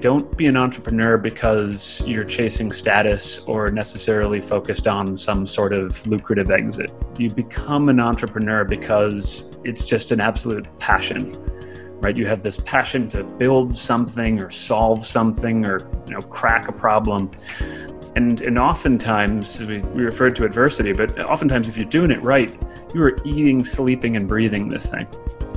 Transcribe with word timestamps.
don't 0.00 0.34
be 0.36 0.46
an 0.46 0.56
entrepreneur 0.56 1.18
because 1.18 2.02
you're 2.06 2.24
chasing 2.24 2.72
status 2.72 3.40
or 3.40 3.70
necessarily 3.70 4.40
focused 4.40 4.88
on 4.88 5.16
some 5.16 5.44
sort 5.44 5.72
of 5.72 6.06
lucrative 6.06 6.50
exit. 6.50 6.90
You 7.18 7.30
become 7.30 7.88
an 7.88 8.00
entrepreneur 8.00 8.64
because 8.64 9.50
it's 9.62 9.84
just 9.84 10.10
an 10.10 10.20
absolute 10.20 10.66
passion. 10.78 11.36
Right? 12.00 12.16
You 12.16 12.26
have 12.26 12.42
this 12.42 12.56
passion 12.58 13.08
to 13.08 13.24
build 13.24 13.74
something 13.74 14.42
or 14.42 14.50
solve 14.50 15.04
something 15.04 15.66
or 15.66 15.80
you 16.06 16.14
know 16.14 16.20
crack 16.22 16.68
a 16.68 16.72
problem. 16.72 17.30
And 18.16 18.40
and 18.40 18.58
oftentimes 18.58 19.62
we, 19.64 19.78
we 19.78 20.04
refer 20.04 20.30
to 20.30 20.44
adversity, 20.46 20.94
but 20.94 21.18
oftentimes 21.20 21.68
if 21.68 21.76
you're 21.76 21.84
doing 21.84 22.10
it 22.10 22.22
right, 22.22 22.50
you 22.94 23.02
are 23.02 23.16
eating, 23.24 23.62
sleeping, 23.64 24.16
and 24.16 24.26
breathing 24.26 24.68
this 24.68 24.86
thing. 24.86 25.06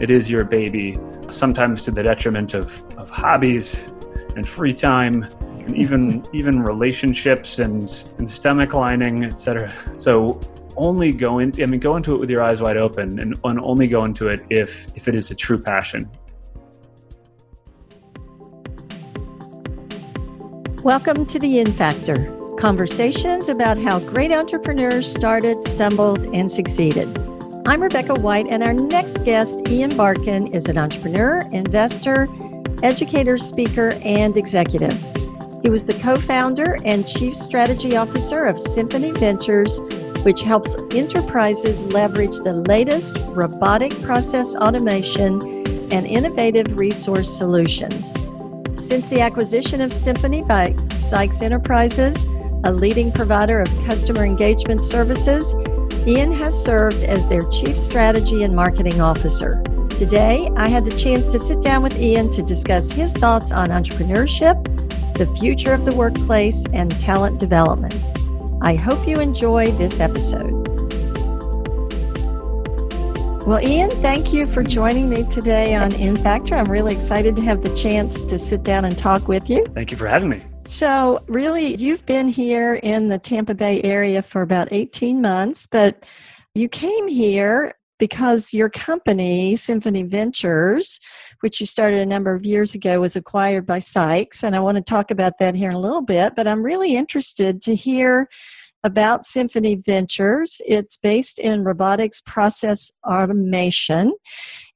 It 0.02 0.12
is 0.12 0.30
your 0.30 0.44
baby, 0.44 1.00
sometimes 1.30 1.82
to 1.84 1.92
the 1.92 2.04
detriment 2.04 2.54
of, 2.54 2.84
of 2.98 3.10
hobbies 3.10 3.90
and 4.36 4.48
free 4.48 4.74
time 4.74 5.24
and 5.66 5.76
even 5.76 6.26
even 6.34 6.62
relationships 6.62 7.60
and, 7.60 8.10
and 8.18 8.30
stomach 8.30 8.74
lining, 8.74 9.24
etc. 9.26 9.72
So 9.96 10.40
only 10.76 11.12
go 11.12 11.40
in 11.40 11.54
I 11.62 11.66
mean 11.66 11.80
go 11.80 11.96
into 11.96 12.16
it 12.16 12.18
with 12.18 12.30
your 12.30 12.42
eyes 12.42 12.62
wide 12.62 12.78
open 12.78 13.20
and, 13.20 13.40
and 13.44 13.60
only 13.62 13.88
go 13.88 14.06
into 14.06 14.28
it 14.30 14.44
if 14.50 14.88
if 14.96 15.08
it 15.08 15.16
is 15.16 15.32
a 15.32 15.36
true 15.36 15.60
passion. 15.60 16.10
Welcome 20.84 21.26
to 21.28 21.40
the 21.40 21.60
In 21.60 21.72
Factor. 21.74 22.30
Conversations 22.58 23.50
about 23.50 23.78
how 23.78 24.00
great 24.00 24.32
entrepreneurs 24.32 25.10
started, 25.10 25.64
stumbled, 25.64 26.26
and 26.34 26.52
succeeded. 26.52 27.18
I'm 27.66 27.82
Rebecca 27.82 28.16
White, 28.16 28.48
and 28.50 28.62
our 28.62 28.74
next 28.74 29.24
guest, 29.24 29.68
Ian 29.70 29.96
Barkin, 29.96 30.48
is 30.48 30.68
an 30.68 30.78
entrepreneur, 30.78 31.48
investor, 31.54 32.28
educator, 32.84 33.38
speaker, 33.38 33.98
and 34.04 34.38
executive. 34.38 34.94
He 35.64 35.70
was 35.70 35.86
the 35.86 35.98
co 36.00 36.16
founder 36.16 36.78
and 36.86 37.08
chief 37.08 37.36
strategy 37.36 37.96
officer 37.96 38.46
of 38.46 38.60
Symphony 38.60 39.12
Ventures, 39.12 39.80
which 40.24 40.42
helps 40.42 40.76
enterprises 40.92 41.86
leverage 41.86 42.38
the 42.40 42.54
latest 42.68 43.18
robotic 43.30 44.00
process 44.02 44.56
automation 44.56 45.64
and 45.92 46.06
innovative 46.06 46.78
resource 46.78 47.30
solutions. 47.30 48.14
Since 48.76 49.10
the 49.10 49.22
acquisition 49.22 49.80
of 49.80 49.94
Symphony 49.94 50.42
by 50.42 50.76
Sykes 50.94 51.42
Enterprises, 51.42 52.26
a 52.66 52.72
leading 52.72 53.12
provider 53.12 53.62
of 53.62 53.68
customer 53.86 54.26
engagement 54.26 54.84
services, 54.84 55.54
Ian 56.06 56.34
has 56.34 56.62
served 56.62 57.04
as 57.04 57.28
their 57.28 57.44
Chief 57.50 57.78
Strategy 57.78 58.44
and 58.44 58.56
Marketing 58.56 59.00
Officer. 59.00 59.64
Today, 59.98 60.50
I 60.58 60.70
had 60.70 60.86
the 60.86 60.98
chance 60.98 61.28
to 61.28 61.38
sit 61.38 61.62
down 61.62 61.84
with 61.84 62.00
Ian 62.00 62.32
to 62.32 62.42
discuss 62.42 62.92
his 62.92 63.14
thoughts 63.14 63.52
on 63.52 63.68
entrepreneurship, 63.68 64.64
the 65.16 65.28
future 65.38 65.72
of 65.72 65.86
the 65.86 65.96
workplace, 65.96 66.66
and 66.74 67.00
talent 67.00 67.40
development. 67.40 68.10
I 68.64 68.76
hope 68.76 69.08
you 69.08 69.20
enjoy 69.20 69.72
this 69.74 70.00
episode. 70.00 70.52
Well, 73.46 73.62
Ian, 73.62 73.92
thank 74.02 74.34
you 74.34 74.48
for 74.48 74.64
joining 74.64 75.10
me 75.10 75.30
today 75.30 75.76
on 75.76 75.94
In 75.94 76.16
Factor. 76.16 76.56
I'm 76.56 76.72
really 76.72 76.96
excited 76.96 77.36
to 77.36 77.44
have 77.44 77.62
the 77.62 77.74
chance 77.76 78.24
to 78.24 78.40
sit 78.40 78.64
down 78.64 78.86
and 78.86 78.98
talk 78.98 79.28
with 79.28 79.48
you. 79.48 79.64
Thank 79.76 79.92
you 79.92 79.98
for 79.98 80.08
having 80.08 80.30
me. 80.30 80.42
So, 80.66 81.24
really, 81.28 81.76
you've 81.76 82.06
been 82.08 82.30
here 82.30 82.74
in 82.74 83.10
the 83.10 83.20
Tampa 83.20 83.54
Bay 83.54 83.82
area 83.84 84.24
for 84.24 84.42
about 84.42 84.70
18 84.72 85.22
months, 85.22 85.68
but 85.68 86.10
you 86.56 86.68
came 86.68 87.08
here 87.08 87.76
because 88.04 88.54
your 88.54 88.70
company, 88.70 89.56
Symphony 89.56 90.04
Ventures, 90.04 91.00
which 91.40 91.62
you 91.62 91.66
started 91.66 92.02
a 92.02 92.06
number 92.06 92.36
of 92.36 92.46
years 92.46 92.76
ago, 92.76 93.00
was 93.00 93.16
acquired 93.16 93.66
by 93.66 93.80
Sykes. 93.80 94.44
And 94.44 94.58
I 94.58 94.60
want 94.60 94.76
to 94.76 94.84
talk 94.84 95.10
about 95.10 95.38
that 95.40 95.56
here 95.56 95.70
in 95.70 95.76
a 95.78 95.80
little 95.80 96.02
bit, 96.02 96.34
but 96.36 96.46
I'm 96.46 96.64
really 96.64 96.98
interested 96.98 97.62
to 97.62 97.74
hear 97.74 98.28
about 98.84 99.24
Symphony 99.24 99.76
Ventures. 99.76 100.62
It's 100.66 100.98
based 100.98 101.40
in 101.40 101.64
robotics 101.64 102.20
process 102.20 102.92
automation. 103.08 104.12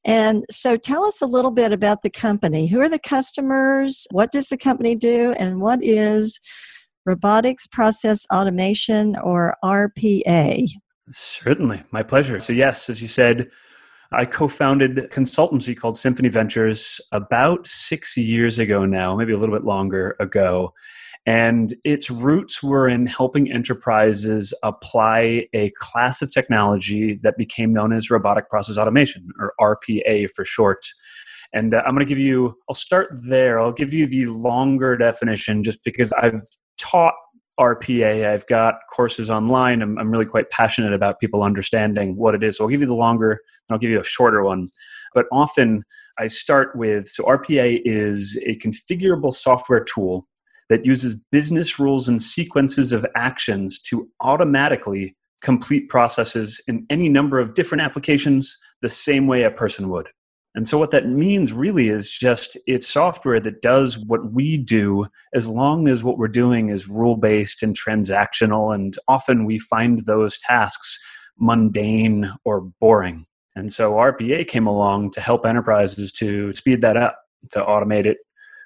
And 0.05 0.45
so 0.49 0.77
tell 0.77 1.03
us 1.03 1.21
a 1.21 1.25
little 1.25 1.51
bit 1.51 1.73
about 1.73 2.03
the 2.03 2.09
company. 2.09 2.67
Who 2.67 2.79
are 2.79 2.87
the 2.87 2.97
customers? 2.97 4.07
What 4.11 4.31
does 4.31 4.47
the 4.47 4.57
company 4.57 4.95
do? 4.95 5.33
And 5.37 5.59
what 5.59 5.83
is 5.83 6.39
robotics 7.05 7.67
process 7.67 8.25
automation 8.33 9.17
or 9.17 9.57
RPA? 9.65 10.69
Certainly, 11.09 11.83
my 11.91 12.03
pleasure. 12.03 12.39
So, 12.39 12.53
yes, 12.53 12.89
as 12.89 13.01
you 13.01 13.07
said, 13.07 13.49
I 14.11 14.25
co 14.25 14.47
founded 14.47 14.97
a 14.99 15.07
consultancy 15.07 15.75
called 15.75 15.97
Symphony 15.97 16.29
Ventures 16.29 17.01
about 17.11 17.67
six 17.67 18.15
years 18.15 18.59
ago 18.59 18.85
now, 18.85 19.15
maybe 19.15 19.33
a 19.33 19.37
little 19.37 19.55
bit 19.55 19.65
longer 19.65 20.15
ago. 20.19 20.73
And 21.25 21.73
its 21.83 22.09
roots 22.09 22.63
were 22.63 22.87
in 22.87 23.05
helping 23.05 23.51
enterprises 23.51 24.53
apply 24.63 25.47
a 25.53 25.71
class 25.71 26.21
of 26.21 26.31
technology 26.31 27.17
that 27.21 27.37
became 27.37 27.73
known 27.73 27.91
as 27.91 28.09
robotic 28.09 28.49
process 28.49 28.77
automation, 28.77 29.27
or 29.37 29.53
RPA 29.59 30.29
for 30.31 30.45
short. 30.45 30.85
And 31.53 31.73
uh, 31.73 31.83
I'm 31.85 31.93
going 31.93 32.05
to 32.05 32.09
give 32.09 32.17
you, 32.17 32.55
I'll 32.69 32.75
start 32.75 33.09
there. 33.13 33.59
I'll 33.59 33.73
give 33.73 33.93
you 33.93 34.07
the 34.07 34.27
longer 34.27 34.95
definition 34.95 35.63
just 35.63 35.83
because 35.83 36.13
I've 36.13 36.41
taught 36.77 37.15
RPA. 37.59 38.27
I've 38.27 38.45
got 38.47 38.75
courses 38.91 39.29
online. 39.29 39.81
I'm, 39.81 39.97
I'm 39.97 40.11
really 40.11 40.25
quite 40.25 40.49
passionate 40.49 40.93
about 40.93 41.19
people 41.19 41.43
understanding 41.43 42.15
what 42.15 42.35
it 42.35 42.43
is. 42.43 42.57
So 42.57 42.63
I'll 42.63 42.69
give 42.69 42.81
you 42.81 42.87
the 42.87 42.95
longer, 42.95 43.31
and 43.31 43.39
I'll 43.71 43.79
give 43.79 43.89
you 43.89 43.99
a 43.99 44.03
shorter 44.03 44.43
one. 44.43 44.69
But 45.13 45.25
often 45.31 45.83
I 46.19 46.27
start 46.27 46.75
with 46.75 47.07
so 47.07 47.23
RPA 47.23 47.81
is 47.85 48.37
a 48.45 48.55
configurable 48.57 49.33
software 49.33 49.83
tool 49.83 50.27
that 50.69 50.85
uses 50.85 51.15
business 51.31 51.79
rules 51.79 52.09
and 52.09 52.21
sequences 52.21 52.91
of 52.91 53.05
actions 53.15 53.79
to 53.79 54.07
automatically 54.21 55.15
complete 55.41 55.87
processes 55.87 56.61
in 56.67 56.85
any 56.89 57.09
number 57.09 57.39
of 57.39 57.53
different 57.53 57.81
applications 57.81 58.57
the 58.81 58.89
same 58.89 59.27
way 59.27 59.43
a 59.43 59.51
person 59.51 59.89
would. 59.89 60.07
And 60.57 60.67
so, 60.67 60.79
what 60.79 60.89
that 60.89 61.07
means 61.07 61.53
really 61.53 61.87
is 61.89 62.09
just 62.09 62.57
it's 62.65 62.87
software 62.87 63.39
that 63.39 63.61
does 63.61 63.99
what 63.99 64.33
we 64.33 64.57
do 64.57 65.05
as 65.31 65.47
long 65.47 65.87
as 65.87 66.03
what 66.03 66.17
we're 66.17 66.27
doing 66.27 66.69
is 66.69 66.89
rule 66.89 67.15
based 67.15 67.61
and 67.61 67.77
transactional. 67.77 68.73
And 68.73 68.95
often 69.07 69.45
we 69.45 69.59
find 69.59 69.99
those 69.99 70.39
tasks 70.39 70.99
mundane 71.37 72.31
or 72.43 72.61
boring. 72.81 73.27
And 73.55 73.71
so, 73.71 73.93
RPA 73.93 74.47
came 74.47 74.65
along 74.65 75.11
to 75.11 75.21
help 75.21 75.45
enterprises 75.45 76.11
to 76.13 76.51
speed 76.55 76.81
that 76.81 76.97
up, 76.97 77.19
to 77.51 77.59
automate 77.59 78.05
it, 78.05 78.17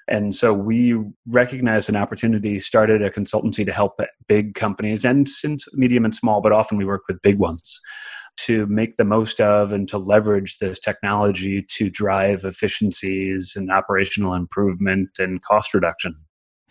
and 0.08 0.34
so 0.34 0.52
we 0.52 0.98
recognized 1.28 1.88
an 1.88 1.96
opportunity, 1.96 2.58
started 2.58 3.02
a 3.02 3.10
consultancy 3.10 3.64
to 3.64 3.72
help 3.72 4.00
big 4.26 4.54
companies 4.54 5.04
and, 5.04 5.28
medium 5.74 6.04
and 6.04 6.14
small, 6.14 6.40
but 6.40 6.52
often 6.52 6.76
we 6.76 6.84
work 6.84 7.02
with 7.06 7.22
big 7.22 7.38
ones 7.38 7.80
to 8.38 8.66
make 8.66 8.96
the 8.96 9.04
most 9.04 9.40
of 9.40 9.72
and 9.72 9.88
to 9.88 9.98
leverage 9.98 10.58
this 10.58 10.78
technology 10.78 11.62
to 11.62 11.88
drive 11.90 12.44
efficiencies 12.44 13.54
and 13.56 13.70
operational 13.70 14.34
improvement 14.34 15.10
and 15.18 15.42
cost 15.42 15.74
reduction. 15.74 16.14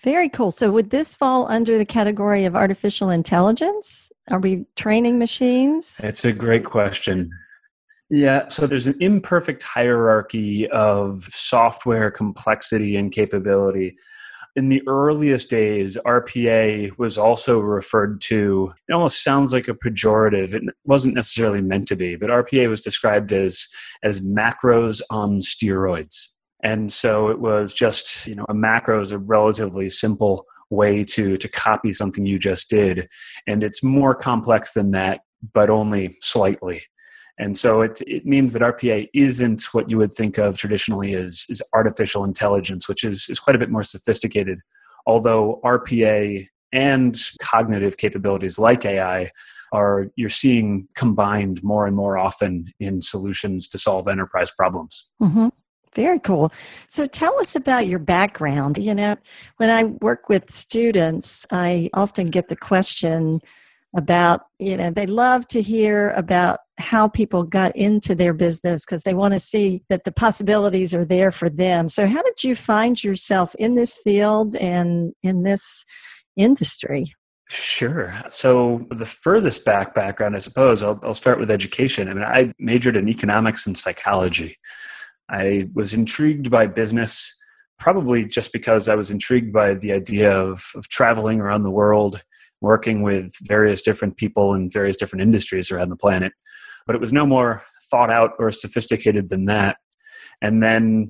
Very 0.03 0.29
cool. 0.29 0.51
So, 0.51 0.71
would 0.71 0.89
this 0.89 1.15
fall 1.15 1.49
under 1.51 1.77
the 1.77 1.85
category 1.85 2.45
of 2.45 2.55
artificial 2.55 3.09
intelligence? 3.09 4.11
Are 4.31 4.39
we 4.39 4.65
training 4.75 5.19
machines? 5.19 6.01
It's 6.03 6.25
a 6.25 6.33
great 6.33 6.65
question. 6.65 7.29
Yeah, 8.09 8.49
so 8.49 8.67
there's 8.67 8.87
an 8.87 8.97
imperfect 8.99 9.63
hierarchy 9.63 10.67
of 10.69 11.23
software 11.29 12.11
complexity 12.11 12.97
and 12.97 13.09
capability. 13.11 13.95
In 14.55 14.67
the 14.67 14.83
earliest 14.85 15.49
days, 15.49 15.97
RPA 16.05 16.97
was 16.97 17.17
also 17.17 17.59
referred 17.59 18.19
to, 18.21 18.73
it 18.89 18.91
almost 18.91 19.23
sounds 19.23 19.53
like 19.53 19.69
a 19.69 19.73
pejorative. 19.73 20.53
It 20.53 20.63
wasn't 20.83 21.15
necessarily 21.15 21.61
meant 21.61 21.87
to 21.87 21.95
be, 21.95 22.17
but 22.17 22.29
RPA 22.29 22.69
was 22.69 22.81
described 22.81 23.31
as, 23.31 23.67
as 24.03 24.19
macros 24.19 25.01
on 25.09 25.39
steroids. 25.39 26.27
And 26.63 26.91
so 26.91 27.29
it 27.29 27.39
was 27.39 27.73
just, 27.73 28.27
you 28.27 28.35
know, 28.35 28.45
a 28.49 28.53
macro 28.53 28.99
is 28.99 29.11
a 29.11 29.17
relatively 29.17 29.87
simple 29.87 30.45
way 30.69 31.03
to, 31.03 31.37
to 31.37 31.47
copy 31.47 31.91
something 31.91 32.25
you 32.25 32.37
just 32.37 32.69
did. 32.69 33.07
And 33.47 33.63
it's 33.63 33.81
more 33.81 34.13
complex 34.13 34.73
than 34.73 34.91
that, 34.91 35.21
but 35.53 35.69
only 35.69 36.15
slightly. 36.21 36.83
And 37.39 37.55
so 37.57 37.81
it, 37.81 38.01
it 38.05 38.25
means 38.25 38.53
that 38.53 38.61
RPA 38.61 39.09
isn't 39.13 39.63
what 39.73 39.89
you 39.89 39.97
would 39.97 40.11
think 40.11 40.37
of 40.37 40.57
traditionally 40.57 41.13
as, 41.13 41.45
as 41.49 41.61
artificial 41.73 42.23
intelligence, 42.23 42.87
which 42.87 43.03
is, 43.03 43.27
is 43.29 43.39
quite 43.39 43.55
a 43.55 43.59
bit 43.59 43.69
more 43.69 43.83
sophisticated. 43.83 44.59
Although 45.07 45.59
RPA 45.63 46.47
and 46.71 47.19
cognitive 47.41 47.97
capabilities 47.97 48.57
like 48.57 48.85
AI 48.85 49.31
are 49.71 50.07
you're 50.15 50.29
seeing 50.29 50.87
combined 50.95 51.63
more 51.63 51.87
and 51.87 51.95
more 51.95 52.17
often 52.17 52.65
in 52.79 53.01
solutions 53.01 53.67
to 53.69 53.77
solve 53.77 54.07
enterprise 54.07 54.51
problems. 54.51 55.07
Mm-hmm. 55.21 55.47
Very 55.93 56.19
cool. 56.19 56.53
So 56.87 57.05
tell 57.05 57.37
us 57.39 57.55
about 57.55 57.87
your 57.87 57.99
background. 57.99 58.77
You 58.77 58.95
know, 58.95 59.17
when 59.57 59.69
I 59.69 59.83
work 59.83 60.29
with 60.29 60.49
students, 60.49 61.45
I 61.51 61.89
often 61.93 62.29
get 62.29 62.47
the 62.47 62.55
question, 62.55 63.41
about, 63.95 64.41
you 64.59 64.77
know, 64.77 64.89
they 64.89 65.05
love 65.05 65.47
to 65.47 65.61
hear 65.61 66.11
about 66.11 66.59
how 66.77 67.07
people 67.07 67.43
got 67.43 67.75
into 67.75 68.15
their 68.15 68.33
business 68.33 68.85
because 68.85 69.03
they 69.03 69.13
want 69.13 69.33
to 69.33 69.39
see 69.39 69.83
that 69.89 70.05
the 70.05 70.11
possibilities 70.11 70.93
are 70.93 71.05
there 71.05 71.31
for 71.31 71.49
them. 71.49 71.89
So, 71.89 72.07
how 72.07 72.21
did 72.23 72.43
you 72.43 72.55
find 72.55 73.01
yourself 73.03 73.53
in 73.55 73.75
this 73.75 73.97
field 73.97 74.55
and 74.55 75.13
in 75.23 75.43
this 75.43 75.85
industry? 76.37 77.13
Sure. 77.49 78.15
So 78.27 78.87
the 78.91 79.05
furthest 79.05 79.65
back 79.65 79.93
background, 79.93 80.37
I 80.37 80.39
suppose, 80.39 80.83
I'll, 80.83 80.97
I'll 81.03 81.13
start 81.13 81.37
with 81.37 81.51
education. 81.51 82.07
I 82.07 82.13
mean, 82.13 82.23
I 82.23 82.53
majored 82.59 82.95
in 82.95 83.09
economics 83.09 83.67
and 83.67 83.77
psychology. 83.77 84.55
I 85.27 85.67
was 85.73 85.93
intrigued 85.93 86.49
by 86.49 86.67
business, 86.67 87.35
probably 87.77 88.25
just 88.25 88.53
because 88.53 88.87
I 88.87 88.95
was 88.95 89.11
intrigued 89.11 89.51
by 89.51 89.73
the 89.73 89.91
idea 89.91 90.31
of, 90.31 90.63
of 90.75 90.87
traveling 90.87 91.41
around 91.41 91.63
the 91.63 91.71
world, 91.71 92.23
working 92.61 93.01
with 93.01 93.33
various 93.43 93.81
different 93.81 94.17
people 94.17 94.53
in 94.53 94.69
various 94.69 94.95
different 94.95 95.23
industries 95.23 95.71
around 95.71 95.89
the 95.89 95.95
planet. 95.95 96.31
But 96.85 96.95
it 96.95 97.01
was 97.01 97.11
no 97.11 97.25
more 97.25 97.63
thought 97.89 98.09
out 98.09 98.31
or 98.39 98.51
sophisticated 98.51 99.29
than 99.29 99.45
that. 99.45 99.77
And 100.41 100.63
then 100.63 101.07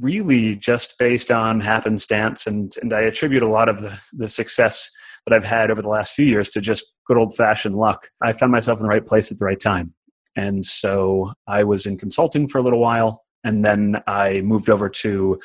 really 0.00 0.56
just 0.56 0.96
based 0.98 1.30
on 1.30 1.60
happenstance 1.60 2.46
and, 2.46 2.72
and 2.80 2.92
I 2.92 3.00
attribute 3.00 3.42
a 3.42 3.48
lot 3.48 3.68
of 3.68 3.82
the, 3.82 4.00
the 4.12 4.28
success 4.28 4.90
that 5.26 5.34
I've 5.34 5.44
had 5.44 5.70
over 5.70 5.82
the 5.82 5.88
last 5.88 6.14
few 6.14 6.24
years 6.24 6.48
to 6.50 6.60
just 6.60 6.92
good 7.06 7.16
old 7.16 7.34
fashioned 7.34 7.74
luck. 7.74 8.08
I 8.22 8.32
found 8.32 8.52
myself 8.52 8.78
in 8.78 8.84
the 8.84 8.88
right 8.88 9.04
place 9.04 9.32
at 9.32 9.38
the 9.38 9.44
right 9.44 9.58
time. 9.58 9.94
And 10.36 10.64
so 10.64 11.32
I 11.48 11.64
was 11.64 11.86
in 11.86 11.98
consulting 11.98 12.46
for 12.46 12.58
a 12.58 12.62
little 12.62 12.78
while. 12.78 13.24
And 13.42 13.64
then 13.64 14.02
I 14.06 14.42
moved 14.42 14.70
over 14.70 14.88
to 14.88 15.38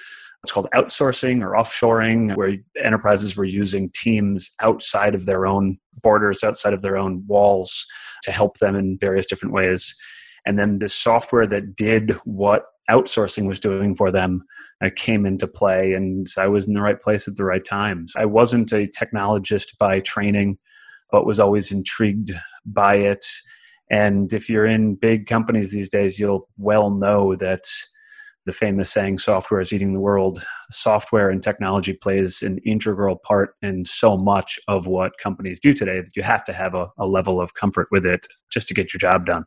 what's 0.46 0.52
called 0.52 0.68
outsourcing 0.76 1.42
or 1.42 1.54
offshoring, 1.54 2.36
where 2.36 2.56
enterprises 2.84 3.36
were 3.36 3.46
using 3.46 3.90
teams 3.96 4.52
outside 4.62 5.16
of 5.16 5.26
their 5.26 5.48
own 5.48 5.78
borders, 6.04 6.44
outside 6.44 6.72
of 6.72 6.84
their 6.84 6.98
own 6.98 7.24
walls 7.26 7.88
to 8.22 8.32
help 8.32 8.58
them 8.58 8.76
in 8.76 8.96
various 9.00 9.26
different 9.26 9.56
ways. 9.56 9.96
And 10.46 10.60
then 10.60 10.78
the 10.78 10.88
software 10.88 11.48
that 11.48 11.76
did 11.76 12.12
what 12.26 12.66
outsourcing 12.92 13.48
was 13.48 13.60
doing 13.60 13.96
for 13.96 14.12
them 14.12 14.44
uh, 14.84 14.92
came 14.96 15.26
into 15.26 15.48
play 15.48 15.94
and 15.94 16.28
i 16.38 16.48
was 16.48 16.68
in 16.68 16.76
the 16.76 16.82
right 16.84 17.02
place 17.02 17.28
at 17.28 17.36
the 17.36 17.44
right 17.44 17.66
time 17.66 18.06
i 18.16 18.24
wasn't 18.24 18.72
a 18.72 18.86
technologist 18.86 19.76
by 19.80 20.00
training 20.02 20.56
but 21.10 21.26
was 21.26 21.40
always 21.40 21.72
intrigued 21.72 22.32
by 22.64 22.94
it 22.94 23.26
and 23.90 24.34
if 24.34 24.48
you're 24.48 24.68
in 24.68 24.94
big 24.94 25.26
companies 25.26 25.72
these 25.72 25.90
days 25.90 26.20
you'll 26.20 26.48
well 26.60 26.92
know 26.92 27.34
that 27.34 27.64
the 28.46 28.54
famous 28.54 28.92
saying 28.92 29.18
software 29.18 29.62
is 29.62 29.74
eating 29.74 29.94
the 29.94 30.00
world 30.00 30.46
software 30.70 31.30
and 31.30 31.42
technology 31.42 31.94
plays 31.94 32.42
an 32.42 32.58
integral 32.60 33.18
part 33.18 33.56
in 33.62 33.86
so 33.86 34.18
much 34.18 34.60
of 34.68 34.88
what 34.88 35.18
companies 35.18 35.60
do 35.60 35.74
today 35.74 36.00
that 36.02 36.16
you 36.16 36.24
have 36.24 36.44
to 36.44 36.54
have 36.54 36.74
a, 36.74 36.88
a 36.98 37.08
level 37.08 37.42
of 37.42 37.54
comfort 37.54 37.88
with 37.92 38.06
it 38.06 38.28
just 38.52 38.68
to 38.68 38.74
get 38.74 38.94
your 38.94 39.00
job 39.00 39.26
done 39.26 39.46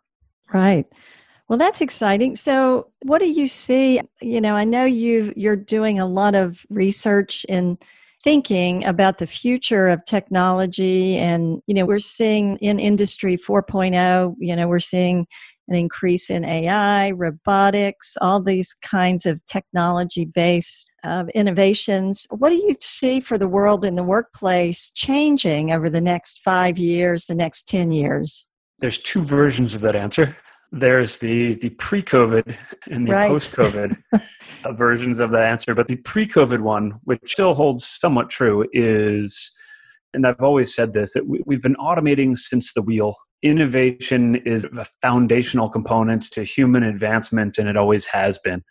right 0.53 0.87
well, 1.49 1.59
that's 1.59 1.81
exciting. 1.81 2.37
So, 2.37 2.91
what 3.03 3.21
do 3.21 3.27
you 3.27 3.49
see? 3.49 4.03
You 4.21 4.41
know, 4.41 4.55
I 4.55 4.65
know 4.65 4.85
you 4.85 5.33
you're 5.35 5.57
doing 5.57 5.99
a 5.99 6.05
lot 6.05 6.35
of 6.35 6.67
research 6.69 7.47
and 7.49 7.83
thinking 8.23 8.85
about 8.85 9.19
the 9.19 9.27
future 9.27 9.89
of 9.89 10.05
technology 10.05 11.17
and 11.17 11.63
you 11.67 11.75
know, 11.75 11.87
we're 11.87 12.01
seeing 12.01 12.57
in 12.57 12.79
industry 12.79 13.37
4.0, 13.39 14.35
you 14.39 14.57
know, 14.57 14.69
we're 14.69 14.81
seeing 14.81 15.27
an 15.69 15.75
increase 15.75 16.31
in 16.31 16.45
AI, 16.45 17.11
robotics, 17.11 18.17
all 18.21 18.41
these 18.41 18.75
kinds 18.75 19.27
of 19.27 19.45
technology 19.47 20.25
based 20.25 20.91
uh, 21.05 21.25
innovations. 21.35 22.27
What 22.31 22.51
do 22.51 22.57
you 22.57 22.75
see 22.79 23.21
for 23.21 23.39
the 23.39 23.49
world 23.49 23.85
in 23.85 23.95
the 23.95 24.03
workplace 24.03 24.91
changing 24.95 25.73
over 25.73 25.89
the 25.89 26.01
next 26.01 26.41
five 26.43 26.79
years, 26.79 27.27
the 27.27 27.35
next 27.35 27.69
10 27.69 27.93
years? 27.93 28.49
There's 28.81 28.99
two 28.99 29.23
versions 29.23 29.75
of 29.75 29.81
that 29.83 29.97
answer 29.97 30.37
there's 30.73 31.17
the 31.19 31.55
the 31.55 31.71
pre-COVID 31.71 32.57
and 32.91 33.07
the 33.07 33.13
right. 33.13 33.29
post-COVID 33.29 33.97
versions 34.77 35.21
of 35.21 35.31
that 35.31 35.45
answer, 35.45 35.75
but 35.75 35.87
the 35.87 35.97
pre-COVID 35.97 36.61
one, 36.61 36.93
which 37.05 37.21
still 37.25 37.55
holds 37.55 37.87
somewhat 37.87 38.29
true, 38.29 38.67
is, 38.73 39.51
and 40.13 40.27
I've 40.27 40.41
always 40.41 40.75
said 40.75 40.93
this 40.93 41.15
that 41.15 41.27
we, 41.27 41.43
we've 41.47 41.63
been 41.63 41.77
automating 41.77 42.37
since 42.37 42.73
the 42.73 42.83
wheel. 42.83 43.17
Innovation 43.43 44.35
is 44.35 44.67
a 44.77 44.85
foundational 45.01 45.69
component 45.69 46.23
to 46.33 46.43
human 46.43 46.83
advancement, 46.83 47.59
and 47.59 47.69
it 47.69 47.77
always 47.77 48.07
has 48.07 48.39
been. 48.39 48.65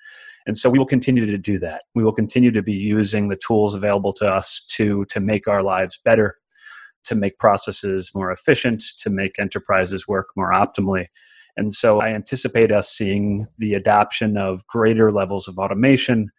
And 0.46 0.58
so 0.58 0.70
we 0.70 0.78
will 0.78 0.86
continue 0.86 1.26
to 1.26 1.38
do 1.38 1.58
that. 1.60 1.84
We 1.94 2.04
will 2.04 2.14
continue 2.14 2.52
to 2.52 2.64
be 2.64 2.74
using 2.74 3.28
the 3.28 3.38
tools 3.38 3.76
available 3.76 4.14
to 4.14 4.28
us 4.28 4.62
to 4.76 5.06
to 5.06 5.20
make 5.20 5.48
our 5.48 5.62
lives 5.62 6.00
better, 6.04 6.38
to 7.06 7.16
make 7.16 7.38
processes 7.38 8.12
more 8.14 8.32
efficient, 8.32 8.84
to 9.00 9.10
make 9.10 9.40
enterprises 9.40 10.08
work 10.08 10.28
more 10.36 10.52
optimally. 10.52 11.08
And 11.58 11.74
so 11.74 12.00
I 12.02 12.10
anticipate 12.10 12.72
us 12.72 12.90
seeing 12.90 13.48
the 13.58 13.74
adoption 13.74 14.38
of 14.38 14.66
greater 14.68 15.12
levels 15.12 15.48
of 15.48 15.58
automation 15.58 16.30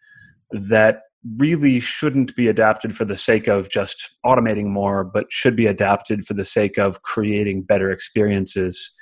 that 0.51 1.01
really 1.37 1.79
shouldn't 1.79 2.35
be 2.35 2.47
adapted 2.47 2.95
for 2.95 3.05
the 3.05 3.15
sake 3.15 3.47
of 3.47 3.69
just 3.69 4.15
automating 4.25 4.67
more, 4.67 5.03
but 5.03 5.31
should 5.31 5.55
be 5.55 5.65
adapted 5.65 6.25
for 6.25 6.33
the 6.33 6.45
sake 6.45 6.77
of 6.77 7.01
creating 7.01 7.63
better 7.63 7.91
experiences, 7.91 8.93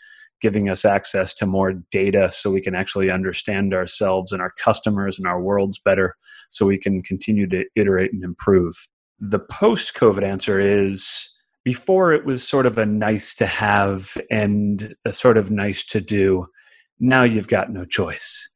giving 0.42 0.70
us 0.70 0.86
access 0.86 1.34
to 1.36 1.46
more 1.46 1.74
data 1.92 2.32
so 2.32 2.52
we 2.52 2.62
can 2.62 2.76
actually 2.76 3.12
understand 3.12 3.74
ourselves 3.74 4.32
and 4.32 4.42
our 4.42 4.52
customers 4.58 5.20
and 5.20 5.28
our 5.28 5.42
worlds 5.42 5.80
better 5.80 6.16
so 6.50 6.66
we 6.66 6.78
can 6.78 7.04
continue 7.04 7.48
to 7.48 7.64
iterate 7.76 8.14
and 8.14 8.24
improve. 8.24 8.88
The 9.20 9.40
post 9.40 9.94
COVID 9.96 10.24
answer 10.24 10.60
is 10.60 11.30
before 11.64 12.14
it 12.14 12.26
was 12.26 12.48
sort 12.48 12.66
of 12.66 12.78
a 12.78 12.86
nice 12.86 13.34
to 13.36 13.46
have 13.46 14.18
and 14.32 14.94
a 15.06 15.12
sort 15.12 15.38
of 15.38 15.52
nice 15.52 15.84
to 15.84 16.00
do. 16.00 16.48
Now 17.00 17.24
you've 17.24 17.48
got 17.48 17.70
no 17.70 17.84
choice. 17.84 18.50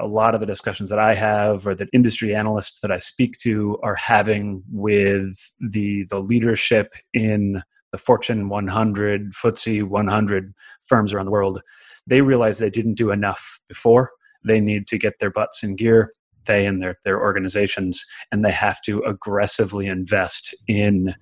A 0.00 0.06
lot 0.06 0.34
of 0.34 0.40
the 0.40 0.46
discussions 0.46 0.90
that 0.90 0.98
I 0.98 1.14
have 1.14 1.66
or 1.66 1.74
that 1.74 1.88
industry 1.92 2.34
analysts 2.34 2.80
that 2.80 2.92
I 2.92 2.98
speak 2.98 3.36
to 3.40 3.78
are 3.82 3.96
having 3.96 4.62
with 4.70 5.54
the 5.60 6.06
the 6.08 6.20
leadership 6.20 6.94
in 7.12 7.62
the 7.90 7.98
Fortune 7.98 8.48
100, 8.48 9.32
FTSE 9.32 9.82
100 9.82 10.54
firms 10.84 11.12
around 11.12 11.26
the 11.26 11.32
world, 11.32 11.62
they 12.06 12.20
realize 12.20 12.58
they 12.58 12.70
didn't 12.70 12.94
do 12.94 13.10
enough 13.10 13.58
before. 13.68 14.10
They 14.44 14.60
need 14.60 14.86
to 14.88 14.98
get 14.98 15.18
their 15.18 15.30
butts 15.30 15.62
in 15.62 15.76
gear, 15.76 16.12
they 16.46 16.66
and 16.66 16.82
their, 16.82 16.96
their 17.04 17.20
organizations, 17.20 18.04
and 18.30 18.44
they 18.44 18.52
have 18.52 18.80
to 18.82 19.00
aggressively 19.02 19.86
invest 19.86 20.54
in 20.66 21.14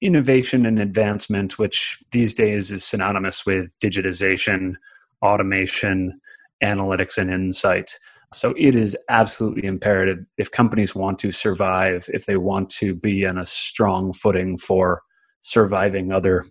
innovation 0.00 0.66
and 0.66 0.78
advancement, 0.78 1.58
which 1.58 1.98
these 2.10 2.34
days 2.34 2.72
is 2.72 2.84
synonymous 2.84 3.46
with 3.46 3.78
digitization, 3.78 4.74
automation, 5.22 6.20
analytics, 6.62 7.18
and 7.18 7.32
insight. 7.32 7.98
So 8.34 8.54
it 8.56 8.74
is 8.74 8.96
absolutely 9.08 9.64
imperative 9.64 10.30
if 10.38 10.50
companies 10.50 10.94
want 10.94 11.18
to 11.20 11.30
survive, 11.30 12.08
if 12.12 12.26
they 12.26 12.36
want 12.36 12.70
to 12.70 12.94
be 12.94 13.26
on 13.26 13.38
a 13.38 13.44
strong 13.44 14.12
footing 14.12 14.56
for 14.56 15.02
surviving 15.40 16.12
other 16.12 16.46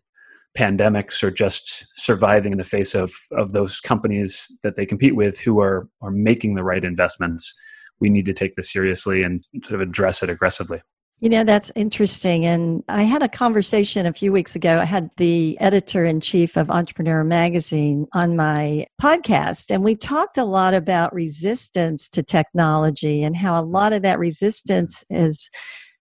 pandemics 0.58 1.24
or 1.24 1.32
just 1.32 1.88
surviving 1.94 2.52
in 2.52 2.58
the 2.58 2.64
face 2.64 2.94
of, 2.94 3.12
of 3.32 3.54
those 3.54 3.80
companies 3.80 4.48
that 4.64 4.76
they 4.76 4.86
compete 4.86 5.16
with 5.16 5.40
who 5.40 5.62
are, 5.62 5.88
are 6.02 6.12
making 6.12 6.56
the 6.56 6.64
right 6.64 6.84
investments. 6.84 7.54
We 8.00 8.10
need 8.10 8.26
to 8.26 8.34
take 8.34 8.56
this 8.56 8.72
seriously 8.72 9.24
and 9.24 9.44
sort 9.64 9.82
of 9.82 9.88
address 9.88 10.22
it 10.22 10.30
aggressively. 10.30 10.82
You 11.22 11.30
know, 11.30 11.44
that's 11.44 11.72
interesting. 11.76 12.48
And 12.48 12.84
I 12.88 13.04
had 13.04 13.22
a 13.22 13.30
conversation 13.30 14.08
a 14.08 14.14
few 14.14 14.32
weeks 14.32 14.56
ago. 14.56 14.80
I 14.80 14.86
had 14.86 15.12
the 15.18 15.56
editor 15.62 16.04
in 16.04 16.20
chief 16.20 16.58
of 16.58 16.72
Entrepreneur 16.72 17.24
Magazine 17.24 18.08
on 18.14 18.36
my 18.36 18.88
podcast, 19.00 19.70
and 19.70 19.84
we 19.84 19.96
talked 19.96 20.40
a 20.40 20.46
lot 20.46 20.74
about 20.74 21.14
resistance 21.14 22.10
to 22.10 22.24
technology 22.24 23.22
and 23.22 23.38
how 23.38 23.62
a 23.62 23.64
lot 23.64 23.94
of 23.94 24.02
that 24.02 24.18
resistance 24.18 25.06
is, 25.12 25.48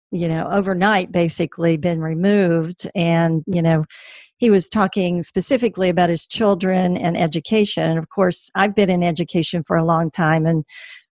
you 0.09 0.29
know, 0.29 0.47
overnight 0.49 1.11
basically 1.11 1.75
been 1.75 1.99
removed. 1.99 2.89
And, 2.95 3.43
you 3.45 3.61
know, 3.61 3.83
he 4.37 4.49
was 4.49 4.69
talking 4.69 5.21
specifically 5.21 5.89
about 5.89 6.09
his 6.09 6.25
children 6.25 6.95
and 6.95 7.17
education. 7.17 7.89
And 7.89 7.99
of 7.99 8.07
course, 8.07 8.49
I've 8.55 8.73
been 8.73 8.89
in 8.89 9.03
education 9.03 9.65
for 9.67 9.75
a 9.75 9.83
long 9.83 10.11
time 10.11 10.45
and 10.45 10.63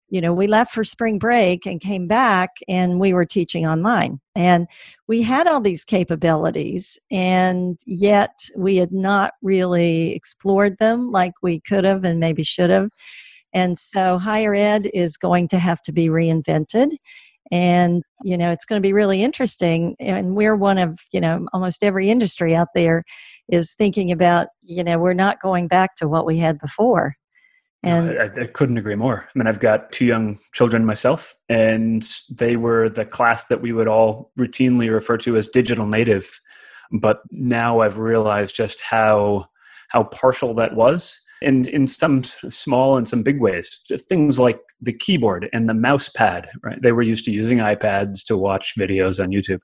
you 0.09 0.21
know, 0.21 0.33
we 0.33 0.47
left 0.47 0.73
for 0.73 0.85
spring 0.85 1.19
break 1.19 1.67
and 1.67 1.81
came 1.81 2.07
back 2.07 2.51
and 2.69 3.01
we 3.01 3.13
were 3.13 3.25
teaching 3.25 3.67
online. 3.67 4.21
And 4.35 4.69
we 5.09 5.23
had 5.23 5.47
all 5.47 5.61
these 5.61 5.85
capabilities, 5.85 6.99
and 7.11 7.79
yet 7.87 8.39
we 8.57 8.77
had 8.77 8.93
not 8.93 9.33
really 9.43 10.13
explored 10.13 10.79
them 10.79 11.11
like 11.11 11.33
we 11.43 11.61
could 11.61 11.85
have 11.85 12.05
and 12.05 12.21
maybe 12.21 12.43
should 12.43 12.71
have. 12.71 12.91
And 13.53 13.79
so 13.79 14.19
higher 14.19 14.55
ed 14.55 14.91
is 14.93 15.17
going 15.17 15.49
to 15.49 15.59
have 15.59 15.83
to 15.83 15.93
be 15.93 16.09
reinvented. 16.09 16.91
And, 17.51 18.03
you 18.23 18.37
know, 18.37 18.51
it's 18.51 18.65
going 18.65 18.83
to 18.83 18.87
be 18.87 18.93
really 18.93 19.23
interesting. 19.23 19.97
And 20.01 20.35
we're 20.35 20.57
one 20.57 20.79
of, 20.79 20.99
you 21.13 21.21
know, 21.21 21.47
almost 21.53 21.85
every 21.85 22.11
industry 22.11 22.55
out 22.55 22.69
there 22.75 23.05
is 23.49 23.75
thinking 23.75 24.11
about, 24.11 24.49
you 24.63 24.83
know, 24.83 24.99
we're 24.99 25.15
not 25.15 25.41
going 25.41 25.69
back 25.69 25.95
to 25.97 26.09
what 26.09 26.27
we 26.27 26.39
had 26.39 26.59
before. 26.59 27.15
And 27.87 28.21
I, 28.21 28.43
I, 28.43 28.47
couldn't 28.47 28.79
agree 28.79 28.97
more. 28.97 29.29
I 29.29 29.39
mean, 29.39 29.47
I've 29.47 29.61
got 29.61 29.93
two 29.93 30.05
young 30.05 30.39
children 30.53 30.85
myself, 30.85 31.35
and 31.49 32.09
they 32.31 32.57
were 32.57 32.89
the 32.89 33.05
class 33.05 33.45
that 33.47 33.63
we 33.63 33.73
would 33.73 33.87
all 33.87 34.33
routinely 34.39 34.93
refer 34.93 35.17
to 35.19 35.37
as 35.37 35.49
digital 35.49 35.87
native. 35.87 36.41
But 36.91 37.21
now 37.31 37.81
I've 37.81 37.99
realized 37.99 38.57
just 38.57 38.83
how 38.83 39.47
how 39.91 40.05
partial 40.05 40.53
that 40.55 40.75
was 40.75 41.21
and 41.43 41.67
in 41.69 41.87
some 41.87 42.25
small 42.25 42.97
and 42.97 43.09
some 43.09 43.23
big 43.23 43.41
ways. 43.41 43.81
Things 44.09 44.39
like 44.39 44.61
the 44.81 44.93
keyboard 44.93 45.49
and 45.53 45.69
the 45.69 45.75
mouse 45.75 46.09
pad 46.09 46.49
right? 46.63 46.81
They 46.81 46.93
were 46.93 47.03
used 47.03 47.25
to 47.27 47.33
using 47.33 47.59
ipads 47.59 48.25
to 48.27 48.37
watch 48.37 48.75
videos 48.79 49.23
on 49.23 49.31
youtube. 49.31 49.61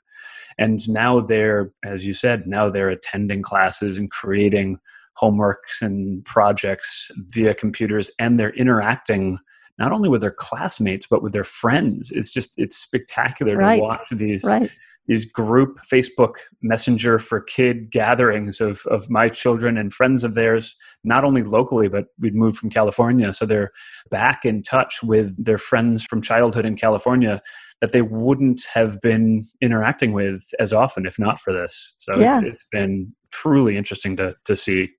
And 0.58 0.86
now 0.88 1.20
they're 1.20 1.72
as 1.84 2.06
you 2.06 2.14
said 2.14 2.46
now 2.46 2.68
they're 2.68 2.90
attending 2.90 3.42
classes 3.42 3.98
and 3.98 4.10
creating 4.10 4.78
homeworks 5.20 5.80
and 5.80 6.24
projects 6.24 7.10
via 7.28 7.54
computers 7.54 8.10
and 8.18 8.38
they're 8.38 8.54
interacting 8.54 9.38
not 9.78 9.92
only 9.92 10.08
with 10.08 10.20
their 10.20 10.30
classmates 10.30 11.06
but 11.06 11.22
with 11.22 11.32
their 11.32 11.44
friends 11.44 12.10
it's 12.12 12.30
just 12.30 12.54
it's 12.56 12.76
spectacular 12.76 13.56
right. 13.56 13.76
to 13.76 13.82
watch 13.82 14.08
these 14.10 14.44
right 14.44 14.70
these 15.08 15.24
group 15.24 15.78
Facebook 15.80 16.36
Messenger 16.62 17.18
for 17.18 17.40
kid 17.40 17.90
gatherings 17.90 18.60
of, 18.60 18.82
of 18.86 19.10
my 19.10 19.28
children 19.28 19.76
and 19.76 19.92
friends 19.92 20.22
of 20.22 20.34
theirs, 20.34 20.76
not 21.02 21.24
only 21.24 21.42
locally, 21.42 21.88
but 21.88 22.06
we'd 22.20 22.34
moved 22.34 22.56
from 22.56 22.70
California. 22.70 23.32
So 23.32 23.44
they're 23.44 23.72
back 24.10 24.44
in 24.44 24.62
touch 24.62 25.02
with 25.02 25.44
their 25.44 25.58
friends 25.58 26.04
from 26.04 26.22
childhood 26.22 26.64
in 26.64 26.76
California 26.76 27.42
that 27.80 27.92
they 27.92 28.02
wouldn't 28.02 28.62
have 28.72 29.00
been 29.00 29.44
interacting 29.60 30.12
with 30.12 30.44
as 30.60 30.72
often 30.72 31.04
if 31.04 31.18
not 31.18 31.40
for 31.40 31.52
this. 31.52 31.94
So 31.98 32.12
yeah. 32.16 32.38
it's, 32.38 32.46
it's 32.46 32.64
been 32.70 33.12
truly 33.32 33.76
interesting 33.76 34.16
to, 34.16 34.34
to 34.44 34.56
see 34.56 34.90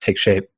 take 0.00 0.18
shape. 0.18 0.48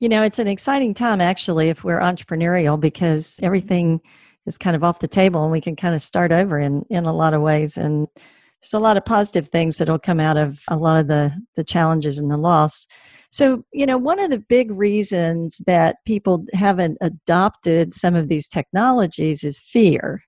You 0.00 0.08
know, 0.08 0.22
it's 0.22 0.38
an 0.38 0.48
exciting 0.48 0.94
time 0.94 1.20
actually 1.20 1.68
if 1.68 1.84
we're 1.84 2.00
entrepreneurial 2.00 2.78
because 2.80 3.38
everything 3.42 4.00
is 4.46 4.58
kind 4.58 4.74
of 4.74 4.82
off 4.82 4.98
the 4.98 5.08
table 5.08 5.42
and 5.44 5.52
we 5.52 5.60
can 5.60 5.76
kind 5.76 5.94
of 5.94 6.02
start 6.02 6.32
over 6.32 6.58
in 6.58 6.84
in 6.90 7.04
a 7.04 7.12
lot 7.12 7.34
of 7.34 7.42
ways. 7.42 7.76
And 7.76 8.08
there's 8.16 8.72
a 8.72 8.80
lot 8.80 8.96
of 8.96 9.04
positive 9.04 9.48
things 9.48 9.78
that'll 9.78 9.98
come 9.98 10.20
out 10.20 10.36
of 10.36 10.60
a 10.68 10.76
lot 10.76 10.98
of 10.98 11.06
the 11.06 11.32
the 11.54 11.64
challenges 11.64 12.18
and 12.18 12.30
the 12.30 12.36
loss. 12.36 12.86
So 13.30 13.64
you 13.72 13.86
know 13.86 13.98
one 13.98 14.18
of 14.18 14.30
the 14.30 14.40
big 14.40 14.70
reasons 14.72 15.62
that 15.66 15.96
people 16.04 16.44
haven't 16.52 16.98
adopted 17.00 17.94
some 17.94 18.16
of 18.16 18.28
these 18.28 18.48
technologies 18.48 19.44
is 19.44 19.60
fear. 19.60 20.22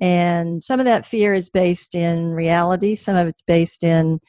And 0.00 0.64
some 0.64 0.80
of 0.80 0.86
that 0.86 1.04
fear 1.04 1.34
is 1.34 1.50
based 1.50 1.94
in 1.94 2.32
reality. 2.32 2.94
Some 2.94 3.14
of 3.16 3.28
it's 3.28 3.42
based 3.42 3.84
in 3.84 4.20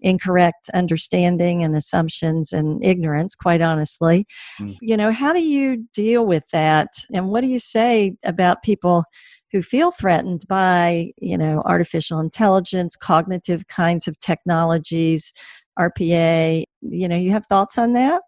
incorrect 0.00 0.70
understanding 0.74 1.64
and 1.64 1.74
assumptions 1.76 2.52
and 2.52 2.84
ignorance 2.84 3.34
quite 3.34 3.60
honestly. 3.60 4.26
Mm. 4.60 4.76
you 4.80 4.96
know 4.96 5.12
how 5.12 5.32
do 5.32 5.42
you 5.42 5.84
deal 5.92 6.26
with 6.26 6.48
that? 6.52 6.88
And 7.12 7.28
what 7.28 7.40
do 7.40 7.48
you 7.48 7.58
say 7.58 8.16
about 8.24 8.62
people 8.62 9.04
who 9.52 9.62
feel 9.62 9.90
threatened 9.90 10.42
by 10.48 11.10
you 11.18 11.38
know 11.38 11.62
artificial 11.64 12.20
intelligence 12.20 12.96
cognitive 12.96 13.66
kinds 13.66 14.06
of 14.06 14.18
technologies 14.20 15.32
rpa 15.78 16.64
you 16.82 17.08
know 17.08 17.16
you 17.16 17.30
have 17.32 17.46
thoughts 17.46 17.78
on 17.78 17.92
that? 17.94 18.22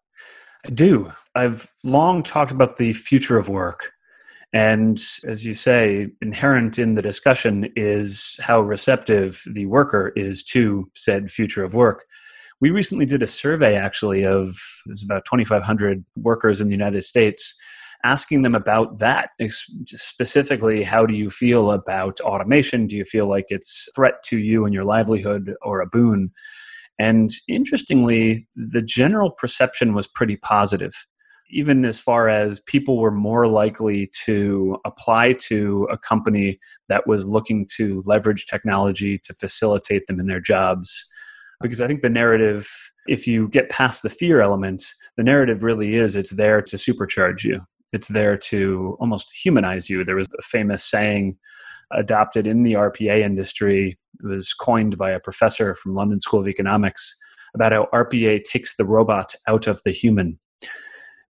I 0.66 0.70
do. 0.70 1.10
I've 1.34 1.72
long 1.84 2.22
talked 2.22 2.52
about 2.52 2.76
the 2.76 2.92
future 2.92 3.38
of 3.38 3.48
work 3.48 3.92
and 4.52 5.00
as 5.24 5.46
you 5.46 5.54
say, 5.54 6.08
inherent 6.20 6.78
in 6.78 6.94
the 6.94 7.02
discussion 7.02 7.72
is 7.76 8.38
how 8.42 8.60
receptive 8.60 9.42
the 9.46 9.66
worker 9.66 10.12
is 10.16 10.42
to 10.44 10.90
said 10.94 11.30
future 11.30 11.62
of 11.62 11.74
work. 11.74 12.04
We 12.60 12.70
recently 12.70 13.06
did 13.06 13.22
a 13.22 13.28
survey 13.28 13.76
actually 13.76 14.24
of 14.24 14.56
there's 14.86 15.02
about 15.02 15.24
2,500 15.24 16.04
workers 16.16 16.60
in 16.60 16.66
the 16.66 16.74
United 16.74 17.02
States, 17.02 17.54
asking 18.02 18.42
them 18.42 18.54
about 18.54 18.98
that 18.98 19.30
specifically. 19.86 20.82
How 20.82 21.06
do 21.06 21.14
you 21.14 21.30
feel 21.30 21.70
about 21.70 22.20
automation? 22.20 22.86
Do 22.86 22.96
you 22.96 23.04
feel 23.04 23.26
like 23.26 23.46
it's 23.48 23.88
a 23.88 23.92
threat 23.92 24.22
to 24.24 24.38
you 24.38 24.64
and 24.64 24.74
your 24.74 24.84
livelihood 24.84 25.54
or 25.62 25.80
a 25.80 25.86
boon? 25.86 26.32
And 26.98 27.30
interestingly, 27.48 28.46
the 28.56 28.82
general 28.82 29.30
perception 29.30 29.94
was 29.94 30.06
pretty 30.06 30.36
positive 30.36 30.92
even 31.50 31.84
as 31.84 32.00
far 32.00 32.28
as 32.28 32.60
people 32.60 32.98
were 32.98 33.10
more 33.10 33.46
likely 33.46 34.10
to 34.24 34.78
apply 34.84 35.32
to 35.34 35.86
a 35.90 35.98
company 35.98 36.58
that 36.88 37.06
was 37.06 37.26
looking 37.26 37.66
to 37.76 38.02
leverage 38.06 38.46
technology 38.46 39.18
to 39.18 39.34
facilitate 39.34 40.06
them 40.06 40.20
in 40.20 40.26
their 40.26 40.40
jobs. 40.40 41.06
Because 41.60 41.80
I 41.80 41.86
think 41.86 42.00
the 42.00 42.08
narrative, 42.10 42.70
if 43.06 43.26
you 43.26 43.48
get 43.48 43.70
past 43.70 44.02
the 44.02 44.10
fear 44.10 44.40
element, 44.40 44.82
the 45.16 45.24
narrative 45.24 45.62
really 45.62 45.96
is 45.96 46.16
it's 46.16 46.30
there 46.30 46.62
to 46.62 46.76
supercharge 46.76 47.44
you. 47.44 47.60
It's 47.92 48.08
there 48.08 48.36
to 48.36 48.96
almost 49.00 49.32
humanize 49.44 49.90
you. 49.90 50.04
There 50.04 50.16
was 50.16 50.28
a 50.38 50.42
famous 50.42 50.84
saying 50.84 51.36
adopted 51.92 52.46
in 52.46 52.62
the 52.62 52.74
RPA 52.74 53.18
industry. 53.20 53.96
It 54.22 54.26
was 54.26 54.54
coined 54.54 54.96
by 54.96 55.10
a 55.10 55.20
professor 55.20 55.74
from 55.74 55.94
London 55.94 56.20
School 56.20 56.40
of 56.40 56.48
Economics 56.48 57.14
about 57.54 57.72
how 57.72 57.88
RPA 57.92 58.44
takes 58.44 58.76
the 58.76 58.84
robot 58.84 59.34
out 59.48 59.66
of 59.66 59.82
the 59.82 59.90
human 59.90 60.38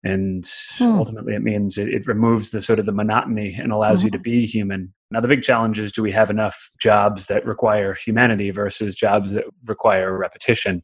and 0.04 0.50
hmm. 0.78 0.98
ultimately 0.98 1.36
it 1.36 1.42
means 1.42 1.78
it, 1.78 1.90
it, 1.90 2.08
removes 2.08 2.52
the 2.52 2.62
sort 2.62 2.80
of 2.80 2.86
the 2.86 2.92
monotony 2.92 3.56
and 3.62 3.72
allows 3.72 4.00
mm-hmm. 4.00 4.08
you 4.08 4.12
to 4.12 4.18
mm-hmm. 4.18 4.24
be 4.24 4.46
human 4.46 4.94
now 5.12 5.20
the 5.20 5.28
big 5.28 5.42
challenge 5.42 5.78
is 5.78 5.92
do 5.92 6.02
we 6.02 6.12
have 6.12 6.30
enough 6.30 6.70
jobs 6.80 7.28
that 7.28 7.46
require 7.46 7.94
humanity 7.94 8.50
versus 8.52 8.96
jobs 8.96 9.34
that 9.34 9.46
require 9.66 10.18
repetition 10.18 10.82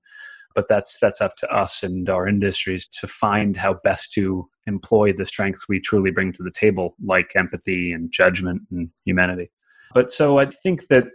but 0.53 0.67
that's 0.67 0.97
that's 0.99 1.21
up 1.21 1.35
to 1.37 1.47
us 1.49 1.83
and 1.83 2.09
our 2.09 2.27
industries 2.27 2.85
to 2.87 3.07
find 3.07 3.55
how 3.55 3.75
best 3.83 4.11
to 4.11 4.47
employ 4.67 5.13
the 5.13 5.25
strengths 5.25 5.69
we 5.69 5.79
truly 5.79 6.11
bring 6.11 6.33
to 6.33 6.43
the 6.43 6.51
table 6.51 6.95
like 7.03 7.31
empathy 7.35 7.91
and 7.91 8.11
judgment 8.11 8.61
and 8.71 8.89
humanity 9.05 9.49
but 9.93 10.11
so 10.11 10.39
i 10.39 10.45
think 10.45 10.87
that 10.87 11.05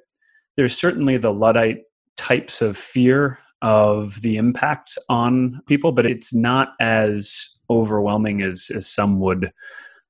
there's 0.57 0.77
certainly 0.77 1.17
the 1.17 1.33
luddite 1.33 1.83
types 2.17 2.63
of 2.63 2.77
fear 2.77 3.39
of 3.63 4.23
the 4.23 4.37
impact 4.37 4.97
on 5.09 5.61
people 5.67 5.93
but 5.93 6.07
it's 6.07 6.33
not 6.33 6.73
as 6.81 7.51
overwhelming 7.69 8.41
as 8.43 8.71
as 8.75 8.87
some 8.87 9.21
would 9.21 9.53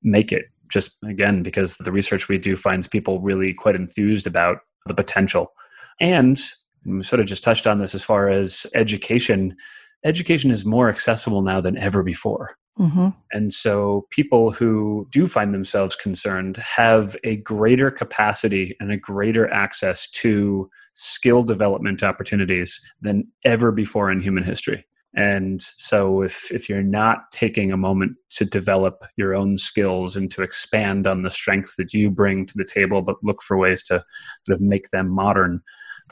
make 0.02 0.32
it 0.32 0.46
just 0.70 0.92
again 1.04 1.42
because 1.42 1.76
the 1.78 1.92
research 1.92 2.28
we 2.28 2.38
do 2.38 2.56
finds 2.56 2.86
people 2.86 3.20
really 3.20 3.52
quite 3.52 3.74
enthused 3.74 4.26
about 4.26 4.58
the 4.86 4.94
potential. 4.94 5.52
And 6.00 6.40
we 6.84 7.02
sort 7.02 7.20
of 7.20 7.26
just 7.26 7.42
touched 7.42 7.66
on 7.66 7.78
this 7.78 7.94
as 7.94 8.02
far 8.02 8.30
as 8.30 8.66
education 8.74 9.56
education 10.04 10.50
is 10.50 10.64
more 10.64 10.88
accessible 10.88 11.42
now 11.42 11.60
than 11.60 11.76
ever 11.78 12.02
before 12.02 12.54
mm-hmm. 12.78 13.08
and 13.32 13.52
so 13.52 14.06
people 14.10 14.50
who 14.50 15.06
do 15.10 15.26
find 15.26 15.52
themselves 15.52 15.94
concerned 15.96 16.56
have 16.56 17.16
a 17.24 17.36
greater 17.36 17.90
capacity 17.90 18.76
and 18.80 18.90
a 18.90 18.96
greater 18.96 19.52
access 19.52 20.08
to 20.08 20.70
skill 20.92 21.42
development 21.42 22.02
opportunities 22.02 22.80
than 23.00 23.26
ever 23.44 23.72
before 23.72 24.10
in 24.10 24.20
human 24.20 24.44
history 24.44 24.84
and 25.14 25.60
so 25.60 26.22
if 26.22 26.50
if 26.52 26.68
you're 26.68 26.82
not 26.82 27.30
taking 27.32 27.72
a 27.72 27.76
moment 27.76 28.12
to 28.30 28.44
develop 28.44 29.04
your 29.16 29.34
own 29.34 29.58
skills 29.58 30.16
and 30.16 30.30
to 30.30 30.42
expand 30.42 31.06
on 31.06 31.22
the 31.22 31.30
strengths 31.30 31.76
that 31.76 31.92
you 31.92 32.10
bring 32.10 32.46
to 32.46 32.54
the 32.56 32.64
table 32.64 33.02
but 33.02 33.16
look 33.22 33.42
for 33.42 33.58
ways 33.58 33.82
to 33.82 34.02
sort 34.46 34.56
of 34.56 34.60
make 34.60 34.90
them 34.90 35.08
modern 35.08 35.60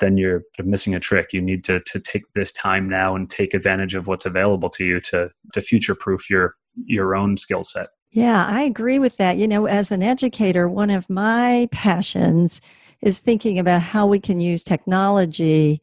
then 0.01 0.17
you're 0.17 0.43
missing 0.63 0.95
a 0.95 1.01
trick. 1.01 1.33
You 1.33 1.41
need 1.41 1.65
to 1.65 1.81
to 1.81 2.01
take 2.01 2.33
this 2.35 2.53
time 2.53 2.89
now 2.89 3.15
and 3.15 3.29
take 3.29 3.55
advantage 3.55 3.95
of 3.95 4.07
what's 4.07 4.27
available 4.27 4.71
to 4.71 4.85
you 4.85 5.01
to 5.03 5.31
to 5.53 5.61
future 5.61 5.95
proof 5.95 6.31
your 6.31 6.55
your 6.87 7.15
own 7.15 7.37
skill 7.37 7.65
set. 7.65 7.87
Yeah 8.11 8.47
i 8.47 8.63
agree 8.63 8.99
with 8.99 9.17
that. 9.19 9.37
You 9.37 9.49
know 9.49 9.67
as 9.67 9.93
an 9.93 10.03
educator 10.03 10.69
one 10.69 10.91
of 10.91 11.09
my 11.11 11.69
passions 11.73 12.61
is 13.03 13.21
thinking 13.21 13.59
about 13.59 13.83
how 13.83 14.07
we 14.07 14.19
can 14.19 14.41
use 14.41 14.65
technology 14.65 15.81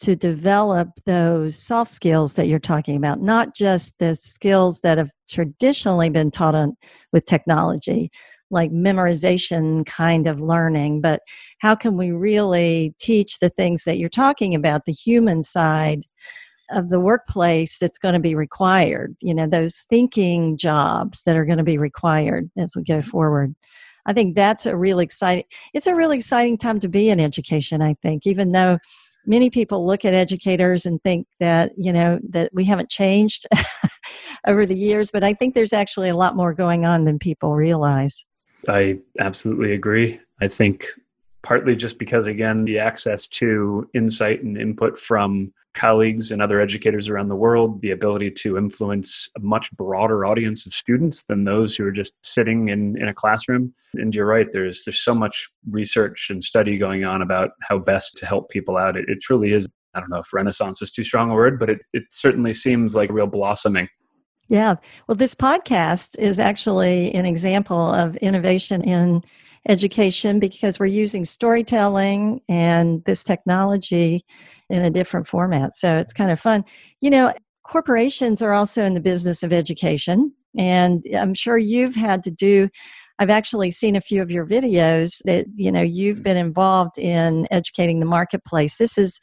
to 0.00 0.14
develop 0.14 0.88
those 1.06 1.56
soft 1.56 1.90
skills 1.90 2.34
that 2.34 2.46
you're 2.46 2.58
talking 2.60 2.96
about, 2.96 3.20
not 3.20 3.54
just 3.54 3.98
the 3.98 4.14
skills 4.14 4.80
that 4.82 4.96
have 4.96 5.10
traditionally 5.28 6.08
been 6.08 6.30
taught 6.30 6.54
on 6.54 6.76
with 7.12 7.26
technology, 7.26 8.10
like 8.50 8.70
memorization 8.70 9.84
kind 9.86 10.26
of 10.26 10.40
learning, 10.40 11.00
but 11.00 11.20
how 11.60 11.74
can 11.74 11.96
we 11.96 12.10
really 12.10 12.94
teach 12.98 13.38
the 13.38 13.50
things 13.50 13.84
that 13.84 13.98
you're 13.98 14.08
talking 14.08 14.54
about, 14.54 14.84
the 14.84 14.92
human 14.92 15.42
side 15.42 16.02
of 16.70 16.90
the 16.90 17.00
workplace 17.00 17.78
that's 17.78 17.98
going 17.98 18.14
to 18.14 18.20
be 18.20 18.34
required, 18.34 19.16
you 19.20 19.34
know, 19.34 19.46
those 19.46 19.86
thinking 19.88 20.56
jobs 20.56 21.22
that 21.22 21.36
are 21.36 21.46
going 21.46 21.58
to 21.58 21.64
be 21.64 21.78
required 21.78 22.50
as 22.58 22.74
we 22.76 22.82
go 22.82 22.98
mm-hmm. 22.98 23.10
forward. 23.10 23.54
I 24.06 24.12
think 24.12 24.34
that's 24.34 24.64
a 24.64 24.76
really 24.76 25.04
exciting 25.04 25.44
it's 25.74 25.86
a 25.86 25.94
really 25.94 26.16
exciting 26.16 26.56
time 26.56 26.80
to 26.80 26.88
be 26.88 27.10
in 27.10 27.20
education, 27.20 27.82
I 27.82 27.94
think, 28.02 28.26
even 28.26 28.52
though 28.52 28.78
many 29.26 29.50
people 29.50 29.86
look 29.86 30.04
at 30.04 30.14
educators 30.14 30.86
and 30.86 31.00
think 31.02 31.26
that 31.38 31.72
you 31.76 31.92
know 31.92 32.18
that 32.28 32.50
we 32.52 32.64
haven't 32.64 32.90
changed 32.90 33.46
over 34.46 34.64
the 34.64 34.74
years 34.74 35.10
but 35.10 35.22
i 35.22 35.34
think 35.34 35.54
there's 35.54 35.72
actually 35.72 36.08
a 36.08 36.16
lot 36.16 36.34
more 36.34 36.54
going 36.54 36.84
on 36.84 37.04
than 37.04 37.18
people 37.18 37.54
realize 37.54 38.24
i 38.68 38.98
absolutely 39.18 39.72
agree. 39.72 40.20
I 40.40 40.48
think 40.48 40.86
partly 41.42 41.76
just 41.76 41.98
because 41.98 42.26
again 42.26 42.64
the 42.64 42.78
access 42.78 43.26
to 43.28 43.88
insight 43.94 44.42
and 44.42 44.56
input 44.58 44.98
from 44.98 45.52
colleagues 45.74 46.32
and 46.32 46.42
other 46.42 46.60
educators 46.60 47.08
around 47.08 47.28
the 47.28 47.36
world 47.36 47.80
the 47.82 47.92
ability 47.92 48.30
to 48.30 48.58
influence 48.58 49.30
a 49.36 49.40
much 49.40 49.70
broader 49.72 50.26
audience 50.26 50.66
of 50.66 50.74
students 50.74 51.22
than 51.24 51.44
those 51.44 51.76
who 51.76 51.84
are 51.84 51.92
just 51.92 52.12
sitting 52.22 52.68
in, 52.68 53.00
in 53.00 53.06
a 53.06 53.14
classroom. 53.14 53.72
And 53.94 54.12
you're 54.14 54.26
right 54.26 54.48
there's 54.50 54.84
there's 54.84 55.02
so 55.02 55.14
much 55.14 55.48
research 55.70 56.28
and 56.30 56.42
study 56.42 56.78
going 56.78 57.04
on 57.04 57.22
about 57.22 57.50
how 57.62 57.78
best 57.78 58.16
to 58.18 58.26
help 58.26 58.50
people 58.50 58.76
out. 58.76 58.96
It, 58.96 59.08
it 59.08 59.20
truly 59.20 59.52
is 59.52 59.66
I 59.94 60.00
don't 60.00 60.10
know 60.10 60.18
if 60.18 60.32
renaissance 60.32 60.82
is 60.82 60.90
too 60.90 61.02
strong 61.02 61.30
a 61.30 61.34
word, 61.34 61.58
but 61.58 61.70
it, 61.70 61.80
it 61.92 62.04
certainly 62.10 62.52
seems 62.52 62.94
like 62.94 63.10
real 63.10 63.26
blossoming. 63.26 63.88
Yeah. 64.48 64.76
Well, 65.06 65.16
this 65.16 65.34
podcast 65.34 66.18
is 66.18 66.38
actually 66.38 67.14
an 67.14 67.26
example 67.26 67.92
of 67.92 68.16
innovation 68.16 68.82
in 68.82 69.22
education 69.68 70.38
because 70.38 70.80
we're 70.80 70.86
using 70.86 71.24
storytelling 71.24 72.40
and 72.48 73.04
this 73.04 73.22
technology 73.22 74.24
in 74.70 74.82
a 74.84 74.90
different 74.90 75.26
format. 75.26 75.74
So 75.74 75.98
it's 75.98 76.12
kind 76.14 76.30
of 76.30 76.40
fun. 76.40 76.64
You 77.00 77.10
know, 77.10 77.34
corporations 77.64 78.40
are 78.40 78.54
also 78.54 78.84
in 78.84 78.94
the 78.94 79.00
business 79.00 79.42
of 79.42 79.52
education. 79.52 80.32
And 80.56 81.04
I'm 81.14 81.34
sure 81.34 81.58
you've 81.58 81.94
had 81.94 82.24
to 82.24 82.30
do 82.30 82.70
I've 83.18 83.30
actually 83.30 83.70
seen 83.70 83.96
a 83.96 84.00
few 84.00 84.22
of 84.22 84.30
your 84.30 84.46
videos 84.46 85.22
that 85.24 85.46
you 85.56 85.72
know 85.72 85.82
you've 85.82 86.18
mm-hmm. 86.18 86.24
been 86.24 86.36
involved 86.36 86.98
in 86.98 87.46
educating 87.50 88.00
the 88.00 88.06
marketplace. 88.06 88.76
This 88.76 88.96
is 88.96 89.20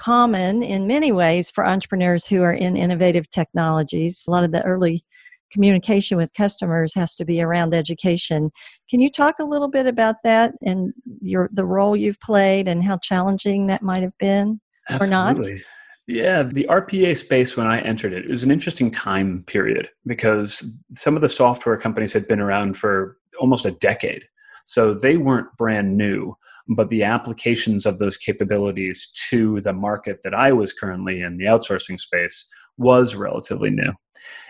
common 0.00 0.62
in 0.62 0.86
many 0.86 1.12
ways 1.12 1.50
for 1.50 1.66
entrepreneurs 1.66 2.26
who 2.26 2.42
are 2.42 2.52
in 2.52 2.74
innovative 2.74 3.28
technologies. 3.28 4.24
A 4.26 4.30
lot 4.30 4.44
of 4.44 4.52
the 4.52 4.64
early 4.64 5.04
communication 5.52 6.16
with 6.16 6.32
customers 6.32 6.94
has 6.94 7.14
to 7.16 7.24
be 7.24 7.42
around 7.42 7.74
education. 7.74 8.50
Can 8.88 9.00
you 9.00 9.10
talk 9.10 9.38
a 9.38 9.44
little 9.44 9.68
bit 9.68 9.86
about 9.86 10.16
that 10.24 10.54
and 10.64 10.92
your 11.20 11.50
the 11.52 11.66
role 11.66 11.94
you've 11.96 12.20
played 12.20 12.66
and 12.66 12.82
how 12.82 12.96
challenging 12.98 13.66
that 13.66 13.82
might 13.82 14.02
have 14.02 14.16
been 14.18 14.60
Absolutely. 14.88 15.52
or 15.52 15.54
not? 15.54 15.60
Yeah, 16.06 16.42
the 16.42 16.66
RPA 16.68 17.16
space 17.16 17.56
when 17.56 17.66
I 17.66 17.80
entered 17.80 18.12
it, 18.12 18.24
it 18.24 18.30
was 18.30 18.42
an 18.42 18.50
interesting 18.50 18.90
time 18.90 19.42
period 19.42 19.90
because 20.06 20.78
some 20.94 21.14
of 21.14 21.20
the 21.20 21.28
software 21.28 21.76
companies 21.76 22.12
had 22.12 22.26
been 22.26 22.40
around 22.40 22.76
for 22.76 23.18
almost 23.38 23.66
a 23.66 23.72
decade. 23.72 24.24
So 24.64 24.94
they 24.94 25.16
weren't 25.16 25.56
brand 25.56 25.96
new, 25.96 26.36
but 26.70 26.88
the 26.88 27.02
applications 27.02 27.84
of 27.84 27.98
those 27.98 28.16
capabilities 28.16 29.10
to 29.28 29.60
the 29.60 29.72
market 29.72 30.20
that 30.22 30.34
I 30.34 30.52
was 30.52 30.72
currently 30.72 31.20
in, 31.20 31.36
the 31.36 31.46
outsourcing 31.46 31.98
space, 31.98 32.46
was 32.78 33.14
relatively 33.14 33.70
new. 33.70 33.92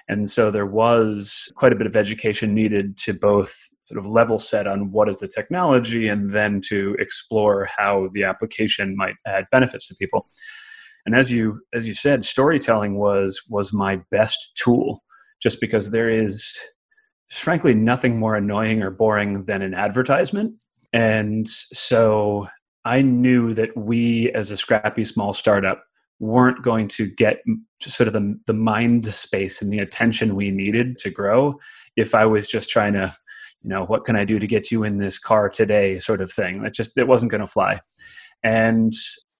And 0.08 0.30
so 0.30 0.50
there 0.50 0.66
was 0.66 1.50
quite 1.56 1.72
a 1.72 1.76
bit 1.76 1.86
of 1.86 1.96
education 1.96 2.54
needed 2.54 2.96
to 2.98 3.14
both 3.14 3.56
sort 3.86 3.98
of 3.98 4.06
level 4.06 4.38
set 4.38 4.66
on 4.66 4.92
what 4.92 5.08
is 5.08 5.18
the 5.18 5.28
technology 5.28 6.08
and 6.08 6.30
then 6.30 6.60
to 6.68 6.94
explore 6.98 7.68
how 7.76 8.08
the 8.12 8.24
application 8.24 8.96
might 8.96 9.14
add 9.26 9.46
benefits 9.50 9.86
to 9.88 9.94
people. 9.94 10.26
And 11.06 11.16
as 11.16 11.32
you 11.32 11.60
as 11.72 11.88
you 11.88 11.94
said, 11.94 12.24
storytelling 12.24 12.98
was 12.98 13.42
was 13.48 13.72
my 13.72 14.00
best 14.10 14.52
tool 14.62 15.00
just 15.40 15.60
because 15.60 15.90
there 15.90 16.10
is 16.10 16.54
frankly 17.30 17.74
nothing 17.74 18.18
more 18.18 18.34
annoying 18.34 18.82
or 18.82 18.90
boring 18.90 19.44
than 19.44 19.62
an 19.62 19.74
advertisement. 19.74 20.54
And 20.92 21.46
so 21.48 22.48
I 22.84 23.02
knew 23.02 23.54
that 23.54 23.76
we, 23.76 24.30
as 24.32 24.50
a 24.50 24.56
scrappy 24.56 25.04
small 25.04 25.32
startup, 25.32 25.84
weren't 26.18 26.62
going 26.62 26.86
to 26.86 27.06
get 27.06 27.40
sort 27.80 28.06
of 28.06 28.12
the, 28.12 28.38
the 28.46 28.52
mind 28.52 29.06
space 29.06 29.62
and 29.62 29.72
the 29.72 29.78
attention 29.78 30.36
we 30.36 30.50
needed 30.50 30.98
to 30.98 31.10
grow 31.10 31.58
if 31.96 32.14
I 32.14 32.26
was 32.26 32.46
just 32.46 32.68
trying 32.68 32.92
to, 32.92 33.14
you 33.62 33.70
know, 33.70 33.84
what 33.84 34.04
can 34.04 34.16
I 34.16 34.24
do 34.24 34.38
to 34.38 34.46
get 34.46 34.70
you 34.70 34.84
in 34.84 34.98
this 34.98 35.18
car 35.18 35.48
today 35.48 35.98
sort 35.98 36.20
of 36.20 36.30
thing. 36.30 36.64
It 36.64 36.74
just, 36.74 36.98
it 36.98 37.08
wasn't 37.08 37.30
going 37.30 37.40
to 37.40 37.46
fly. 37.46 37.78
And 38.42 38.92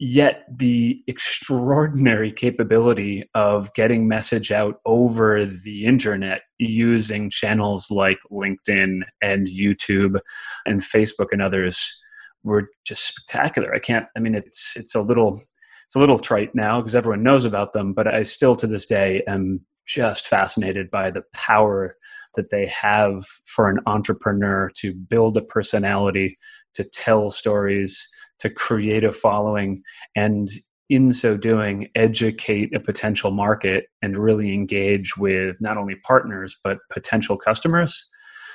yet 0.03 0.45
the 0.49 1.03
extraordinary 1.07 2.33
capability 2.33 3.29
of 3.35 3.73
getting 3.75 4.09
message 4.09 4.51
out 4.51 4.81
over 4.87 5.45
the 5.45 5.85
internet 5.85 6.41
using 6.59 7.29
channels 7.29 7.91
like 7.91 8.19
LinkedIn 8.33 9.03
and 9.21 9.47
YouTube 9.47 10.19
and 10.65 10.81
Facebook 10.81 11.27
and 11.33 11.43
others 11.43 12.01
were 12.43 12.71
just 12.87 13.07
spectacular. 13.07 13.75
I 13.75 13.79
can't 13.79 14.07
I 14.17 14.21
mean 14.21 14.35
it's 14.35 14.75
it's 14.75 14.95
a 14.95 15.03
little 15.03 15.43
it's 15.85 15.95
a 15.95 15.99
little 15.99 16.19
trite 16.19 16.55
now 16.55 16.81
because 16.81 16.97
everyone 16.97 17.23
knows 17.23 17.45
about 17.45 17.75
them, 17.75 17.93
but 17.93 18.09
I 18.09 18.23
still 18.23 18.57
to 18.57 18.67
this 18.67 18.87
day 18.87 19.23
am 19.29 19.61
just 19.87 20.27
fascinated 20.27 20.89
by 20.91 21.11
the 21.11 21.25
power 21.35 21.97
that 22.37 22.51
they 22.51 22.67
have 22.67 23.23
for 23.45 23.69
an 23.69 23.81
entrepreneur 23.87 24.71
to 24.77 24.95
build 24.95 25.37
a 25.37 25.43
personality, 25.43 26.39
to 26.75 26.85
tell 26.85 27.31
stories, 27.31 28.09
to 28.41 28.51
create 28.51 29.05
a 29.05 29.13
following 29.13 29.83
and 30.17 30.49
in 30.91 31.13
so 31.13 31.37
doing 31.37 31.89
educate 31.95 32.75
a 32.75 32.81
potential 32.81 33.31
market 33.31 33.87
and 34.03 34.17
really 34.17 34.53
engage 34.53 35.17
with 35.17 35.63
not 35.63 35.77
only 35.77 35.95
partners 36.05 36.59
but 36.65 36.79
potential 36.93 37.37
customers. 37.39 38.09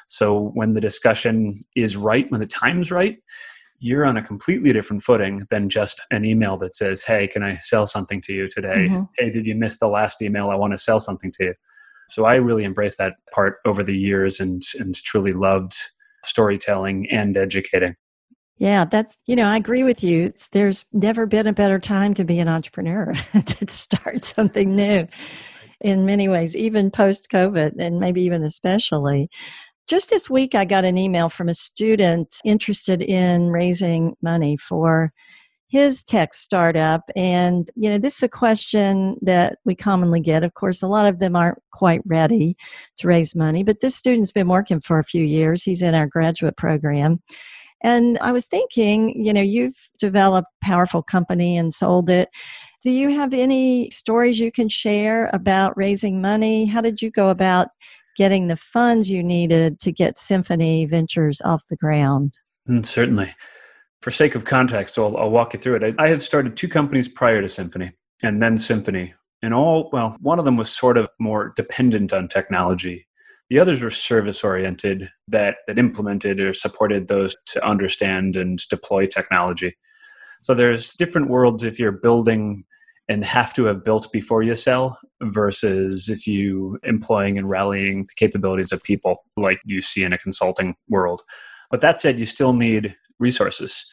So 0.07 0.51
when 0.53 0.73
the 0.73 0.81
discussion 0.81 1.61
is 1.75 1.95
right 1.95 2.29
when 2.29 2.41
the 2.41 2.47
time's 2.47 2.91
right 2.91 3.17
you're 3.79 4.05
on 4.05 4.15
a 4.15 4.23
completely 4.23 4.71
different 4.71 5.03
footing 5.03 5.45
than 5.49 5.69
just 5.69 6.01
an 6.09 6.23
email 6.23 6.55
that 6.57 6.73
says 6.75 7.03
hey 7.03 7.27
can 7.27 7.43
i 7.43 7.55
sell 7.55 7.87
something 7.87 8.21
to 8.21 8.33
you 8.33 8.47
today? 8.47 8.87
Mm-hmm. 8.89 9.03
hey 9.17 9.31
did 9.31 9.47
you 9.47 9.55
miss 9.55 9.77
the 9.77 9.87
last 9.87 10.21
email? 10.21 10.49
I 10.49 10.55
want 10.55 10.73
to 10.73 10.77
sell 10.77 10.99
something 10.99 11.31
to 11.31 11.45
you. 11.45 11.53
So 12.09 12.25
i 12.25 12.35
really 12.35 12.65
embraced 12.65 12.97
that 12.97 13.13
part 13.33 13.57
over 13.65 13.81
the 13.81 13.97
years 13.97 14.39
and 14.39 14.61
and 14.77 14.93
truly 14.95 15.33
loved 15.33 15.75
storytelling 16.23 17.07
and 17.09 17.37
educating 17.37 17.95
yeah, 18.57 18.85
that's, 18.85 19.17
you 19.25 19.35
know, 19.35 19.45
I 19.45 19.57
agree 19.57 19.83
with 19.83 20.03
you. 20.03 20.25
It's, 20.25 20.47
there's 20.49 20.85
never 20.93 21.25
been 21.25 21.47
a 21.47 21.53
better 21.53 21.79
time 21.79 22.13
to 22.13 22.23
be 22.23 22.39
an 22.39 22.47
entrepreneur 22.47 23.13
to 23.45 23.67
start 23.69 24.23
something 24.23 24.75
new 24.75 25.07
in 25.81 26.05
many 26.05 26.29
ways, 26.29 26.55
even 26.55 26.89
post 26.89 27.29
COVID, 27.31 27.73
and 27.79 27.99
maybe 27.99 28.21
even 28.21 28.43
especially. 28.43 29.29
Just 29.87 30.09
this 30.09 30.29
week, 30.29 30.55
I 30.55 30.65
got 30.65 30.85
an 30.85 30.97
email 30.97 31.29
from 31.29 31.49
a 31.49 31.53
student 31.53 32.33
interested 32.45 33.01
in 33.01 33.49
raising 33.49 34.15
money 34.21 34.57
for 34.57 35.11
his 35.67 36.01
tech 36.01 36.33
startup. 36.33 37.11
And, 37.15 37.69
you 37.75 37.89
know, 37.89 37.97
this 37.97 38.15
is 38.15 38.23
a 38.23 38.29
question 38.29 39.17
that 39.21 39.57
we 39.65 39.75
commonly 39.75 40.21
get. 40.21 40.43
Of 40.43 40.53
course, 40.53 40.81
a 40.81 40.87
lot 40.87 41.07
of 41.07 41.19
them 41.19 41.35
aren't 41.35 41.61
quite 41.71 42.01
ready 42.05 42.55
to 42.97 43.07
raise 43.07 43.35
money, 43.35 43.63
but 43.63 43.81
this 43.81 43.95
student's 43.95 44.31
been 44.31 44.47
working 44.47 44.79
for 44.79 44.97
a 44.97 45.03
few 45.03 45.23
years. 45.23 45.63
He's 45.63 45.81
in 45.81 45.93
our 45.93 46.07
graduate 46.07 46.55
program. 46.55 47.19
And 47.85 48.17
I 48.17 48.31
was 48.31 48.47
thinking, 48.47 49.23
you 49.23 49.31
know, 49.31 49.43
you've 49.43 49.75
developed 49.99 50.47
a 50.59 50.65
powerful 50.65 51.03
company 51.03 51.55
and 51.55 51.71
sold 51.71 52.09
it. 52.09 52.29
Do 52.83 52.89
you 52.89 53.11
have 53.11 53.31
any 53.31 53.91
stories 53.91 54.39
you 54.39 54.51
can 54.51 54.69
share 54.69 55.29
about 55.33 55.77
raising 55.77 56.19
money? 56.19 56.65
How 56.65 56.81
did 56.81 57.03
you 57.03 57.11
go 57.11 57.29
about 57.29 57.67
getting 58.17 58.47
the 58.47 58.57
funds 58.57 59.11
you 59.11 59.21
needed 59.21 59.79
to 59.81 59.91
get 59.91 60.17
Symphony 60.17 60.87
Ventures 60.87 61.41
off 61.41 61.67
the 61.69 61.75
ground? 61.75 62.39
Mm, 62.67 62.83
certainly. 62.83 63.35
For 64.01 64.09
sake 64.09 64.33
of 64.33 64.45
context, 64.45 64.97
I'll, 64.97 65.15
I'll 65.15 65.29
walk 65.29 65.53
you 65.53 65.59
through 65.59 65.75
it. 65.75 65.95
I, 65.99 66.03
I 66.03 66.07
have 66.07 66.23
started 66.23 66.57
two 66.57 66.67
companies 66.67 67.07
prior 67.07 67.39
to 67.39 67.47
Symphony 67.47 67.91
and 68.23 68.41
then 68.41 68.57
Symphony. 68.57 69.13
And 69.43 69.53
all, 69.53 69.91
well, 69.93 70.17
one 70.21 70.39
of 70.39 70.45
them 70.45 70.57
was 70.57 70.75
sort 70.75 70.97
of 70.97 71.07
more 71.19 71.53
dependent 71.55 72.13
on 72.13 72.29
technology 72.29 73.05
the 73.49 73.59
others 73.59 73.81
were 73.81 73.89
service 73.89 74.43
oriented 74.43 75.09
that, 75.27 75.57
that 75.67 75.77
implemented 75.77 76.39
or 76.39 76.53
supported 76.53 77.07
those 77.07 77.35
to 77.47 77.65
understand 77.65 78.37
and 78.37 78.59
deploy 78.69 79.05
technology. 79.05 79.75
So 80.41 80.53
there's 80.53 80.93
different 80.93 81.29
worlds 81.29 81.63
if 81.63 81.79
you're 81.79 81.91
building 81.91 82.65
and 83.07 83.23
have 83.23 83.53
to 83.53 83.65
have 83.65 83.83
built 83.83 84.11
before 84.11 84.41
you 84.41 84.55
sell 84.55 84.99
versus 85.21 86.09
if 86.09 86.25
you 86.25 86.79
employing 86.83 87.37
and 87.37 87.49
rallying 87.49 87.99
the 87.99 88.13
capabilities 88.15 88.71
of 88.71 88.81
people 88.81 89.23
like 89.37 89.59
you 89.65 89.81
see 89.81 90.03
in 90.03 90.13
a 90.13 90.17
consulting 90.17 90.75
world. 90.89 91.21
But 91.69 91.81
that 91.81 91.99
said, 91.99 92.19
you 92.19 92.25
still 92.25 92.53
need 92.53 92.95
resources. 93.19 93.85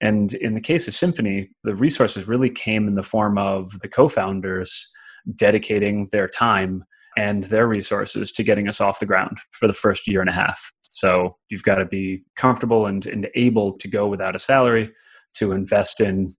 And 0.00 0.32
in 0.34 0.54
the 0.54 0.60
case 0.60 0.88
of 0.88 0.94
Symphony, 0.94 1.50
the 1.64 1.74
resources 1.74 2.28
really 2.28 2.50
came 2.50 2.86
in 2.88 2.94
the 2.94 3.02
form 3.02 3.38
of 3.38 3.80
the 3.80 3.88
co 3.88 4.08
founders 4.08 4.88
dedicating 5.36 6.08
their 6.12 6.28
time 6.28 6.84
and 7.16 7.44
their 7.44 7.66
resources 7.66 8.32
to 8.32 8.42
getting 8.42 8.68
us 8.68 8.80
off 8.80 9.00
the 9.00 9.06
ground 9.06 9.38
for 9.52 9.66
the 9.66 9.72
first 9.72 10.06
year 10.06 10.20
and 10.20 10.28
a 10.28 10.32
half. 10.32 10.72
So 10.82 11.36
you've 11.48 11.62
got 11.62 11.76
to 11.76 11.84
be 11.84 12.24
comfortable 12.36 12.86
and, 12.86 13.06
and 13.06 13.28
able 13.34 13.76
to 13.78 13.88
go 13.88 14.06
without 14.08 14.36
a 14.36 14.40
salary 14.40 14.92
to 15.34 15.52
invest 15.52 16.00
in 16.00 16.32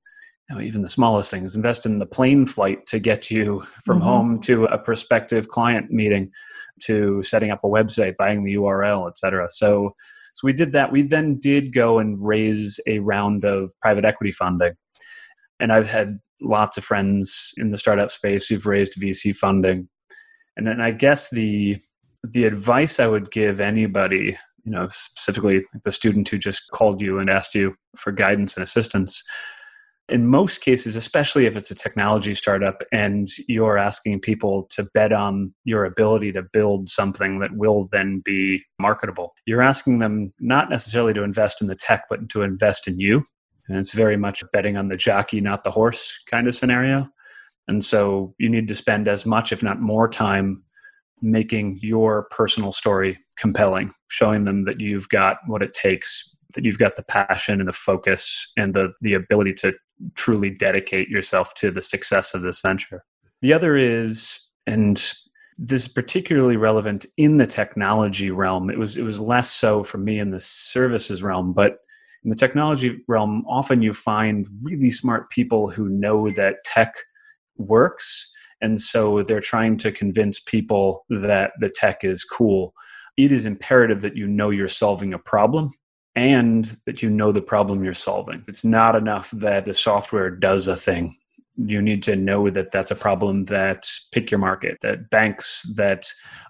you 0.50 0.56
know, 0.56 0.62
even 0.62 0.82
the 0.82 0.90
smallest 0.90 1.32
things, 1.32 1.56
invest 1.56 1.86
in 1.86 2.00
the 2.00 2.06
plane 2.06 2.46
flight 2.46 2.86
to 2.88 3.00
get 3.00 3.32
you 3.32 3.62
from 3.84 4.00
mm-hmm. 4.00 4.08
home 4.08 4.40
to 4.42 4.66
a 4.66 4.78
prospective 4.78 5.48
client 5.48 5.92
meeting 5.92 6.32
to 6.84 7.24
setting 7.24 7.52
up 7.52 7.64
a 7.64 7.68
website, 7.68 8.18
buying 8.18 8.44
the 8.44 8.56
URL, 8.56 9.08
et 9.08 9.18
cetera. 9.18 9.48
So, 9.50 9.96
so 10.34 10.46
we 10.46 10.54
did 10.54 10.74
that. 10.74 10.92
We 10.92 11.04
then 11.04 11.38
did 11.40 11.74
go 11.74 12.00
and 12.00 12.18
raise 12.20 12.80
a 12.88 13.00
round 13.00 13.46
of 13.46 13.72
private 13.82 14.04
equity 14.04 14.32
funding. 14.32 14.74
And 15.60 15.72
I've 15.72 15.90
had 15.90 16.20
lots 16.42 16.78
of 16.78 16.84
friends 16.84 17.52
in 17.58 17.72
the 17.72 17.78
startup 17.78 18.12
space 18.12 18.48
who've 18.48 18.66
raised 18.66 19.00
VC 19.00 19.36
funding 19.36 19.88
and 20.58 20.68
then 20.68 20.82
I 20.82 20.92
guess 20.92 21.30
the 21.30 21.78
the 22.24 22.44
advice 22.44 23.00
I 23.00 23.08
would 23.08 23.32
give 23.32 23.60
anybody, 23.60 24.38
you 24.64 24.72
know, 24.72 24.88
specifically 24.90 25.66
the 25.84 25.92
student 25.92 26.30
who 26.30 26.38
just 26.38 26.70
called 26.72 27.02
you 27.02 27.18
and 27.20 27.30
asked 27.30 27.56
you 27.56 27.76
for 27.98 28.12
guidance 28.12 28.56
and 28.56 28.64
assistance, 28.64 29.24
in 30.08 30.28
most 30.28 30.62
cases, 30.62 30.96
especially 30.96 31.46
if 31.46 31.56
it's 31.56 31.72
a 31.72 31.76
technology 31.76 32.34
startup 32.34 32.84
and 32.92 33.28
you're 33.48 33.78
asking 33.78 34.20
people 34.20 34.68
to 34.70 34.88
bet 34.94 35.12
on 35.12 35.54
your 35.64 35.86
ability 35.86 36.32
to 36.34 36.44
build 36.44 36.90
something 36.90 37.40
that 37.40 37.56
will 37.56 37.88
then 37.92 38.22
be 38.24 38.64
marketable, 38.78 39.34
you're 39.46 39.62
asking 39.62 40.00
them 40.00 40.32
not 40.40 40.70
necessarily 40.70 41.14
to 41.14 41.24
invest 41.24 41.62
in 41.62 41.68
the 41.68 41.76
tech, 41.76 42.04
but 42.10 42.30
to 42.30 42.44
invest 42.44 42.88
in 42.88 43.00
you 43.00 43.24
And 43.68 43.78
it's 43.78 43.94
very 43.94 44.18
much 44.18 44.44
betting 44.52 44.78
on 44.78 44.90
the 44.90 44.98
jockey, 44.98 45.40
not 45.40 45.64
the 45.64 45.72
horse 45.72 46.22
kind 46.30 46.48
of 46.48 46.54
scenario. 46.54 47.10
And 47.67 47.84
so 47.84 48.34
you 48.38 48.50
need 48.50 48.67
to 48.67 48.76
spend 48.76 49.08
as 49.08 49.26
much, 49.26 49.52
if 49.52 49.63
not 49.63 49.82
more, 49.82 50.10
time 50.10 50.63
making 51.21 51.80
your 51.82 52.24
personal 52.32 52.71
story 52.71 53.19
compelling, 53.38 53.91
showing 54.10 54.45
them 54.45 54.65
that 54.65 54.80
you've 54.80 55.10
got 55.10 55.38
what 55.45 55.62
it 55.62 55.74
takes, 55.74 56.36
that 56.56 56.65
you've 56.65 56.80
got 56.80 56.95
the 56.95 57.04
passion 57.04 57.60
and 57.60 57.69
the 57.69 57.74
focus 57.74 58.52
and 58.58 58.74
the, 58.74 58.93
the 59.02 59.13
ability 59.13 59.54
to 59.54 59.74
truly 60.15 60.50
dedicate 60.50 61.10
yourself 61.10 61.54
to 61.54 61.69
the 61.71 61.82
success 61.82 62.34
of 62.34 62.41
this 62.41 62.62
venture. 62.62 63.04
The 63.41 63.54
other 63.54 63.78
is, 63.78 64.39
and 64.65 64.97
this 65.58 65.84
is 65.84 65.88
particularly 65.88 66.58
relevant 66.58 67.06
in 67.17 67.38
the 67.38 67.47
technology 67.47 68.32
realm. 68.32 68.69
It 68.69 68.80
was 68.80 68.97
it 68.97 69.04
was 69.04 69.19
less 69.19 69.52
so 69.52 69.84
for 69.84 69.97
me 70.00 70.19
in 70.19 70.32
the 70.32 70.39
services 70.39 71.21
realm, 71.21 71.54
but 71.54 71.78
in 72.24 72.30
the 72.30 72.36
technology 72.36 73.00
realm, 73.08 73.43
often 73.47 73.82
you 73.82 73.93
find 73.93 74.47
really 74.62 74.91
smart 74.91 75.30
people 75.30 75.69
who 75.69 75.89
know 75.89 76.30
that 76.32 76.63
tech 76.63 76.93
works, 77.67 78.30
and 78.62 78.80
so 78.80 79.24
they're 79.24 79.39
trying 79.39 79.78
to 79.78 79.91
convince 79.91 80.39
people 80.39 81.06
that 81.10 81.52
the 81.60 81.69
tech 81.69 82.04
is 82.04 82.24
cool. 82.24 82.74
It 83.17 83.32
is 83.32 83.45
imperative 83.45 84.02
that 84.02 84.15
you 84.15 84.28
know 84.28 84.50
you're 84.50 84.67
solving 84.67 85.13
a 85.13 85.19
problem 85.19 85.71
and 86.15 86.65
that 86.86 87.02
you 87.02 87.10
know 87.10 87.32
the 87.32 87.41
problem 87.41 87.84
you're 87.84 87.93
solving. 87.93 88.43
It's 88.47 88.65
not 88.65 88.95
enough 88.95 89.32
that 89.32 89.65
the 89.65 89.74
software 89.74 90.30
does 90.30 90.67
a 90.67 90.76
thing 90.76 91.15
you 91.58 91.82
need 91.82 92.04
to 92.04 92.15
know 92.15 92.50
that 92.50 92.71
that's 92.71 92.91
a 92.91 92.95
problem 92.95 93.45
that 93.45 93.88
pick 94.12 94.32
your 94.32 94.39
market 94.39 94.78
that 94.82 95.10
banks 95.10 95.63
that 95.76 96.08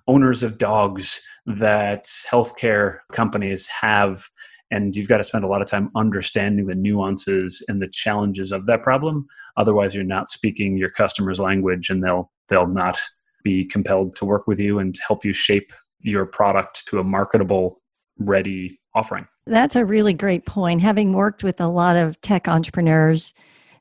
owners 0.08 0.44
of 0.44 0.58
dogs 0.58 1.22
that 1.46 2.06
healthcare 2.30 3.00
companies 3.12 3.68
have 3.68 4.30
and 4.72 4.96
you've 4.96 5.08
got 5.08 5.18
to 5.18 5.24
spend 5.24 5.44
a 5.44 5.48
lot 5.48 5.62
of 5.62 5.68
time 5.68 5.92
understanding 5.96 6.66
the 6.66 6.76
nuances 6.76 7.64
and 7.68 7.82
the 7.82 7.88
challenges 7.88 8.52
of 8.52 8.66
that 8.66 8.82
problem 8.82 9.26
otherwise 9.58 9.94
you're 9.94 10.04
not 10.04 10.30
speaking 10.30 10.78
your 10.78 10.90
customer's 10.90 11.40
language 11.40 11.90
and 11.90 12.04
they'll 12.04 12.32
they'll 12.50 12.68
not 12.68 13.00
be 13.44 13.66
compelled 13.66 14.16
to 14.16 14.26
work 14.26 14.48
with 14.48 14.60
you 14.60 14.80
and 14.80 14.96
help 15.08 15.26
you 15.26 15.34
shape 15.34 15.72
your 16.00 16.26
product 16.26 16.86
to 16.88 17.00
a 17.00 17.04
marketable 17.04 17.82
ready 18.18 18.80
offering 18.96 19.26
that's 19.48 19.76
a 19.76 19.86
really 19.86 20.14
great 20.14 20.46
point 20.46 20.82
having 20.82 21.14
worked 21.14 21.44
with 21.44 21.60
a 21.60 21.68
lot 21.68 21.96
of 21.96 22.20
tech 22.22 22.48
entrepreneurs 22.48 23.34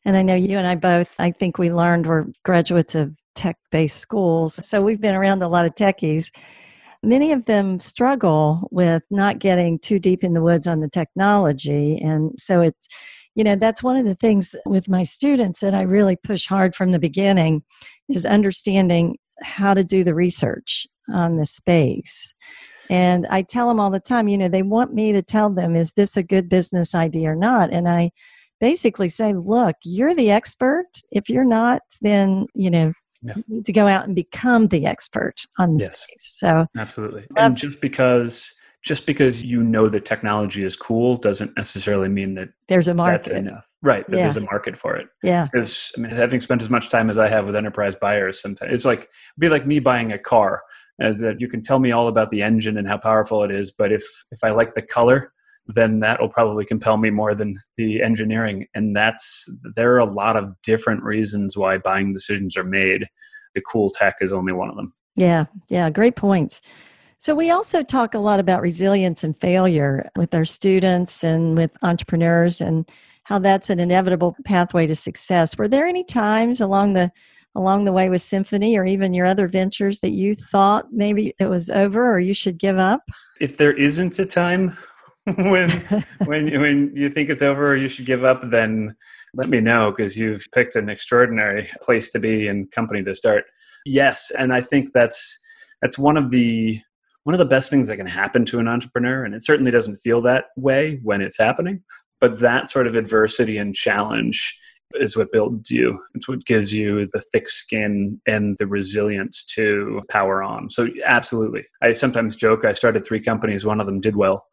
and 0.05 0.17
I 0.17 0.23
know 0.23 0.35
you 0.35 0.57
and 0.59 0.67
I 0.67 0.75
both, 0.77 1.15
I 1.19 1.31
think 1.31 1.59
we 1.59 1.71
learned 1.71 2.07
we're 2.07 2.27
graduates 2.45 2.95
of 2.95 3.15
tech 3.35 3.57
based 3.71 3.99
schools. 3.99 4.65
So 4.67 4.81
we've 4.83 5.01
been 5.01 5.15
around 5.15 5.43
a 5.43 5.49
lot 5.49 5.67
of 5.67 5.75
techies. 5.75 6.31
Many 7.03 7.33
of 7.33 7.47
them 7.47 7.81
struggle 7.81 8.69
with 8.71 9.03
not 9.11 9.39
getting 9.39 9.79
too 9.79 9.99
deep 9.99 10.23
in 10.23 10.35
the 10.35 10.43
woods 10.43 10.67
on 10.67 10.81
the 10.81 10.89
technology. 10.89 11.99
And 11.99 12.33
so 12.39 12.61
it's, 12.61 12.89
you 13.35 13.45
know, 13.45 13.57
that's 13.57 13.83
one 13.83 13.97
of 13.97 14.05
the 14.05 14.15
things 14.15 14.55
with 14.67 14.89
my 14.89 15.03
students 15.03 15.61
that 15.61 15.75
I 15.75 15.83
really 15.83 16.17
push 16.17 16.47
hard 16.47 16.75
from 16.75 16.93
the 16.93 16.99
beginning 16.99 17.63
is 18.09 18.27
understanding 18.27 19.17
how 19.43 19.73
to 19.73 19.83
do 19.83 20.05
the 20.05 20.15
research 20.15 20.87
on 21.09 21.37
the 21.37 21.47
space. 21.47 22.35
And 22.91 23.27
I 23.29 23.43
tell 23.43 23.69
them 23.69 23.81
all 23.81 23.91
the 23.91 24.01
time, 24.01 24.29
you 24.29 24.37
know, 24.37 24.49
they 24.49 24.63
want 24.63 24.93
me 24.93 25.13
to 25.13 25.23
tell 25.23 25.49
them, 25.49 25.77
is 25.77 25.93
this 25.93 26.17
a 26.17 26.23
good 26.23 26.49
business 26.49 26.95
idea 26.95 27.31
or 27.31 27.37
not? 27.37 27.73
And 27.73 27.89
I, 27.89 28.11
basically 28.61 29.09
say, 29.09 29.33
look, 29.33 29.77
you're 29.85 30.15
the 30.15 30.31
expert. 30.31 30.87
If 31.11 31.29
you're 31.29 31.45
not, 31.45 31.81
then, 32.03 32.47
you 32.55 32.71
know, 32.71 32.93
yeah. 33.23 33.35
you 33.37 33.45
need 33.49 33.65
to 33.67 33.73
go 33.73 33.87
out 33.87 34.05
and 34.05 34.15
become 34.15 34.69
the 34.69 34.87
expert 34.87 35.47
on 35.59 35.75
the 35.75 35.81
yes. 35.81 36.03
space. 36.03 36.37
So 36.39 36.67
absolutely. 36.77 37.27
and 37.37 37.57
just 37.57 37.81
because 37.81 38.55
just 38.83 39.07
because 39.07 39.45
you 39.45 39.63
know 39.63 39.89
the 39.89 40.01
technology 40.01 40.65
is 40.65 40.75
cool 40.75 41.17
doesn't 41.17 41.55
necessarily 41.57 42.09
mean 42.09 42.35
that 42.35 42.49
there's 42.69 42.89
a 42.89 42.95
market. 42.95 43.33
enough. 43.33 43.69
Right. 43.83 44.07
That 44.09 44.17
yeah. 44.17 44.23
there's 44.25 44.37
a 44.37 44.43
market 44.43 44.77
for 44.77 44.97
it. 44.97 45.09
Yeah. 45.23 45.49
Because 45.53 45.93
I 45.97 46.01
mean 46.01 46.11
having 46.11 46.41
spent 46.41 46.63
as 46.63 46.71
much 46.71 46.91
time 46.91 47.11
as 47.11 47.19
I 47.19 47.29
have 47.29 47.47
with 47.47 47.57
enterprise 47.57 47.95
buyers 47.95 48.41
sometimes 48.41 48.73
it's 48.73 48.85
like 48.85 49.09
be 49.39 49.49
like 49.49 49.67
me 49.67 49.81
buying 49.81 50.13
a 50.13 50.19
car 50.19 50.63
as 51.01 51.21
that 51.21 51.41
you 51.41 51.49
can 51.49 51.63
tell 51.63 51.79
me 51.79 51.93
all 51.93 52.09
about 52.09 52.31
the 52.31 52.43
engine 52.43 52.77
and 52.77 52.87
how 52.87 52.99
powerful 52.99 53.43
it 53.43 53.51
is, 53.51 53.73
but 53.73 53.91
if 53.93 54.05
if 54.31 54.45
I 54.45 54.51
like 54.51 54.75
the 54.75 54.83
color 54.83 55.33
then 55.75 56.01
that 56.01 56.21
will 56.21 56.29
probably 56.29 56.65
compel 56.65 56.97
me 56.97 57.11
more 57.11 57.35
than 57.35 57.55
the 57.77 58.03
engineering. 58.03 58.67
And 58.75 58.95
that's 58.97 59.49
there 59.75 59.95
are 59.95 59.99
a 59.99 60.05
lot 60.05 60.37
of 60.37 60.55
different 60.63 61.03
reasons 61.03 61.57
why 61.57 61.79
buying 61.79 62.13
decisions 62.13 62.57
are 62.57 62.65
made. 62.65 63.07
The 63.55 63.61
cool 63.61 63.91
tech 63.91 64.17
is 64.21 64.33
only 64.33 64.53
one 64.53 64.71
of 64.71 64.77
them. 64.77 64.93
Yeah, 65.17 65.47
yeah, 65.69 65.91
great 65.91 66.17
points. 66.17 66.61
So, 67.19 67.35
we 67.35 67.51
also 67.51 67.83
talk 67.83 68.15
a 68.15 68.19
lot 68.19 68.41
about 68.41 68.63
resilience 68.63 69.23
and 69.23 69.39
failure 69.41 70.09
with 70.17 70.35
our 70.35 70.47
students 70.47 71.23
and 71.23 71.57
with 71.57 71.77
entrepreneurs 71.83 72.63
and 72.63 72.89
how 73.25 73.39
that's 73.39 73.69
an 73.69 73.79
inevitable 73.79 74.37
pathway 74.45 74.87
to 74.87 74.95
success. 74.95 75.59
Were 75.59 75.69
there 75.69 75.87
any 75.87 76.03
times 76.03 76.61
along 76.61 76.95
the 76.95 77.13
along 77.55 77.85
the 77.85 77.93
way 77.93 78.09
with 78.09 78.23
Symphony 78.23 78.77
or 78.79 78.85
even 78.85 79.13
your 79.13 79.27
other 79.27 79.49
ventures 79.49 80.01
that 80.01 80.13
you 80.13 80.35
thought 80.35 80.93
maybe 80.93 81.35
it 81.39 81.47
was 81.47 81.69
over 81.69 82.13
or 82.13 82.21
you 82.21 82.33
should 82.33 82.59
give 82.59 82.79
up? 82.79 83.11
If 83.41 83.57
there 83.57 83.73
isn't 83.73 84.19
a 84.19 84.27
time 84.27 84.77
when 85.37 85.71
when 86.25 86.61
when 86.61 86.93
you 86.95 87.11
think 87.11 87.29
it's 87.29 87.43
over 87.43 87.73
or 87.73 87.77
you 87.77 87.89
should 87.89 88.07
give 88.07 88.25
up, 88.25 88.51
then 88.51 88.97
let 89.35 89.49
me 89.49 89.61
know 89.61 89.91
because 89.91 90.17
you've 90.17 90.47
picked 90.53 90.77
an 90.77 90.89
extraordinary 90.89 91.69
place 91.83 92.11
to 92.11 92.19
be 92.19 92.49
and 92.49 92.71
company 92.71 93.03
to 93.05 93.15
start. 93.15 93.45
Yes, 93.85 94.33
and 94.39 94.53
I 94.53 94.61
think 94.61 94.93
that's 94.93 95.39
that's 95.83 95.99
one 95.99 96.17
of 96.17 96.31
the 96.31 96.81
one 97.25 97.35
of 97.35 97.39
the 97.39 97.45
best 97.45 97.69
things 97.69 97.89
that 97.89 97.99
can 97.99 98.07
happen 98.07 98.47
to 98.47 98.61
an 98.61 98.69
entrepreneur, 98.69 99.25
and 99.25 99.35
it 99.35 99.45
certainly 99.45 99.71
doesn't 99.71 99.97
feel 99.97 100.23
that 100.23 100.47
way 100.57 100.99
when 101.03 101.21
it's 101.21 101.39
happening. 101.39 101.83
But 102.19 102.39
that 102.41 102.71
sort 102.71 102.87
of 102.87 102.97
adversity 102.97 103.59
and 103.59 103.75
challenge 103.75 104.59
is 104.95 105.17
what 105.17 105.33
builds 105.33 105.71
you. 105.71 105.99
It's 106.15 106.29
what 106.29 106.45
gives 106.47 106.75
you 106.75 107.07
the 107.13 107.23
thick 107.33 107.49
skin 107.49 108.13
and 108.27 108.57
the 108.59 108.67
resilience 108.67 109.45
to 109.55 110.03
power 110.09 110.43
on. 110.43 110.69
So 110.71 110.89
absolutely. 111.05 111.65
I 111.83 111.93
sometimes 111.93 112.37
joke 112.37 112.65
I 112.65 112.73
started 112.73 113.07
three 113.07 113.21
companies, 113.21 113.65
one 113.65 113.81
of 113.81 113.87
them 113.87 114.01
did 114.01 114.17
well 114.17 114.47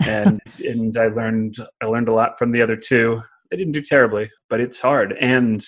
and 0.00 0.40
and 0.64 0.96
I 0.96 1.08
learned 1.08 1.56
I 1.82 1.86
learned 1.86 2.08
a 2.08 2.14
lot 2.14 2.38
from 2.38 2.52
the 2.52 2.62
other 2.62 2.76
two. 2.76 3.20
They 3.50 3.56
didn't 3.56 3.72
do 3.72 3.82
terribly, 3.82 4.30
but 4.48 4.60
it's 4.60 4.80
hard, 4.80 5.16
and 5.20 5.64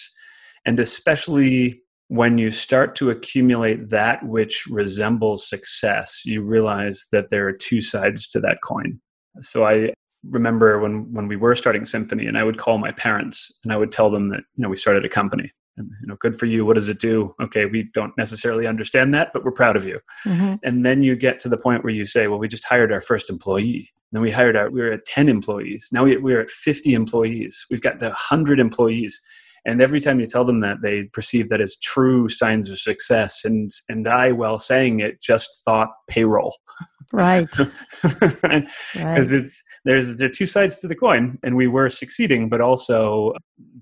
and 0.65 0.81
especially 0.81 1.83
when 2.09 2.39
you 2.39 2.51
start 2.51 2.95
to 2.97 3.11
accumulate 3.11 3.91
that 3.91 4.27
which 4.27 4.67
resembles 4.71 5.47
success, 5.47 6.23
you 6.25 6.43
realize 6.43 7.07
that 7.13 7.29
there 7.29 7.47
are 7.47 7.53
two 7.53 7.83
sides 7.83 8.27
to 8.29 8.41
that 8.41 8.63
coin. 8.63 8.99
So 9.41 9.67
I 9.67 9.93
remember 10.25 10.81
when 10.81 11.13
when 11.13 11.29
we 11.29 11.37
were 11.37 11.55
starting 11.55 11.85
Symphony, 11.85 12.27
and 12.27 12.37
I 12.37 12.45
would 12.45 12.59
call 12.59 12.79
my 12.79 12.93
parents 12.93 13.53
and 13.63 13.73
I 13.73 13.77
would 13.77 13.93
tell 13.93 14.11
them 14.11 14.31
that 14.31 14.41
you 14.57 14.63
know 14.63 14.69
we 14.69 14.77
started 14.77 15.05
a 15.05 15.09
company, 15.09 15.51
you 15.79 16.07
know 16.07 16.17
good 16.21 16.39
for 16.39 16.47
you. 16.47 16.65
What 16.65 16.75
does 16.75 16.89
it 16.89 16.99
do? 16.99 17.35
Okay 17.41 17.67
we 17.67 17.85
don't 17.95 18.17
necessarily 18.17 18.67
understand 18.67 19.15
that 19.15 19.33
but 19.33 19.45
we're 19.45 19.53
proud 19.53 19.77
of 19.77 19.87
you. 19.87 20.01
Mm-hmm. 20.27 20.55
and 20.63 20.85
then 20.85 21.03
you 21.03 21.17
get 21.17 21.41
to 21.41 21.49
the 21.49 21.57
point 21.57 21.85
where 21.85 21.93
you 21.93 22.05
say 22.05 22.27
well 22.29 22.39
we 22.39 22.49
just 22.49 22.65
hired 22.65 22.93
our 22.93 23.01
first 23.01 23.31
employee. 23.31 23.89
Then 24.13 24.23
we 24.23 24.31
hired 24.31 24.57
our 24.57 24.71
we 24.71 24.81
were 24.81 24.93
at 24.93 25.05
10 25.05 25.29
employees. 25.29 25.89
Now 25.93 26.05
we, 26.05 26.17
we're 26.17 26.41
at 26.41 26.51
50 26.51 26.95
employees. 26.95 27.67
We've 27.71 27.83
got 27.83 27.99
the 27.99 28.07
100 28.07 28.61
employees. 28.61 29.21
And 29.67 29.83
every 29.83 30.01
time 30.01 30.19
you 30.19 30.27
tell 30.27 30.45
them 30.45 30.61
that 30.61 30.79
they 30.83 31.05
perceive 31.13 31.51
that 31.51 31.61
as 31.61 31.77
true 31.77 32.29
signs 32.29 32.71
of 32.71 32.79
success. 32.79 33.45
And 33.45 33.71
and 33.89 34.07
i 34.07 34.33
while 34.33 34.59
saying 34.59 35.01
it 35.01 35.21
just 35.21 35.65
thought 35.65 35.91
payroll. 36.09 36.57
Right. 37.13 37.49
Because 38.03 39.33
right. 39.33 39.41
it's 39.41 39.63
there's 39.89 40.17
there 40.17 40.29
are 40.29 40.33
two 40.33 40.47
sides 40.47 40.77
to 40.77 40.87
the 40.87 40.95
coin 40.95 41.39
and 41.43 41.57
we 41.57 41.67
were 41.67 41.89
succeeding 41.89 42.51
but 42.51 42.61
also 42.61 43.33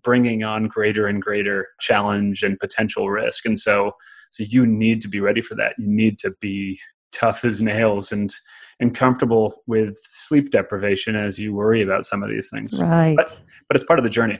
bringing 0.02 0.44
on 0.44 0.68
greater 0.68 1.08
and 1.08 1.20
greater 1.20 1.66
challenge 1.80 2.44
and 2.44 2.60
potential 2.60 3.10
risk. 3.10 3.44
And 3.44 3.58
so 3.58 3.90
so 4.30 4.44
you 4.46 4.66
need 4.66 5.02
to 5.02 5.08
be 5.08 5.18
ready 5.18 5.40
for 5.40 5.56
that. 5.56 5.74
You 5.78 5.88
need 5.88 6.18
to 6.20 6.32
be 6.40 6.78
tough 7.12 7.44
as 7.44 7.60
nails 7.60 8.12
and 8.12 8.32
and 8.78 8.94
comfortable 8.94 9.62
with 9.66 9.96
sleep 9.96 10.50
deprivation 10.50 11.16
as 11.16 11.40
you 11.40 11.52
worry 11.52 11.82
about 11.82 12.04
some 12.04 12.22
of 12.22 12.28
these 12.28 12.50
things. 12.50 12.80
Right. 12.80 13.16
But, 13.16 13.40
but 13.68 13.74
it's 13.74 13.84
part 13.84 13.98
of 13.98 14.04
the 14.04 14.10
journey. 14.10 14.38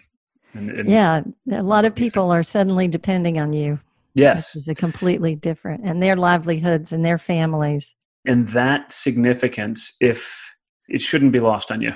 And, 0.54 0.70
and 0.70 0.88
yeah 0.88 1.22
a 1.50 1.64
lot 1.64 1.84
of 1.84 1.96
people 1.96 2.30
are 2.30 2.44
suddenly 2.44 2.86
depending 2.86 3.38
on 3.38 3.52
you 3.52 3.80
yes. 4.14 4.54
it's 4.54 4.68
a 4.68 4.74
completely 4.74 5.34
different 5.34 5.84
and 5.84 6.00
their 6.00 6.16
livelihoods 6.16 6.92
and 6.92 7.04
their 7.04 7.18
families. 7.18 7.96
And 8.24 8.48
that 8.48 8.92
significance 8.92 9.94
if 10.00 10.55
it 10.88 11.00
shouldn't 11.00 11.32
be 11.32 11.40
lost 11.40 11.70
on 11.70 11.80
you 11.80 11.94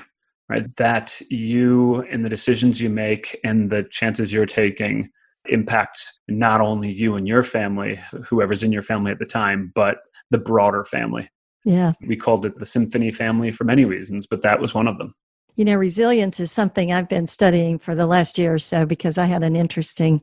right? 0.51 0.75
That 0.75 1.21
you 1.29 2.01
and 2.09 2.25
the 2.25 2.29
decisions 2.29 2.81
you 2.81 2.89
make 2.89 3.39
and 3.43 3.69
the 3.69 3.83
chances 3.83 4.33
you're 4.33 4.45
taking 4.45 5.09
impact 5.47 6.11
not 6.27 6.59
only 6.59 6.91
you 6.91 7.15
and 7.15 7.25
your 7.25 7.41
family, 7.41 7.99
whoever's 8.25 8.61
in 8.61 8.73
your 8.73 8.81
family 8.81 9.11
at 9.11 9.19
the 9.19 9.25
time, 9.25 9.71
but 9.73 9.99
the 10.29 10.37
broader 10.37 10.83
family. 10.83 11.29
Yeah. 11.63 11.93
We 12.05 12.17
called 12.17 12.45
it 12.45 12.59
the 12.59 12.65
symphony 12.65 13.11
family 13.11 13.49
for 13.51 13.63
many 13.63 13.85
reasons, 13.85 14.27
but 14.27 14.41
that 14.41 14.59
was 14.59 14.73
one 14.73 14.89
of 14.89 14.97
them. 14.97 15.15
You 15.55 15.63
know, 15.63 15.75
resilience 15.75 16.39
is 16.41 16.51
something 16.51 16.91
I've 16.91 17.09
been 17.09 17.27
studying 17.27 17.79
for 17.79 17.95
the 17.95 18.05
last 18.05 18.37
year 18.37 18.53
or 18.53 18.59
so 18.59 18.85
because 18.85 19.17
I 19.17 19.25
had 19.25 19.43
an 19.43 19.55
interesting 19.55 20.21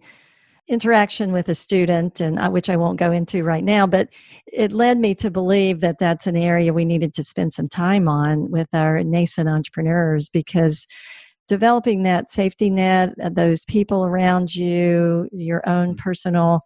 interaction 0.68 1.32
with 1.32 1.48
a 1.48 1.54
student 1.54 2.20
and 2.20 2.38
uh, 2.38 2.50
which 2.50 2.68
I 2.68 2.76
won't 2.76 2.98
go 2.98 3.10
into 3.10 3.42
right 3.42 3.64
now 3.64 3.86
but 3.86 4.08
it 4.46 4.72
led 4.72 4.98
me 4.98 5.14
to 5.16 5.30
believe 5.30 5.80
that 5.80 5.98
that's 5.98 6.26
an 6.26 6.36
area 6.36 6.72
we 6.72 6.84
needed 6.84 7.14
to 7.14 7.22
spend 7.22 7.52
some 7.52 7.68
time 7.68 8.08
on 8.08 8.50
with 8.50 8.68
our 8.72 9.02
nascent 9.02 9.48
entrepreneurs 9.48 10.28
because 10.28 10.86
developing 11.48 12.02
that 12.02 12.30
safety 12.30 12.70
net, 12.70 13.14
uh, 13.22 13.30
those 13.30 13.64
people 13.64 14.04
around 14.04 14.54
you, 14.54 15.28
your 15.32 15.66
own 15.68 15.88
mm-hmm. 15.88 16.02
personal 16.02 16.60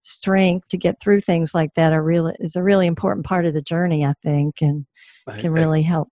strength 0.00 0.68
to 0.68 0.76
get 0.76 1.00
through 1.00 1.20
things 1.20 1.54
like 1.54 1.70
that 1.76 1.92
are 1.92 2.02
really 2.02 2.34
is 2.38 2.56
a 2.56 2.62
really 2.62 2.86
important 2.86 3.24
part 3.24 3.46
of 3.46 3.54
the 3.54 3.62
journey, 3.62 4.04
I 4.04 4.14
think, 4.22 4.60
and 4.60 4.86
can 5.38 5.52
really 5.52 5.82
help. 5.82 6.08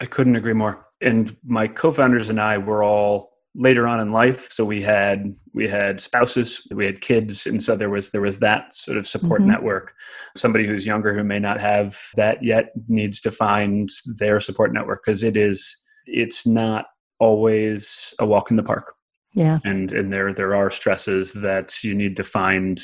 I 0.00 0.06
couldn't 0.06 0.36
agree 0.36 0.52
more. 0.52 0.86
And 1.00 1.36
my 1.44 1.66
co-founders 1.66 2.30
and 2.30 2.40
I 2.40 2.58
were 2.58 2.84
all 2.84 3.31
later 3.54 3.86
on 3.86 4.00
in 4.00 4.12
life. 4.12 4.50
So 4.50 4.64
we 4.64 4.82
had 4.82 5.34
we 5.52 5.68
had 5.68 6.00
spouses 6.00 6.66
we 6.74 6.86
had 6.86 7.00
kids. 7.00 7.46
And 7.46 7.62
so 7.62 7.76
there 7.76 7.90
was 7.90 8.10
there 8.10 8.20
was 8.20 8.38
that 8.38 8.72
sort 8.72 8.96
of 8.96 9.06
support 9.06 9.40
mm-hmm. 9.40 9.50
network. 9.50 9.92
Somebody 10.36 10.66
who's 10.66 10.86
younger 10.86 11.14
who 11.14 11.24
may 11.24 11.38
not 11.38 11.60
have 11.60 11.98
that 12.16 12.42
yet 12.42 12.72
needs 12.88 13.20
to 13.20 13.30
find 13.30 13.90
their 14.18 14.40
support 14.40 14.72
network 14.72 15.02
because 15.04 15.22
it 15.22 15.36
is 15.36 15.76
it's 16.06 16.46
not 16.46 16.86
always 17.18 18.14
a 18.18 18.26
walk 18.26 18.50
in 18.50 18.56
the 18.56 18.62
park. 18.62 18.94
Yeah. 19.34 19.58
And 19.64 19.92
and 19.92 20.12
there 20.12 20.32
there 20.32 20.54
are 20.54 20.70
stresses 20.70 21.32
that 21.34 21.84
you 21.84 21.94
need 21.94 22.16
to 22.16 22.24
find 22.24 22.80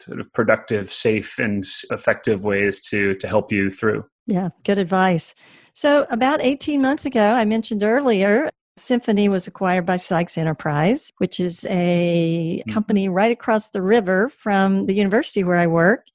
sort 0.00 0.20
of 0.20 0.32
productive 0.32 0.90
safe 0.90 1.38
and 1.38 1.64
effective 1.90 2.44
ways 2.44 2.80
to 2.88 3.14
to 3.16 3.26
help 3.26 3.50
you 3.50 3.70
through. 3.70 4.04
Yeah 4.26 4.50
good 4.64 4.78
advice. 4.78 5.34
So 5.76 6.06
about 6.08 6.40
18 6.40 6.80
months 6.80 7.04
ago 7.04 7.32
i 7.32 7.44
mentioned 7.44 7.82
earlier 7.82 8.48
Symphony 8.76 9.28
was 9.28 9.46
acquired 9.46 9.86
by 9.86 9.96
Sykes 9.96 10.36
Enterprise, 10.36 11.12
which 11.18 11.38
is 11.38 11.64
a 11.70 12.62
hmm. 12.66 12.72
company 12.72 13.08
right 13.08 13.32
across 13.32 13.70
the 13.70 13.82
river 13.82 14.28
from 14.28 14.86
the 14.86 14.94
university 14.94 15.44
where 15.44 15.58
I 15.58 15.66
work. 15.66 16.06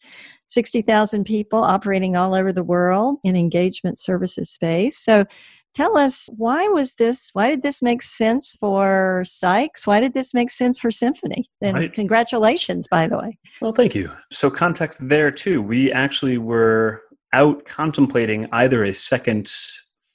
60,000 0.48 1.26
people 1.26 1.64
operating 1.64 2.16
all 2.16 2.34
over 2.34 2.52
the 2.52 2.64
world 2.64 3.18
in 3.24 3.36
engagement 3.36 4.00
services 4.00 4.50
space. 4.50 4.98
So 4.98 5.26
tell 5.76 5.96
us 5.96 6.28
why 6.36 6.68
was 6.68 6.96
this 6.96 7.30
why 7.34 7.50
did 7.50 7.62
this 7.62 7.82
make 7.82 8.02
sense 8.02 8.56
for 8.60 9.24
Sykes? 9.26 9.86
Why 9.86 10.00
did 10.00 10.14
this 10.14 10.34
make 10.34 10.50
sense 10.50 10.80
for 10.80 10.90
Symphony? 10.90 11.46
And 11.62 11.78
right. 11.78 11.94
congratulations 11.94 12.88
by 12.88 13.08
the 13.08 13.18
way. 13.18 13.38
Well, 13.62 13.74
thank 13.74 13.94
you. 13.94 14.12
So 14.32 14.50
context 14.50 15.08
there 15.08 15.30
too. 15.30 15.62
We 15.62 15.92
actually 15.92 16.40
were 16.40 17.04
out 17.32 17.66
contemplating 17.66 18.48
either 18.52 18.84
a 18.84 18.92
second 18.92 19.52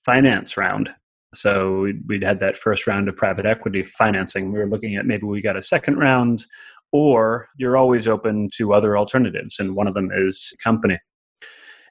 finance 0.04 0.56
round 0.56 0.92
so 1.36 1.92
we'd 2.06 2.22
had 2.22 2.40
that 2.40 2.56
first 2.56 2.86
round 2.86 3.08
of 3.08 3.16
private 3.16 3.46
equity 3.46 3.82
financing. 3.82 4.52
We 4.52 4.58
were 4.58 4.68
looking 4.68 4.96
at 4.96 5.06
maybe 5.06 5.24
we 5.24 5.40
got 5.40 5.56
a 5.56 5.62
second 5.62 5.98
round, 5.98 6.44
or 6.92 7.48
you're 7.56 7.76
always 7.76 8.06
open 8.08 8.48
to 8.56 8.72
other 8.72 8.96
alternatives, 8.96 9.58
and 9.58 9.76
one 9.76 9.86
of 9.86 9.94
them 9.94 10.10
is 10.14 10.54
company. 10.62 10.98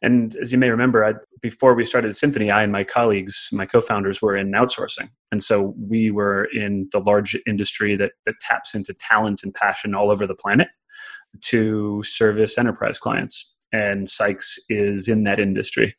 And 0.02 0.36
as 0.42 0.52
you 0.52 0.58
may 0.58 0.70
remember, 0.70 1.06
I, 1.06 1.14
before 1.42 1.76
we 1.76 1.86
started 1.86 2.16
Symphony, 2.16 2.52
I 2.52 2.64
and 2.64 2.72
my 2.74 2.84
colleagues, 2.84 3.48
my 3.54 3.66
co-founders, 3.66 4.22
were 4.22 4.36
in 4.36 4.52
outsourcing, 4.52 5.10
and 5.32 5.42
so 5.42 5.74
we 5.78 6.12
were 6.12 6.50
in 6.54 6.90
the 6.92 7.00
large 7.00 7.38
industry 7.48 7.96
that 7.96 8.12
that 8.26 8.36
taps 8.42 8.76
into 8.76 8.94
talent 8.94 9.42
and 9.44 9.54
passion 9.54 9.96
all 9.96 10.12
over 10.12 10.28
the 10.28 10.36
planet 10.36 10.68
to 11.42 12.04
service 12.04 12.58
enterprise 12.58 13.00
clients. 13.00 13.56
And 13.72 14.08
Sykes 14.08 14.60
is 14.70 15.08
in 15.08 15.24
that 15.24 15.40
industry 15.40 15.96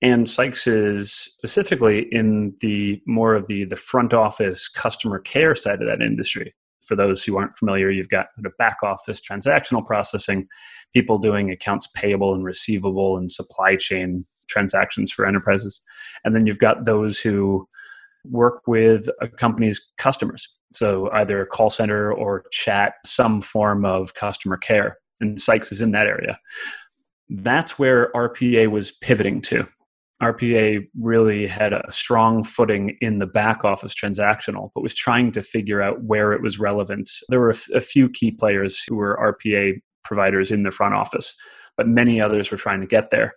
and 0.00 0.28
Sykes 0.28 0.66
is 0.66 1.12
specifically 1.12 2.06
in 2.12 2.54
the 2.60 3.00
more 3.06 3.34
of 3.34 3.48
the 3.48 3.64
the 3.64 3.76
front 3.76 4.14
office 4.14 4.68
customer 4.68 5.18
care 5.18 5.54
side 5.54 5.82
of 5.82 5.88
that 5.88 6.00
industry. 6.00 6.54
For 6.86 6.96
those 6.96 7.22
who 7.22 7.36
aren't 7.36 7.56
familiar, 7.56 7.90
you've 7.90 8.08
got 8.08 8.28
the 8.38 8.50
back 8.58 8.78
office 8.82 9.20
transactional 9.20 9.84
processing, 9.84 10.46
people 10.94 11.18
doing 11.18 11.50
accounts 11.50 11.86
payable 11.94 12.34
and 12.34 12.44
receivable 12.44 13.18
and 13.18 13.30
supply 13.30 13.76
chain 13.76 14.24
transactions 14.48 15.12
for 15.12 15.26
enterprises, 15.26 15.82
and 16.24 16.34
then 16.34 16.46
you've 16.46 16.58
got 16.58 16.84
those 16.84 17.18
who 17.20 17.68
work 18.24 18.62
with 18.66 19.08
a 19.20 19.28
company's 19.28 19.80
customers. 19.98 20.48
So 20.72 21.10
either 21.12 21.42
a 21.42 21.46
call 21.46 21.70
center 21.70 22.12
or 22.12 22.44
chat, 22.52 22.94
some 23.04 23.40
form 23.40 23.84
of 23.84 24.14
customer 24.14 24.56
care. 24.56 24.98
And 25.20 25.40
Sykes 25.40 25.72
is 25.72 25.82
in 25.82 25.92
that 25.92 26.06
area. 26.06 26.38
That's 27.28 27.78
where 27.78 28.10
RPA 28.12 28.68
was 28.68 28.92
pivoting 28.92 29.40
to 29.42 29.66
RPA 30.22 30.86
really 31.00 31.46
had 31.46 31.72
a 31.72 31.84
strong 31.90 32.42
footing 32.42 32.96
in 33.00 33.18
the 33.18 33.26
back 33.26 33.64
office 33.64 33.94
transactional, 33.94 34.70
but 34.74 34.82
was 34.82 34.94
trying 34.94 35.30
to 35.32 35.42
figure 35.42 35.80
out 35.80 36.02
where 36.02 36.32
it 36.32 36.42
was 36.42 36.58
relevant. 36.58 37.08
There 37.28 37.40
were 37.40 37.50
a, 37.50 37.54
f- 37.54 37.68
a 37.72 37.80
few 37.80 38.10
key 38.10 38.32
players 38.32 38.82
who 38.88 38.96
were 38.96 39.36
RPA 39.44 39.80
providers 40.04 40.50
in 40.50 40.64
the 40.64 40.72
front 40.72 40.94
office, 40.94 41.36
but 41.76 41.86
many 41.86 42.20
others 42.20 42.50
were 42.50 42.56
trying 42.56 42.80
to 42.80 42.86
get 42.86 43.10
there. 43.10 43.34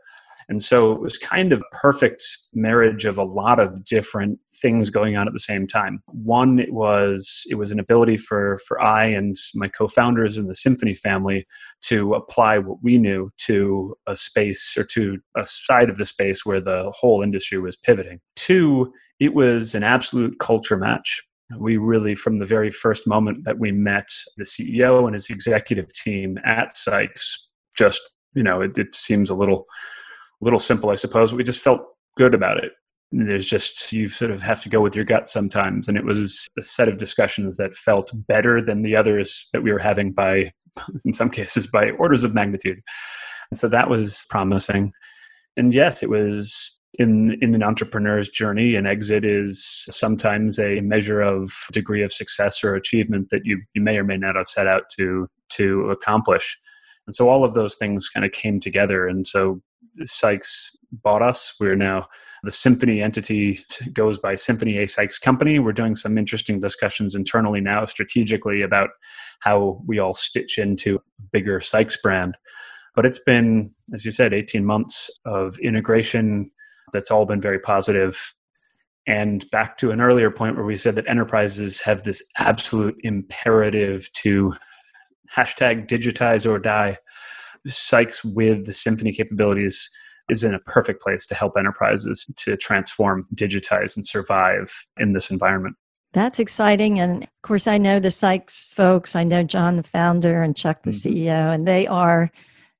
And 0.51 0.61
so 0.61 0.91
it 0.91 0.99
was 0.99 1.17
kind 1.17 1.53
of 1.53 1.61
a 1.61 1.75
perfect 1.75 2.21
marriage 2.53 3.05
of 3.05 3.17
a 3.17 3.23
lot 3.23 3.57
of 3.57 3.85
different 3.85 4.37
things 4.61 4.89
going 4.89 5.15
on 5.15 5.25
at 5.25 5.31
the 5.31 5.39
same 5.39 5.65
time. 5.65 6.03
One 6.07 6.59
it 6.59 6.73
was 6.73 7.43
it 7.49 7.55
was 7.55 7.71
an 7.71 7.79
ability 7.79 8.17
for 8.17 8.59
for 8.67 8.79
I 8.81 9.05
and 9.05 9.33
my 9.55 9.69
co-founders 9.69 10.37
in 10.37 10.47
the 10.47 10.53
Symphony 10.53 10.93
family 10.93 11.47
to 11.83 12.15
apply 12.15 12.57
what 12.57 12.83
we 12.83 12.97
knew 12.97 13.31
to 13.45 13.95
a 14.07 14.15
space 14.17 14.75
or 14.77 14.83
to 14.83 15.19
a 15.37 15.45
side 15.45 15.89
of 15.89 15.95
the 15.95 16.03
space 16.03 16.45
where 16.45 16.59
the 16.59 16.91
whole 16.93 17.21
industry 17.21 17.57
was 17.57 17.77
pivoting. 17.77 18.19
Two, 18.35 18.91
it 19.21 19.33
was 19.33 19.73
an 19.73 19.85
absolute 19.85 20.37
culture 20.39 20.77
match 20.77 21.23
we 21.59 21.77
really 21.77 22.15
from 22.15 22.39
the 22.39 22.45
very 22.45 22.71
first 22.71 23.07
moment 23.07 23.43
that 23.43 23.59
we 23.59 23.73
met 23.73 24.07
the 24.37 24.45
ceo 24.45 25.05
and 25.05 25.13
his 25.13 25.29
executive 25.29 25.91
team 25.91 26.37
at 26.45 26.73
sykes 26.73 27.49
just 27.77 28.01
you 28.33 28.41
know 28.41 28.61
it, 28.61 28.77
it 28.77 28.95
seems 28.95 29.29
a 29.29 29.35
little 29.35 29.67
little 30.41 30.59
simple, 30.59 30.89
I 30.89 30.95
suppose. 30.95 31.33
We 31.33 31.43
just 31.43 31.63
felt 31.63 31.81
good 32.17 32.33
about 32.33 32.63
it. 32.63 32.71
There's 33.11 33.47
just, 33.47 33.91
you 33.91 34.07
sort 34.07 34.31
of 34.31 34.41
have 34.41 34.61
to 34.61 34.69
go 34.69 34.81
with 34.81 34.95
your 34.95 35.05
gut 35.05 35.27
sometimes. 35.27 35.87
And 35.87 35.97
it 35.97 36.05
was 36.05 36.47
a 36.57 36.63
set 36.63 36.87
of 36.87 36.97
discussions 36.97 37.57
that 37.57 37.73
felt 37.73 38.11
better 38.13 38.61
than 38.61 38.81
the 38.81 38.95
others 38.95 39.47
that 39.53 39.63
we 39.63 39.71
were 39.71 39.79
having 39.79 40.11
by, 40.11 40.51
in 41.05 41.13
some 41.13 41.29
cases, 41.29 41.67
by 41.67 41.91
orders 41.91 42.23
of 42.23 42.33
magnitude. 42.33 42.79
And 43.51 43.59
so 43.59 43.67
that 43.67 43.89
was 43.89 44.25
promising. 44.29 44.93
And 45.57 45.73
yes, 45.73 46.01
it 46.01 46.09
was 46.09 46.79
in 46.99 47.37
in 47.41 47.55
an 47.55 47.63
entrepreneur's 47.63 48.29
journey 48.29 48.75
an 48.75 48.85
exit 48.85 49.23
is 49.23 49.85
sometimes 49.89 50.59
a 50.59 50.81
measure 50.81 51.21
of 51.21 51.53
degree 51.71 52.03
of 52.03 52.11
success 52.11 52.63
or 52.63 52.75
achievement 52.75 53.29
that 53.29 53.45
you 53.45 53.61
you 53.73 53.81
may 53.81 53.97
or 53.97 54.03
may 54.03 54.17
not 54.17 54.35
have 54.35 54.47
set 54.47 54.67
out 54.67 54.83
to 54.89 55.27
to 55.49 55.89
accomplish 55.89 56.59
and 57.07 57.15
so 57.15 57.29
all 57.29 57.43
of 57.43 57.53
those 57.53 57.75
things 57.75 58.09
kind 58.09 58.25
of 58.25 58.31
came 58.31 58.59
together 58.59 59.07
and 59.07 59.25
so 59.25 59.61
Sykes 60.03 60.75
bought 60.91 61.21
us. 61.21 61.53
We're 61.59 61.75
now 61.75 62.07
the 62.43 62.51
Symphony 62.51 63.01
entity 63.01 63.57
goes 63.93 64.17
by 64.17 64.35
Symphony 64.35 64.77
A 64.77 64.87
Sykes 64.87 65.19
Company. 65.19 65.59
We're 65.59 65.73
doing 65.73 65.95
some 65.95 66.17
interesting 66.17 66.59
discussions 66.59 67.15
internally 67.15 67.61
now, 67.61 67.85
strategically, 67.85 68.61
about 68.61 68.89
how 69.41 69.81
we 69.85 69.99
all 69.99 70.13
stitch 70.13 70.57
into 70.57 70.95
a 70.97 70.99
bigger 71.31 71.59
Sykes 71.61 71.97
brand. 71.97 72.37
But 72.95 73.05
it's 73.05 73.19
been, 73.19 73.73
as 73.93 74.05
you 74.05 74.11
said, 74.11 74.33
18 74.33 74.65
months 74.65 75.09
of 75.25 75.57
integration 75.59 76.51
that's 76.91 77.11
all 77.11 77.25
been 77.25 77.41
very 77.41 77.59
positive. 77.59 78.33
And 79.07 79.49
back 79.49 79.77
to 79.77 79.91
an 79.91 80.01
earlier 80.01 80.29
point 80.29 80.55
where 80.55 80.65
we 80.65 80.75
said 80.75 80.95
that 80.95 81.07
enterprises 81.07 81.81
have 81.81 82.03
this 82.03 82.23
absolute 82.37 82.95
imperative 83.03 84.11
to 84.13 84.53
hashtag 85.35 85.87
digitize 85.87 86.49
or 86.49 86.59
die 86.59 86.97
Sykes 87.65 88.23
with 88.23 88.65
the 88.65 88.73
Symphony 88.73 89.11
capabilities 89.11 89.89
is 90.29 90.43
in 90.43 90.53
a 90.53 90.59
perfect 90.59 91.01
place 91.01 91.25
to 91.27 91.35
help 91.35 91.57
enterprises 91.57 92.25
to 92.37 92.55
transform, 92.57 93.27
digitize, 93.35 93.95
and 93.95 94.05
survive 94.05 94.85
in 94.97 95.13
this 95.13 95.29
environment. 95.29 95.75
That's 96.13 96.39
exciting. 96.39 96.99
And 96.99 97.23
of 97.23 97.29
course, 97.41 97.67
I 97.67 97.77
know 97.77 97.99
the 97.99 98.11
Sykes 98.11 98.67
folks. 98.67 99.15
I 99.15 99.23
know 99.23 99.43
John, 99.43 99.77
the 99.77 99.83
founder, 99.83 100.41
and 100.41 100.55
Chuck, 100.55 100.83
the 100.83 100.91
mm-hmm. 100.91 101.17
CEO, 101.17 101.53
and 101.53 101.67
they 101.67 101.87
are 101.87 102.31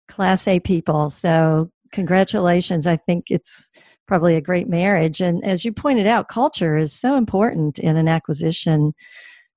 class 0.08 0.48
A 0.48 0.60
people. 0.60 1.10
So, 1.10 1.72
congratulations. 1.92 2.88
I 2.88 2.98
think 2.98 3.26
it's 3.30 3.70
probably 4.08 4.36
a 4.36 4.42
great 4.42 4.68
marriage. 4.68 5.22
And 5.22 5.44
as 5.46 5.64
you 5.64 5.72
pointed 5.72 6.08
out, 6.08 6.28
culture 6.28 6.78
is 6.78 6.92
so 6.92 7.16
important 7.16 7.80
in 7.80 7.96
an 7.96 8.10
acquisition 8.10 8.94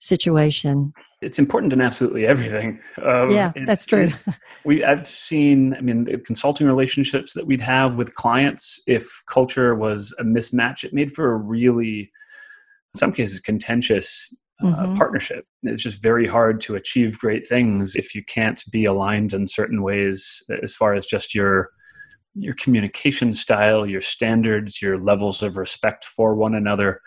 situation 0.05 0.93
it's 1.25 1.39
important 1.39 1.73
in 1.73 1.81
absolutely 1.81 2.27
everything. 2.27 2.81
Um, 3.03 3.31
yeah, 3.31 3.53
that's 3.67 3.87
true. 3.87 4.13
we 4.65 4.85
I've 4.85 5.09
seen. 5.09 5.75
I 5.75 5.81
mean, 5.81 6.05
the 6.05 6.19
consulting 6.19 6.67
relationships 6.67 7.33
that 7.33 7.47
we'd 7.47 7.63
have 7.63 7.97
with 7.97 8.15
clients. 8.15 8.81
If 8.87 9.23
culture 9.27 9.75
was 9.75 10.15
a 10.19 10.25
mismatch, 10.25 10.85
it 10.85 10.93
made 10.93 11.13
for 11.13 11.33
a 11.33 11.37
really, 11.37 12.01
in 12.01 12.99
some 12.99 13.13
cases, 13.13 13.41
contentious 13.41 14.33
uh, 14.63 14.67
mm-hmm. 14.67 14.95
partnership. 14.95 15.47
It's 15.63 15.83
just 15.83 16.03
very 16.03 16.27
hard 16.27 16.61
to 16.63 16.77
achieve 16.77 17.19
great 17.19 17.47
things 17.47 17.97
if 17.97 18.15
you 18.15 18.23
can't 18.23 18.63
be 18.71 18.85
aligned 18.85 19.33
in 19.33 19.47
certain 19.47 19.83
ways, 19.83 20.43
as 20.63 20.77
far 20.77 20.95
as 20.95 21.07
just 21.07 21.35
your 21.35 21.71
your 22.37 22.55
communication 22.55 23.33
style, 23.33 23.87
your 23.87 24.01
standards, 24.01 24.83
your 24.83 24.99
levels 24.99 25.43
of 25.43 25.57
respect 25.57 26.05
for 26.05 26.35
one 26.35 26.55
another 26.55 27.01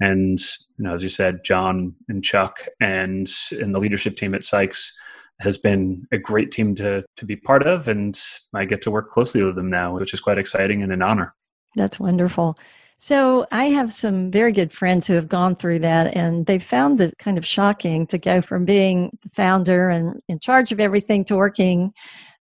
and 0.00 0.40
you 0.78 0.84
know, 0.84 0.94
as 0.94 1.02
you 1.02 1.08
said, 1.08 1.44
John 1.44 1.94
and 2.08 2.24
Chuck 2.24 2.66
and 2.80 3.30
and 3.52 3.74
the 3.74 3.80
leadership 3.80 4.16
team 4.16 4.34
at 4.34 4.44
Sykes 4.44 4.92
has 5.40 5.56
been 5.56 6.06
a 6.12 6.18
great 6.18 6.52
team 6.52 6.74
to 6.76 7.04
to 7.16 7.24
be 7.24 7.36
part 7.36 7.66
of, 7.66 7.88
and 7.88 8.18
I 8.54 8.64
get 8.64 8.82
to 8.82 8.90
work 8.90 9.10
closely 9.10 9.42
with 9.42 9.56
them 9.56 9.70
now, 9.70 9.94
which 9.94 10.14
is 10.14 10.20
quite 10.20 10.38
exciting 10.38 10.82
and 10.82 10.92
an 10.92 11.02
honor. 11.02 11.34
That's 11.76 12.00
wonderful. 12.00 12.58
So 13.02 13.46
I 13.50 13.66
have 13.66 13.94
some 13.94 14.30
very 14.30 14.52
good 14.52 14.72
friends 14.72 15.06
who 15.06 15.14
have 15.14 15.26
gone 15.26 15.56
through 15.56 15.78
that 15.78 16.14
and 16.14 16.44
they 16.44 16.58
found 16.58 17.00
it 17.00 17.14
kind 17.18 17.38
of 17.38 17.46
shocking 17.46 18.06
to 18.08 18.18
go 18.18 18.42
from 18.42 18.66
being 18.66 19.16
the 19.22 19.30
founder 19.30 19.88
and 19.88 20.20
in 20.28 20.38
charge 20.38 20.70
of 20.70 20.80
everything 20.80 21.24
to 21.24 21.36
working 21.36 21.92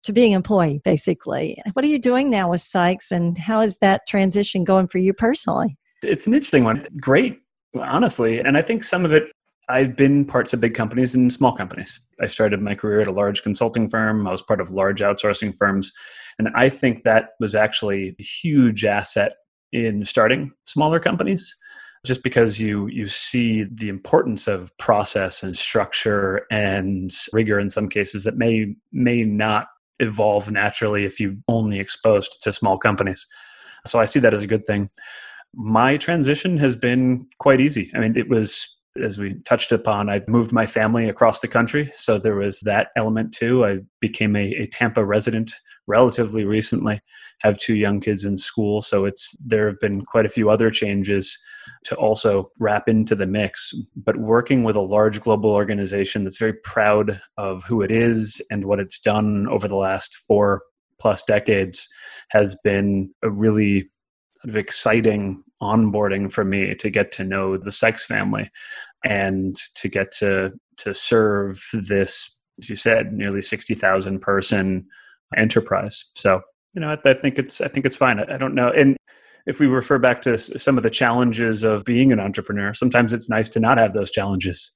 to 0.05 0.14
being 0.14 0.33
employee 0.33 0.81
basically. 0.83 1.59
What 1.75 1.85
are 1.85 1.88
you 1.88 1.99
doing 1.99 2.31
now 2.31 2.49
with 2.49 2.62
Sykes 2.62 3.12
and 3.12 3.37
how 3.37 3.61
is 3.61 3.79
that 3.79 4.07
transition 4.09 4.64
going 4.64 4.88
for 4.88 4.97
you 4.97 5.12
personally? 5.12 5.77
It's 6.03 6.27
an 6.27 6.33
interesting 6.33 6.64
one. 6.64 6.87
Great, 7.03 7.38
honestly. 7.80 8.40
And 8.40 8.56
I 8.56 8.62
think 8.62 8.84
some 8.84 9.04
of 9.04 9.12
it 9.12 9.24
I've 9.68 9.96
been 9.96 10.24
parts 10.24 10.52
of 10.52 10.60
big 10.60 10.74
companies 10.74 11.14
and 11.14 11.32
small 11.32 11.52
companies. 11.52 11.98
I 12.20 12.28
started 12.28 12.62
my 12.62 12.74
career 12.76 13.00
at 13.00 13.08
a 13.08 13.12
large 13.12 13.42
consulting 13.42 13.88
firm. 13.88 14.26
I 14.26 14.30
was 14.30 14.42
part 14.42 14.60
of 14.60 14.70
large 14.70 15.00
outsourcing 15.00 15.56
firms. 15.56 15.92
And 16.38 16.48
I 16.54 16.68
think 16.68 17.02
that 17.02 17.30
was 17.40 17.54
actually 17.54 18.14
a 18.18 18.22
huge 18.22 18.84
asset 18.84 19.34
in 19.72 20.04
starting 20.04 20.52
smaller 20.64 21.00
companies 21.00 21.56
just 22.04 22.22
because 22.22 22.60
you 22.60 22.86
you 22.86 23.08
see 23.08 23.64
the 23.64 23.88
importance 23.88 24.46
of 24.46 24.76
process 24.78 25.42
and 25.42 25.56
structure 25.56 26.46
and 26.50 27.12
rigor 27.32 27.58
in 27.58 27.68
some 27.68 27.88
cases 27.88 28.22
that 28.24 28.36
may 28.36 28.74
may 28.92 29.24
not 29.24 29.66
evolve 29.98 30.50
naturally 30.50 31.04
if 31.04 31.18
you 31.18 31.38
only 31.48 31.80
exposed 31.80 32.38
to 32.42 32.52
small 32.52 32.78
companies 32.78 33.26
so 33.84 33.98
i 33.98 34.04
see 34.04 34.20
that 34.20 34.34
as 34.34 34.42
a 34.42 34.46
good 34.46 34.64
thing 34.66 34.88
my 35.57 35.97
transition 35.97 36.59
has 36.59 36.77
been 36.77 37.27
quite 37.38 37.61
easy 37.61 37.90
i 37.95 37.99
mean 37.99 38.16
it 38.16 38.29
was 38.29 38.77
as 39.03 39.19
we 39.19 39.35
touched 39.45 39.73
upon, 39.73 40.09
I 40.09 40.23
moved 40.29 40.53
my 40.53 40.66
family 40.66 41.09
across 41.09 41.40
the 41.40 41.49
country. 41.49 41.87
So 41.95 42.19
there 42.19 42.37
was 42.37 42.61
that 42.61 42.90
element 42.97 43.33
too. 43.33 43.64
I 43.64 43.81
became 44.01 44.37
a, 44.37 44.53
a, 44.55 44.66
Tampa 44.66 45.05
resident 45.05 45.53
relatively 45.87 46.45
recently, 46.45 47.01
have 47.40 47.59
two 47.59 47.75
young 47.75 48.01
kids 48.01 48.25
in 48.25 48.37
school. 48.37 48.81
So 48.83 49.05
it's 49.05 49.37
there 49.45 49.66
have 49.66 49.81
been 49.81 50.03
quite 50.03 50.27
a 50.27 50.31
few 50.31 50.51
other 50.51 50.71
changes 50.71 51.38
to 51.85 51.95
also 51.97 52.51
wrap 52.61 52.88
into 52.88 53.14
the 53.14 53.27
mix. 53.27 53.73
But 53.97 54.16
working 54.16 54.64
with 54.64 54.77
a 54.77 54.81
large 54.81 55.21
global 55.21 55.51
organization 55.51 56.25
that's 56.25 56.38
very 56.38 56.55
proud 56.55 57.21
of 57.37 57.62
who 57.64 57.83
it 57.83 57.90
is 57.90 58.40
and 58.51 58.64
what 58.64 58.81
it's 58.81 58.99
done 58.99 59.47
over 59.49 59.69
the 59.69 59.77
last 59.77 60.14
four 60.14 60.62
plus 60.99 61.23
decades 61.23 61.88
has 62.31 62.57
been 62.64 63.11
a 63.23 63.31
really 63.31 63.90
exciting 64.45 65.42
onboarding 65.62 66.33
for 66.33 66.45
me 66.45 66.75
to 66.75 66.90
get 66.90 67.12
to 67.12 67.25
know 67.25 67.57
the 67.57 67.73
Sykes 67.73 68.07
family 68.07 68.51
and 69.05 69.57
to 69.75 69.88
get 69.88 70.12
to 70.12 70.53
to 70.79 70.92
serve 70.92 71.62
this, 71.73 72.37
as 72.61 72.69
you 72.69 72.77
said, 72.77 73.12
nearly 73.12 73.42
sixty 73.42 73.75
thousand 73.75 74.21
person 74.21 74.87
enterprise. 75.37 76.05
So 76.14 76.42
you 76.75 76.81
know, 76.81 76.90
I, 76.90 77.09
I, 77.09 77.14
think 77.14 77.38
it's 77.38 77.61
I 77.61 77.69
think 77.69 77.87
it's 77.87 77.97
fine. 77.97 78.21
I, 78.21 78.35
I 78.35 78.37
don't 78.37 78.55
know, 78.55 78.71
and 78.71 78.97
if 79.47 79.61
we 79.61 79.66
refer 79.66 79.99
back 79.99 80.23
to 80.23 80.37
some 80.37 80.77
of 80.77 80.83
the 80.83 80.90
challenges 80.90 81.62
of 81.62 81.85
being 81.85 82.12
an 82.12 82.21
entrepreneur, 82.21 82.75
sometimes 82.75 83.14
it's 83.14 83.29
nice 83.29 83.49
to 83.51 83.61
not 83.61 83.79
have 83.79 83.92
those 83.92 84.11
challenges. 84.11 84.73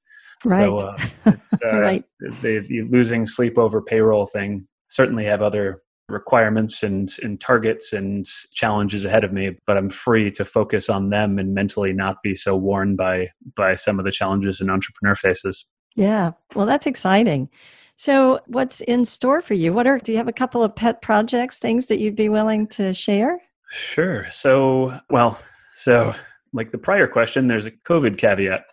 Right. 0.46 0.66
So 0.66 0.78
uh, 0.78 0.96
it's, 1.26 1.52
uh, 1.64 1.80
right. 1.80 2.04
the, 2.20 2.64
the 2.66 2.82
losing 2.82 3.26
sleep 3.26 3.58
over 3.58 3.82
payroll 3.82 4.26
thing 4.26 4.66
certainly 4.88 5.24
have 5.24 5.42
other 5.42 5.78
requirements 6.10 6.82
and, 6.82 7.10
and 7.22 7.40
targets 7.40 7.92
and 7.92 8.26
challenges 8.52 9.04
ahead 9.04 9.24
of 9.24 9.32
me 9.32 9.56
but 9.66 9.76
i'm 9.76 9.90
free 9.90 10.30
to 10.30 10.44
focus 10.44 10.88
on 10.88 11.10
them 11.10 11.38
and 11.38 11.54
mentally 11.54 11.92
not 11.92 12.22
be 12.22 12.34
so 12.34 12.56
worn 12.56 12.96
by 12.96 13.28
by 13.54 13.74
some 13.74 13.98
of 13.98 14.04
the 14.04 14.10
challenges 14.10 14.60
an 14.60 14.70
entrepreneur 14.70 15.14
faces. 15.14 15.66
Yeah 15.96 16.32
well 16.54 16.66
that's 16.66 16.86
exciting. 16.86 17.48
So 17.96 18.40
what's 18.46 18.80
in 18.80 19.04
store 19.04 19.42
for 19.42 19.54
you? 19.54 19.72
What 19.72 19.86
are 19.86 19.98
do 19.98 20.12
you 20.12 20.18
have 20.18 20.28
a 20.28 20.32
couple 20.32 20.62
of 20.62 20.74
pet 20.74 21.02
projects 21.02 21.58
things 21.58 21.86
that 21.86 21.98
you'd 21.98 22.16
be 22.16 22.28
willing 22.28 22.66
to 22.68 22.94
share? 22.94 23.40
Sure. 23.70 24.26
So 24.30 24.98
well 25.10 25.38
so 25.72 26.14
like 26.52 26.70
the 26.70 26.78
prior 26.78 27.06
question 27.06 27.46
there's 27.46 27.66
a 27.66 27.72
covid 27.72 28.18
caveat. 28.18 28.64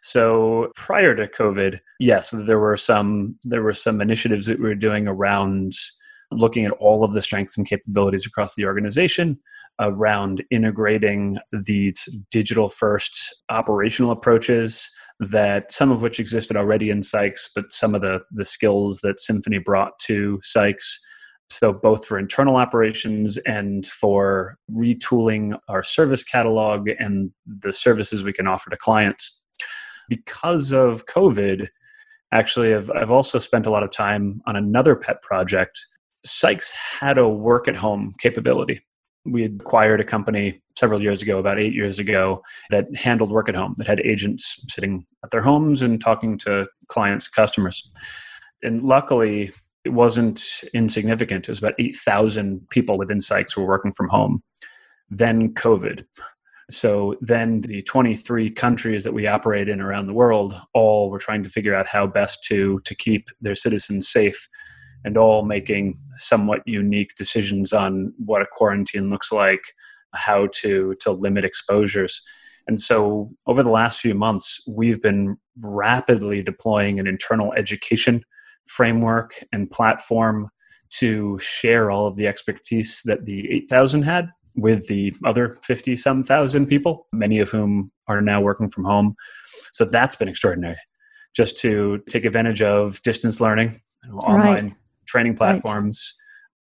So 0.00 0.72
prior 0.74 1.14
to 1.14 1.28
covid 1.28 1.80
yes 2.00 2.30
there 2.30 2.58
were 2.58 2.76
some 2.76 3.38
there 3.44 3.62
were 3.62 3.74
some 3.74 4.00
initiatives 4.00 4.46
that 4.46 4.58
we 4.58 4.68
were 4.68 4.74
doing 4.74 5.06
around 5.08 5.72
looking 6.36 6.64
at 6.64 6.72
all 6.72 7.04
of 7.04 7.12
the 7.12 7.22
strengths 7.22 7.56
and 7.56 7.68
capabilities 7.68 8.26
across 8.26 8.54
the 8.54 8.66
organization 8.66 9.38
around 9.80 10.44
integrating 10.50 11.38
these 11.52 12.08
digital 12.30 12.68
first 12.68 13.34
operational 13.50 14.12
approaches 14.12 14.90
that 15.20 15.72
some 15.72 15.90
of 15.90 16.02
which 16.02 16.20
existed 16.20 16.56
already 16.56 16.90
in 16.90 17.02
Sykes, 17.02 17.50
but 17.54 17.72
some 17.72 17.94
of 17.94 18.00
the, 18.00 18.20
the 18.30 18.44
skills 18.44 19.00
that 19.00 19.20
Symphony 19.20 19.58
brought 19.58 19.98
to 20.00 20.38
Sykes. 20.42 21.00
So, 21.50 21.72
both 21.72 22.06
for 22.06 22.18
internal 22.18 22.56
operations 22.56 23.36
and 23.38 23.84
for 23.86 24.56
retooling 24.70 25.58
our 25.68 25.82
service 25.82 26.24
catalog 26.24 26.88
and 26.98 27.30
the 27.46 27.72
services 27.72 28.24
we 28.24 28.32
can 28.32 28.46
offer 28.46 28.70
to 28.70 28.76
clients. 28.76 29.40
Because 30.08 30.72
of 30.72 31.06
COVID, 31.06 31.68
actually, 32.32 32.74
I've, 32.74 32.90
I've 32.90 33.10
also 33.10 33.38
spent 33.38 33.66
a 33.66 33.70
lot 33.70 33.82
of 33.82 33.90
time 33.90 34.40
on 34.46 34.56
another 34.56 34.96
pet 34.96 35.20
project 35.22 35.86
Sykes 36.24 36.72
had 36.72 37.18
a 37.18 37.28
work 37.28 37.68
at 37.68 37.76
home 37.76 38.12
capability. 38.18 38.80
We 39.26 39.44
acquired 39.44 40.00
a 40.00 40.04
company 40.04 40.60
several 40.76 41.02
years 41.02 41.22
ago, 41.22 41.38
about 41.38 41.58
eight 41.58 41.72
years 41.72 41.98
ago, 41.98 42.42
that 42.70 42.86
handled 42.94 43.30
work 43.30 43.48
at 43.48 43.54
home, 43.54 43.74
that 43.78 43.86
had 43.86 44.00
agents 44.00 44.62
sitting 44.68 45.06
at 45.24 45.30
their 45.30 45.42
homes 45.42 45.82
and 45.82 46.00
talking 46.00 46.36
to 46.38 46.66
clients, 46.88 47.28
customers. 47.28 47.90
And 48.62 48.82
luckily, 48.82 49.52
it 49.84 49.92
wasn't 49.92 50.42
insignificant. 50.72 51.46
It 51.46 51.50
was 51.50 51.58
about 51.58 51.74
8,000 51.78 52.68
people 52.70 52.98
within 52.98 53.20
Sykes 53.20 53.56
were 53.56 53.66
working 53.66 53.92
from 53.92 54.08
home. 54.08 54.40
Then 55.10 55.52
COVID. 55.54 56.04
So 56.70 57.16
then 57.20 57.60
the 57.60 57.82
23 57.82 58.50
countries 58.50 59.04
that 59.04 59.12
we 59.12 59.26
operate 59.26 59.68
in 59.68 59.82
around 59.82 60.06
the 60.06 60.14
world 60.14 60.58
all 60.72 61.10
were 61.10 61.18
trying 61.18 61.42
to 61.42 61.50
figure 61.50 61.74
out 61.74 61.86
how 61.86 62.06
best 62.06 62.42
to, 62.44 62.80
to 62.84 62.94
keep 62.94 63.28
their 63.42 63.54
citizens 63.54 64.08
safe 64.08 64.48
and 65.04 65.16
all 65.16 65.44
making 65.44 65.94
somewhat 66.16 66.62
unique 66.66 67.14
decisions 67.16 67.72
on 67.72 68.12
what 68.18 68.42
a 68.42 68.46
quarantine 68.50 69.10
looks 69.10 69.30
like, 69.30 69.62
how 70.14 70.48
to 70.54 70.94
to 71.00 71.12
limit 71.12 71.44
exposures. 71.44 72.22
And 72.66 72.80
so 72.80 73.30
over 73.46 73.62
the 73.62 73.70
last 73.70 74.00
few 74.00 74.14
months, 74.14 74.60
we've 74.66 75.02
been 75.02 75.36
rapidly 75.60 76.42
deploying 76.42 76.98
an 76.98 77.06
internal 77.06 77.52
education 77.52 78.24
framework 78.66 79.34
and 79.52 79.70
platform 79.70 80.48
to 80.90 81.38
share 81.40 81.90
all 81.90 82.06
of 82.06 82.16
the 82.16 82.26
expertise 82.26 83.02
that 83.04 83.26
the 83.26 83.50
8,000 83.50 84.02
had 84.02 84.30
with 84.56 84.86
the 84.86 85.12
other 85.24 85.58
50 85.62 85.96
some 85.96 86.22
thousand 86.22 86.66
people, 86.66 87.06
many 87.12 87.40
of 87.40 87.50
whom 87.50 87.90
are 88.08 88.22
now 88.22 88.40
working 88.40 88.70
from 88.70 88.84
home. 88.84 89.14
So 89.72 89.84
that's 89.84 90.16
been 90.16 90.28
extraordinary 90.28 90.76
just 91.36 91.58
to 91.58 92.00
take 92.08 92.24
advantage 92.24 92.62
of 92.62 93.02
distance 93.02 93.40
learning, 93.40 93.80
online 94.22 94.64
right 94.64 94.72
training 95.14 95.36
platforms 95.36 96.12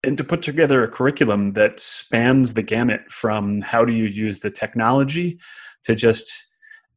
right. 0.05 0.09
and 0.11 0.19
to 0.19 0.25
put 0.25 0.43
together 0.43 0.85
a 0.85 0.89
curriculum 0.89 1.55
that 1.55 1.81
spans 1.81 2.53
the 2.53 2.63
gamut 2.63 3.01
from 3.11 3.63
how 3.63 3.87
do 3.87 3.93
you 3.95 4.05
use 4.05 4.41
the 4.41 4.51
technology 4.51 5.41
to 5.83 5.95
just 5.95 6.47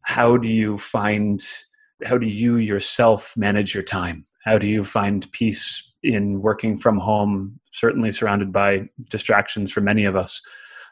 how 0.02 0.36
do 0.36 0.50
you 0.50 0.78
find 0.78 1.40
how 2.06 2.18
do 2.18 2.28
you 2.28 2.58
yourself 2.58 3.34
manage 3.38 3.74
your 3.74 3.84
time 3.84 4.26
how 4.44 4.58
do 4.58 4.68
you 4.68 4.84
find 4.84 5.32
peace 5.32 5.90
in 6.04 6.42
working 6.42 6.78
from 6.78 6.98
home 6.98 7.58
certainly 7.72 8.12
surrounded 8.12 8.52
by 8.52 8.82
distractions 9.10 9.72
for 9.72 9.80
many 9.80 10.04
of 10.04 10.18
us 10.18 10.42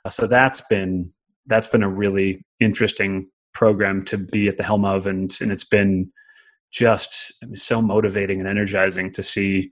so 0.08 0.26
that's 0.26 0.62
been 0.70 1.12
that's 1.48 1.68
been 1.68 1.84
a 1.84 1.90
really 1.90 2.46
interesting 2.62 3.30
program 3.54 4.02
to 4.02 4.18
be 4.18 4.48
at 4.48 4.56
the 4.56 4.64
helm 4.64 4.86
of 4.86 5.06
and 5.06 5.38
and 5.42 5.52
it's 5.52 5.66
been 5.66 6.10
just 6.72 7.34
so 7.56 7.82
motivating 7.82 8.40
and 8.40 8.48
energizing 8.48 9.12
to 9.12 9.22
see 9.22 9.70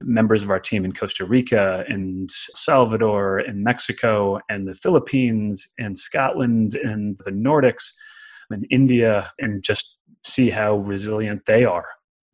members 0.00 0.42
of 0.42 0.50
our 0.50 0.60
team 0.60 0.84
in 0.84 0.92
Costa 0.92 1.24
Rica 1.24 1.84
and 1.88 2.30
Salvador 2.30 3.38
and 3.38 3.64
Mexico 3.64 4.38
and 4.48 4.66
the 4.66 4.74
Philippines 4.74 5.68
and 5.78 5.98
Scotland 5.98 6.74
and 6.76 7.18
the 7.24 7.32
Nordics 7.32 7.92
and 8.50 8.66
India 8.70 9.32
and 9.38 9.62
just 9.62 9.96
see 10.24 10.50
how 10.50 10.76
resilient 10.76 11.42
they 11.46 11.64
are 11.64 11.86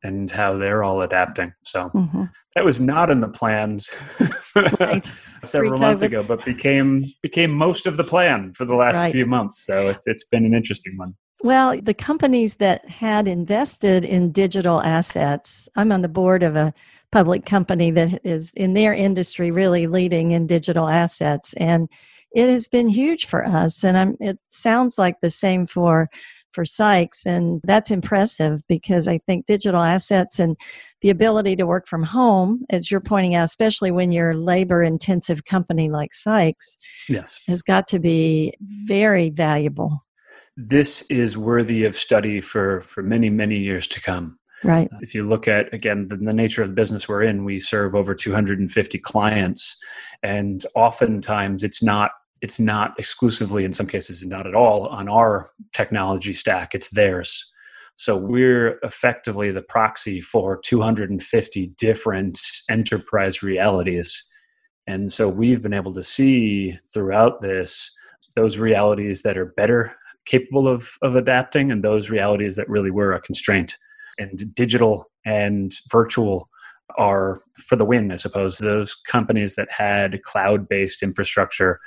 and 0.02 0.30
how 0.30 0.56
they're 0.56 0.84
all 0.84 1.00
adapting. 1.00 1.52
So 1.64 1.90
mm-hmm. 1.94 2.24
that 2.54 2.64
was 2.64 2.78
not 2.78 3.10
in 3.10 3.20
the 3.20 3.28
plans 3.28 3.90
right. 4.78 5.10
several 5.44 5.78
months 5.78 6.02
ago, 6.02 6.22
but 6.22 6.44
became 6.44 7.06
became 7.22 7.50
most 7.50 7.86
of 7.86 7.96
the 7.96 8.04
plan 8.04 8.52
for 8.52 8.66
the 8.66 8.74
last 8.74 8.96
right. 8.96 9.12
few 9.12 9.26
months. 9.26 9.64
So 9.64 9.88
it's 9.88 10.06
it's 10.06 10.24
been 10.24 10.44
an 10.44 10.54
interesting 10.54 10.96
one. 10.98 11.14
Well, 11.44 11.78
the 11.78 11.92
companies 11.92 12.56
that 12.56 12.88
had 12.88 13.28
invested 13.28 14.06
in 14.06 14.32
digital 14.32 14.80
assets, 14.80 15.68
I'm 15.76 15.92
on 15.92 16.00
the 16.00 16.08
board 16.08 16.42
of 16.42 16.56
a 16.56 16.72
public 17.12 17.44
company 17.44 17.90
that 17.90 18.18
is 18.24 18.54
in 18.54 18.72
their 18.72 18.94
industry 18.94 19.50
really 19.50 19.86
leading 19.86 20.32
in 20.32 20.46
digital 20.46 20.88
assets 20.88 21.52
and 21.58 21.90
it 22.34 22.48
has 22.48 22.66
been 22.66 22.88
huge 22.88 23.26
for 23.26 23.46
us 23.46 23.84
and 23.84 23.98
I'm, 23.98 24.16
it 24.20 24.38
sounds 24.48 24.98
like 24.98 25.20
the 25.20 25.28
same 25.28 25.66
for 25.66 26.08
for 26.54 26.64
Sykes. 26.64 27.26
And 27.26 27.60
that's 27.64 27.90
impressive 27.90 28.62
because 28.68 29.06
I 29.08 29.18
think 29.18 29.46
digital 29.46 29.82
assets 29.82 30.38
and 30.38 30.56
the 31.02 31.10
ability 31.10 31.56
to 31.56 31.66
work 31.66 31.86
from 31.86 32.04
home, 32.04 32.64
as 32.70 32.90
you're 32.90 33.00
pointing 33.00 33.34
out, 33.34 33.44
especially 33.44 33.90
when 33.90 34.12
you're 34.12 34.30
a 34.30 34.36
labor 34.36 34.82
intensive 34.82 35.44
company 35.44 35.90
like 35.90 36.14
Sykes, 36.14 36.78
yes. 37.08 37.40
has 37.48 37.60
got 37.60 37.88
to 37.88 37.98
be 37.98 38.54
very 38.86 39.28
valuable. 39.30 40.03
This 40.56 41.02
is 41.02 41.36
worthy 41.36 41.84
of 41.84 41.96
study 41.96 42.40
for, 42.40 42.80
for 42.82 43.02
many, 43.02 43.30
many 43.30 43.58
years 43.58 43.86
to 43.88 44.00
come. 44.00 44.38
Right. 44.62 44.88
If 45.00 45.14
you 45.14 45.24
look 45.24 45.46
at, 45.46 45.72
again, 45.74 46.08
the, 46.08 46.16
the, 46.16 46.32
nature 46.32 46.62
of 46.62 46.68
the 46.68 46.74
business 46.74 47.08
we're 47.08 47.22
in, 47.22 47.44
we 47.44 47.60
serve 47.60 47.94
over 47.94 48.14
250 48.14 48.98
clients. 48.98 49.76
And 50.22 50.64
oftentimes 50.74 51.62
it's 51.62 51.82
not 51.82 52.12
it's 52.44 52.60
not 52.60 52.92
exclusively 52.98 53.64
in 53.64 53.72
some 53.72 53.86
cases 53.86 54.22
not 54.22 54.46
at 54.46 54.54
all 54.54 54.86
on 54.88 55.08
our 55.08 55.48
technology 55.72 56.34
stack 56.34 56.74
it's 56.74 56.90
theirs 56.90 57.50
so 57.94 58.16
we're 58.16 58.78
effectively 58.82 59.50
the 59.50 59.62
proxy 59.62 60.20
for 60.20 60.58
250 60.58 61.66
different 61.78 62.38
enterprise 62.68 63.42
realities 63.42 64.24
and 64.86 65.10
so 65.10 65.26
we've 65.26 65.62
been 65.62 65.72
able 65.72 65.94
to 65.94 66.02
see 66.02 66.72
throughout 66.92 67.40
this 67.40 67.90
those 68.34 68.58
realities 68.58 69.22
that 69.22 69.38
are 69.38 69.46
better 69.46 69.96
capable 70.26 70.68
of, 70.68 70.90
of 71.02 71.16
adapting 71.16 71.70
and 71.70 71.82
those 71.82 72.10
realities 72.10 72.56
that 72.56 72.68
really 72.68 72.90
were 72.90 73.12
a 73.12 73.20
constraint 73.20 73.78
and 74.18 74.54
digital 74.54 75.10
and 75.24 75.72
virtual 75.90 76.48
are 76.98 77.40
for 77.56 77.76
the 77.76 77.84
win 77.84 78.12
i 78.12 78.16
suppose 78.16 78.58
those 78.58 78.94
companies 78.94 79.56
that 79.56 79.70
had 79.72 80.22
cloud-based 80.22 81.02
infrastructure 81.02 81.80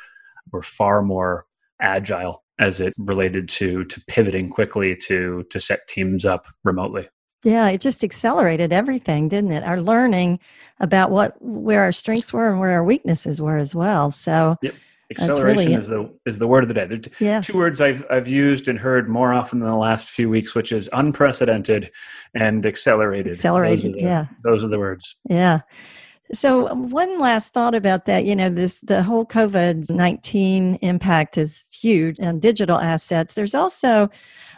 were 0.52 0.62
far 0.62 1.02
more 1.02 1.46
agile 1.82 2.44
as 2.60 2.80
it 2.80 2.94
related 2.98 3.48
to 3.48 3.84
to 3.86 4.02
pivoting 4.08 4.50
quickly 4.50 4.96
to 4.96 5.44
to 5.50 5.60
set 5.60 5.88
teams 5.88 6.26
up 6.26 6.48
remotely. 6.64 7.08
Yeah, 7.44 7.70
it 7.70 7.82
just 7.82 8.04
accelerated 8.04 8.74
everything, 8.74 9.30
didn't 9.30 9.52
it? 9.52 9.64
Our 9.64 9.82
learning 9.82 10.40
about 10.80 11.12
what 11.12 11.40
where 11.42 11.82
our 11.82 11.92
strengths 11.92 12.34
were 12.34 12.50
and 12.50 12.60
where 12.60 12.72
our 12.72 12.84
weaknesses 12.84 13.42
were 13.42 13.58
as 13.58 13.76
well. 13.76 14.10
So 14.10 14.58
yep. 14.62 14.74
Acceleration 15.12 15.58
really, 15.58 15.74
is 15.74 15.88
the 15.88 16.14
is 16.26 16.40
the 16.40 16.48
word 16.48 16.64
of 16.64 16.68
the 16.68 16.74
day. 16.74 16.86
There 16.86 16.98
t- 16.98 17.12
yeah. 17.24 17.42
two 17.42 17.58
words 17.58 17.82
I've 17.82 18.06
I've 18.10 18.28
used 18.28 18.68
and 18.68 18.78
heard 18.78 19.10
more 19.10 19.34
often 19.34 19.62
in 19.62 19.68
the 19.68 19.78
last 19.78 20.10
few 20.10 20.30
weeks, 20.30 20.54
which 20.56 20.72
is 20.72 20.90
unprecedented 20.94 21.92
and 22.36 22.66
accelerated. 22.66 23.34
Accelerated, 23.34 23.94
those 23.94 24.02
the, 24.02 24.02
yeah. 24.02 24.26
Those 24.44 24.64
are 24.64 24.68
the 24.68 24.80
words. 24.80 25.18
Yeah. 25.30 25.62
So, 26.34 26.74
one 26.74 27.20
last 27.20 27.54
thought 27.54 27.74
about 27.74 28.06
that. 28.06 28.26
You 28.26 28.36
know, 28.36 28.50
this 28.50 28.82
the 28.82 29.02
whole 29.02 29.26
COVID 29.26 29.90
nineteen 29.92 30.76
impact 30.82 31.38
is 31.38 31.70
huge 31.72 32.20
on 32.20 32.40
digital 32.40 32.78
assets. 32.78 33.34
There's 33.34 33.56
also 33.56 34.10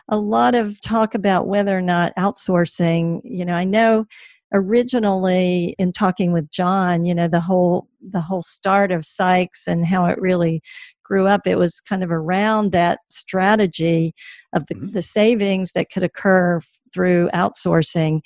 a 0.07 0.17
lot 0.17 0.55
of 0.55 0.81
talk 0.81 1.13
about 1.13 1.47
whether 1.47 1.77
or 1.77 1.81
not 1.81 2.15
outsourcing. 2.17 3.21
You 3.23 3.45
know, 3.45 3.53
I 3.53 3.65
know 3.65 4.07
originally 4.53 5.75
in 5.77 5.91
talking 5.93 6.31
with 6.31 6.49
John, 6.49 7.05
you 7.05 7.13
know, 7.13 7.27
the 7.27 7.39
whole 7.39 7.87
the 8.01 8.21
whole 8.21 8.41
start 8.41 8.91
of 8.91 9.05
Sykes 9.05 9.67
and 9.67 9.85
how 9.85 10.05
it 10.05 10.19
really 10.19 10.61
grew 11.03 11.27
up, 11.27 11.47
it 11.47 11.57
was 11.57 11.81
kind 11.81 12.03
of 12.03 12.11
around 12.11 12.71
that 12.71 12.99
strategy 13.09 14.13
of 14.53 14.65
the, 14.67 14.75
mm-hmm. 14.75 14.91
the 14.91 15.01
savings 15.01 15.73
that 15.73 15.89
could 15.91 16.03
occur 16.03 16.61
through 16.93 17.29
outsourcing. 17.33 18.21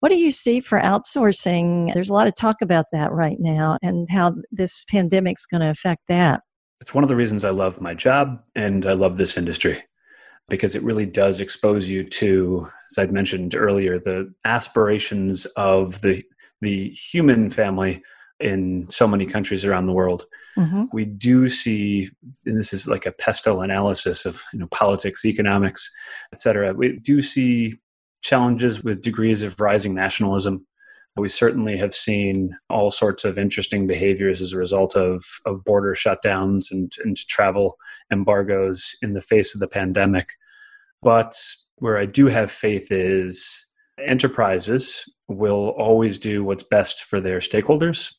What 0.00 0.08
do 0.08 0.16
you 0.16 0.30
see 0.32 0.58
for 0.60 0.80
outsourcing? 0.80 1.92
There's 1.92 2.08
a 2.08 2.14
lot 2.14 2.26
of 2.26 2.34
talk 2.34 2.56
about 2.60 2.86
that 2.92 3.12
right 3.12 3.36
now 3.38 3.78
and 3.82 4.08
how 4.10 4.34
this 4.50 4.84
pandemic's 4.86 5.46
going 5.46 5.60
to 5.60 5.70
affect 5.70 6.02
that. 6.08 6.40
It's 6.80 6.92
one 6.92 7.04
of 7.04 7.08
the 7.08 7.16
reasons 7.16 7.44
I 7.44 7.50
love 7.50 7.80
my 7.80 7.94
job 7.94 8.42
and 8.56 8.86
I 8.86 8.94
love 8.94 9.16
this 9.16 9.36
industry 9.36 9.84
because 10.48 10.74
it 10.74 10.82
really 10.82 11.06
does 11.06 11.40
expose 11.40 11.88
you 11.88 12.04
to, 12.04 12.68
as 12.90 12.98
I'd 12.98 13.12
mentioned 13.12 13.54
earlier, 13.54 13.98
the 13.98 14.32
aspirations 14.44 15.46
of 15.56 16.00
the 16.02 16.22
the 16.60 16.90
human 16.90 17.50
family 17.50 18.02
in 18.38 18.88
so 18.90 19.06
many 19.06 19.24
countries 19.24 19.64
around 19.64 19.86
the 19.86 19.92
world. 19.92 20.26
Mm-hmm. 20.56 20.84
We 20.92 21.04
do 21.04 21.48
see, 21.48 22.10
and 22.44 22.56
this 22.56 22.72
is 22.72 22.88
like 22.88 23.06
a 23.06 23.12
pestle 23.12 23.62
analysis 23.62 24.26
of 24.26 24.42
you 24.52 24.58
know 24.58 24.66
politics, 24.68 25.24
economics, 25.24 25.90
et 26.32 26.38
cetera. 26.38 26.72
We 26.74 26.98
do 26.98 27.22
see 27.22 27.78
challenges 28.20 28.84
with 28.84 29.00
degrees 29.00 29.42
of 29.42 29.60
rising 29.60 29.94
nationalism. 29.94 30.66
We 31.16 31.28
certainly 31.28 31.76
have 31.76 31.94
seen 31.94 32.56
all 32.70 32.90
sorts 32.90 33.24
of 33.24 33.38
interesting 33.38 33.86
behaviors 33.86 34.40
as 34.40 34.52
a 34.52 34.58
result 34.58 34.96
of, 34.96 35.24
of 35.44 35.62
border 35.64 35.94
shutdowns 35.94 36.70
and, 36.70 36.92
and 37.04 37.16
travel 37.28 37.76
embargoes 38.10 38.96
in 39.02 39.12
the 39.12 39.20
face 39.20 39.54
of 39.54 39.60
the 39.60 39.68
pandemic. 39.68 40.30
But 41.02 41.34
where 41.76 41.98
I 41.98 42.06
do 42.06 42.26
have 42.26 42.50
faith 42.50 42.90
is 42.90 43.66
enterprises 44.00 45.04
will 45.28 45.74
always 45.76 46.18
do 46.18 46.44
what's 46.44 46.62
best 46.62 47.02
for 47.02 47.20
their 47.20 47.38
stakeholders. 47.38 48.14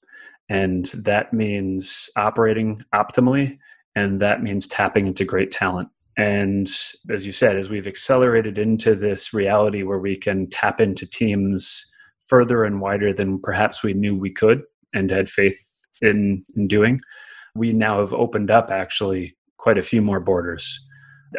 And 0.49 0.85
that 1.03 1.33
means 1.33 2.09
operating 2.15 2.83
optimally, 2.93 3.57
and 3.95 4.19
that 4.19 4.43
means 4.43 4.67
tapping 4.67 5.07
into 5.07 5.25
great 5.25 5.51
talent. 5.51 5.89
And 6.17 6.69
as 7.09 7.25
you 7.25 7.31
said, 7.31 7.55
as 7.57 7.69
we've 7.69 7.87
accelerated 7.87 8.57
into 8.57 8.93
this 8.93 9.33
reality 9.33 9.81
where 9.81 9.99
we 9.99 10.15
can 10.15 10.47
tap 10.47 10.79
into 10.79 11.07
teams 11.07 11.85
further 12.33 12.63
and 12.63 12.81
wider 12.81 13.13
than 13.13 13.39
perhaps 13.39 13.83
we 13.83 13.93
knew 13.93 14.17
we 14.17 14.31
could 14.31 14.63
and 14.91 15.11
had 15.11 15.29
faith 15.29 15.85
in, 16.01 16.43
in 16.55 16.67
doing, 16.67 16.99
we 17.53 17.71
now 17.71 17.99
have 17.99 18.11
opened 18.11 18.49
up 18.49 18.71
actually 18.71 19.37
quite 19.57 19.77
a 19.77 19.83
few 19.83 20.01
more 20.01 20.19
borders. 20.19 20.83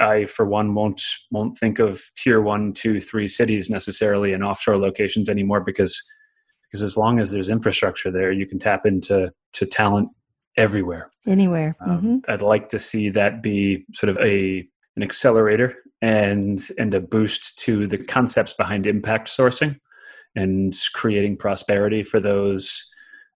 I, 0.01 0.27
for 0.27 0.47
one, 0.47 0.73
won't 0.77 1.03
won't 1.33 1.57
think 1.57 1.81
of 1.81 2.01
tier 2.17 2.41
one, 2.41 2.73
two, 2.73 3.01
three 3.01 3.27
cities 3.27 3.69
necessarily 3.69 4.33
in 4.33 4.45
offshore 4.45 4.77
locations 4.77 5.29
anymore 5.29 5.61
because 5.61 6.01
because 6.63 6.81
as 6.81 6.97
long 6.97 7.19
as 7.19 7.33
there's 7.33 7.49
infrastructure 7.49 8.13
there, 8.13 8.31
you 8.31 8.47
can 8.47 8.61
tap 8.61 8.87
into 8.87 9.33
to 9.55 9.67
talent 9.67 10.11
everywhere 10.57 11.11
anywhere 11.27 11.77
um, 11.81 11.91
mm-hmm. 11.91 12.17
i'd 12.29 12.41
like 12.41 12.69
to 12.69 12.79
see 12.79 13.09
that 13.09 13.43
be 13.43 13.85
sort 13.93 14.09
of 14.09 14.17
a 14.19 14.65
an 14.95 15.03
accelerator 15.03 15.75
and 16.01 16.61
and 16.79 16.95
a 16.95 17.01
boost 17.01 17.59
to 17.59 17.89
the 17.89 17.99
concepts 17.99 18.55
behind 18.55 18.87
impact 18.87 19.27
sourcing 19.27 19.75
and 20.37 20.75
creating 20.95 21.37
prosperity 21.37 22.03
for 22.03 22.21
those 22.21 22.85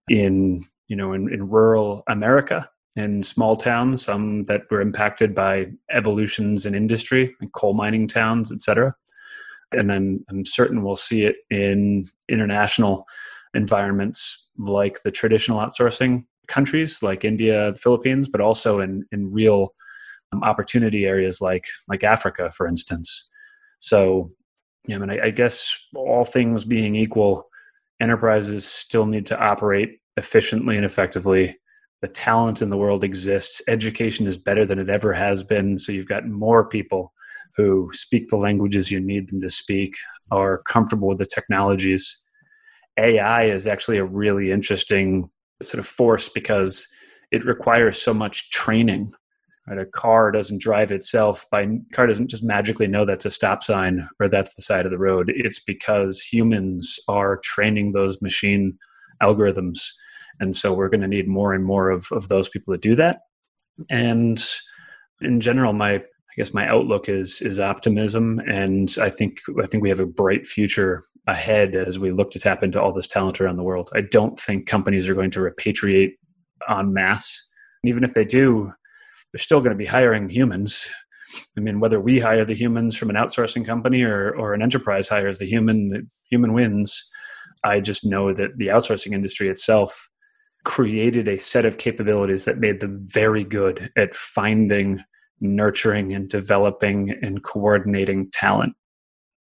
in 0.08 0.60
you 0.88 0.96
know 0.96 1.12
in, 1.12 1.32
in 1.32 1.48
rural 1.48 2.02
america 2.08 2.68
in 2.96 3.22
small 3.22 3.56
towns 3.56 4.04
some 4.04 4.42
that 4.44 4.62
were 4.70 4.80
impacted 4.80 5.34
by 5.34 5.66
evolutions 5.90 6.66
in 6.66 6.74
industry 6.74 7.34
and 7.40 7.52
coal 7.52 7.74
mining 7.74 8.06
towns 8.06 8.52
etc 8.52 8.94
and 9.72 9.92
I'm, 9.92 10.24
I'm 10.28 10.44
certain 10.44 10.82
we'll 10.82 10.96
see 10.96 11.24
it 11.24 11.36
in 11.50 12.06
international 12.28 13.06
environments 13.54 14.48
like 14.56 15.02
the 15.02 15.10
traditional 15.10 15.58
outsourcing 15.58 16.24
countries 16.46 17.02
like 17.02 17.24
India, 17.24 17.72
the 17.72 17.78
Philippines, 17.78 18.28
but 18.28 18.40
also 18.40 18.80
in 18.80 19.04
in 19.12 19.30
real 19.30 19.74
um, 20.32 20.42
opportunity 20.42 21.06
areas 21.06 21.40
like 21.40 21.66
like 21.88 22.04
Africa, 22.04 22.50
for 22.50 22.66
instance. 22.66 23.28
So, 23.78 24.32
yeah, 24.88 24.96
I 24.96 24.98
mean, 24.98 25.10
I, 25.10 25.26
I 25.26 25.30
guess 25.30 25.72
all 25.94 26.24
things 26.24 26.64
being 26.64 26.96
equal, 26.96 27.48
enterprises 28.00 28.66
still 28.66 29.06
need 29.06 29.26
to 29.26 29.38
operate 29.38 29.98
efficiently 30.16 30.76
and 30.76 30.84
effectively. 30.84 31.56
The 32.00 32.08
talent 32.08 32.62
in 32.62 32.70
the 32.70 32.78
world 32.78 33.04
exists. 33.04 33.60
Education 33.68 34.26
is 34.26 34.38
better 34.38 34.64
than 34.64 34.78
it 34.78 34.88
ever 34.88 35.12
has 35.12 35.42
been. 35.42 35.78
So 35.78 35.92
you've 35.92 36.08
got 36.08 36.26
more 36.26 36.66
people 36.66 37.12
who 37.56 37.90
speak 37.92 38.28
the 38.28 38.36
languages 38.36 38.90
you 38.90 39.00
need 39.00 39.28
them 39.28 39.40
to 39.40 39.50
speak, 39.50 39.96
are 40.30 40.62
comfortable 40.62 41.08
with 41.08 41.18
the 41.18 41.26
technologies. 41.26 42.22
AI 42.96 43.44
is 43.44 43.66
actually 43.66 43.98
a 43.98 44.04
really 44.04 44.52
interesting 44.52 45.28
sort 45.60 45.80
of 45.80 45.86
force 45.86 46.28
because 46.28 46.88
it 47.30 47.44
requires 47.44 48.00
so 48.00 48.14
much 48.14 48.50
training 48.50 49.12
right? 49.68 49.78
A 49.78 49.86
car 49.86 50.30
doesn't 50.30 50.60
drive 50.60 50.90
itself 50.90 51.44
by 51.50 51.66
car 51.92 52.06
doesn't 52.06 52.28
just 52.28 52.44
magically 52.44 52.86
know 52.86 53.04
that's 53.04 53.24
a 53.24 53.30
stop 53.30 53.62
sign 53.62 54.08
or 54.20 54.28
that's 54.28 54.54
the 54.54 54.62
side 54.62 54.86
of 54.86 54.92
the 54.92 54.98
road. 54.98 55.32
It's 55.34 55.60
because 55.60 56.22
humans 56.22 56.98
are 57.08 57.38
training 57.38 57.92
those 57.92 58.20
machine 58.22 58.78
algorithms. 59.22 59.90
And 60.40 60.54
so 60.54 60.72
we're 60.72 60.88
going 60.88 61.00
to 61.00 61.08
need 61.08 61.28
more 61.28 61.52
and 61.52 61.64
more 61.64 61.90
of, 61.90 62.08
of 62.12 62.28
those 62.28 62.48
people 62.48 62.72
to 62.72 62.78
do 62.78 62.94
that. 62.94 63.20
And 63.90 64.42
in 65.20 65.40
general 65.40 65.72
my 65.72 65.94
i 65.94 66.34
guess 66.36 66.54
my 66.54 66.68
outlook 66.68 67.08
is 67.08 67.42
is 67.42 67.60
optimism. 67.60 68.40
And 68.40 68.94
i 69.00 69.10
think 69.10 69.40
i 69.62 69.66
think 69.66 69.82
we 69.82 69.88
have 69.88 70.00
a 70.00 70.06
bright 70.06 70.46
future 70.46 71.02
ahead 71.26 71.74
as 71.74 71.98
we 71.98 72.10
look 72.10 72.30
to 72.32 72.40
tap 72.40 72.62
into 72.62 72.80
all 72.80 72.92
this 72.92 73.06
talent 73.06 73.40
around 73.40 73.56
the 73.56 73.64
world. 73.64 73.90
I 73.94 74.00
don't 74.00 74.38
think 74.38 74.66
companies 74.66 75.08
are 75.08 75.14
going 75.14 75.30
to 75.32 75.40
repatriate 75.40 76.12
en 76.68 76.92
masse. 76.92 77.44
And 77.82 77.90
even 77.90 78.02
if 78.02 78.14
they 78.14 78.24
do, 78.24 78.72
they're 79.32 79.38
still 79.38 79.60
going 79.60 79.72
to 79.72 79.76
be 79.76 79.86
hiring 79.86 80.28
humans. 80.28 80.90
I 81.56 81.60
mean, 81.60 81.80
whether 81.80 82.00
we 82.00 82.20
hire 82.20 82.44
the 82.44 82.54
humans 82.54 82.96
from 82.96 83.10
an 83.10 83.16
outsourcing 83.16 83.66
company 83.66 84.02
or, 84.02 84.34
or 84.36 84.54
an 84.54 84.62
enterprise 84.62 85.08
hires 85.08 85.38
the 85.38 85.46
human, 85.46 85.88
the 85.88 86.06
human 86.30 86.52
wins. 86.52 87.08
I 87.64 87.80
just 87.80 88.04
know 88.04 88.32
that 88.32 88.56
the 88.56 88.68
outsourcing 88.68 89.12
industry 89.12 89.48
itself 89.48 90.08
created 90.64 91.28
a 91.28 91.38
set 91.38 91.64
of 91.64 91.78
capabilities 91.78 92.44
that 92.44 92.58
made 92.58 92.80
them 92.80 93.00
very 93.02 93.44
good 93.44 93.90
at 93.96 94.14
finding 94.14 95.02
nurturing 95.40 96.12
and 96.12 96.28
developing 96.28 97.14
and 97.22 97.42
coordinating 97.42 98.30
talent. 98.32 98.74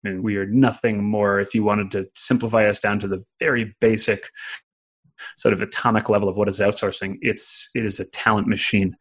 And 0.03 0.23
we 0.23 0.37
are 0.37 0.47
nothing 0.47 1.03
more, 1.03 1.39
if 1.39 1.53
you 1.53 1.63
wanted 1.63 1.91
to 1.91 2.07
simplify 2.15 2.67
us 2.67 2.79
down 2.79 2.99
to 2.99 3.07
the 3.07 3.23
very 3.39 3.75
basic 3.81 4.29
sort 5.37 5.53
of 5.53 5.61
atomic 5.61 6.09
level 6.09 6.27
of 6.27 6.37
what 6.37 6.47
is 6.47 6.59
outsourcing, 6.59 7.17
it's 7.21 7.69
it 7.75 7.85
is 7.85 7.99
a 7.99 8.05
talent 8.05 8.47
machine. 8.47 8.95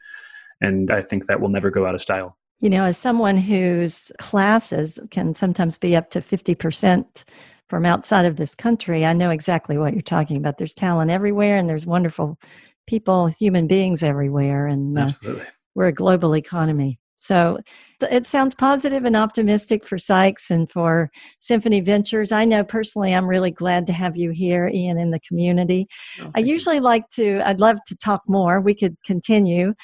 And 0.60 0.90
I 0.90 1.02
think 1.02 1.26
that 1.26 1.40
will 1.40 1.48
never 1.48 1.70
go 1.70 1.86
out 1.86 1.94
of 1.94 2.00
style. 2.00 2.36
You 2.60 2.68
know, 2.68 2.84
as 2.84 2.98
someone 2.98 3.38
whose 3.38 4.12
classes 4.18 4.98
can 5.10 5.34
sometimes 5.34 5.78
be 5.78 5.96
up 5.96 6.10
to 6.10 6.20
50% 6.20 7.24
from 7.68 7.86
outside 7.86 8.26
of 8.26 8.36
this 8.36 8.54
country, 8.54 9.06
I 9.06 9.14
know 9.14 9.30
exactly 9.30 9.78
what 9.78 9.94
you're 9.94 10.02
talking 10.02 10.36
about. 10.36 10.58
There's 10.58 10.74
talent 10.74 11.10
everywhere 11.10 11.56
and 11.56 11.68
there's 11.68 11.86
wonderful 11.86 12.38
people, 12.86 13.28
human 13.28 13.66
beings 13.66 14.02
everywhere. 14.02 14.66
And 14.66 14.96
uh, 14.98 15.02
Absolutely. 15.02 15.46
we're 15.74 15.86
a 15.86 15.92
global 15.92 16.36
economy. 16.36 16.98
So 17.20 17.58
it 18.00 18.26
sounds 18.26 18.54
positive 18.54 19.04
and 19.04 19.14
optimistic 19.14 19.84
for 19.84 19.98
Sykes 19.98 20.50
and 20.50 20.70
for 20.70 21.10
Symphony 21.38 21.80
Ventures. 21.80 22.32
I 22.32 22.46
know 22.46 22.64
personally, 22.64 23.14
I'm 23.14 23.26
really 23.26 23.50
glad 23.50 23.86
to 23.88 23.92
have 23.92 24.16
you 24.16 24.30
here, 24.30 24.68
Ian, 24.72 24.98
in 24.98 25.10
the 25.10 25.20
community. 25.20 25.86
Oh, 26.20 26.30
I 26.34 26.40
usually 26.40 26.76
you. 26.76 26.82
like 26.82 27.08
to, 27.10 27.42
I'd 27.44 27.60
love 27.60 27.78
to 27.88 27.96
talk 27.96 28.22
more. 28.26 28.60
We 28.60 28.74
could 28.74 28.96
continue 29.04 29.74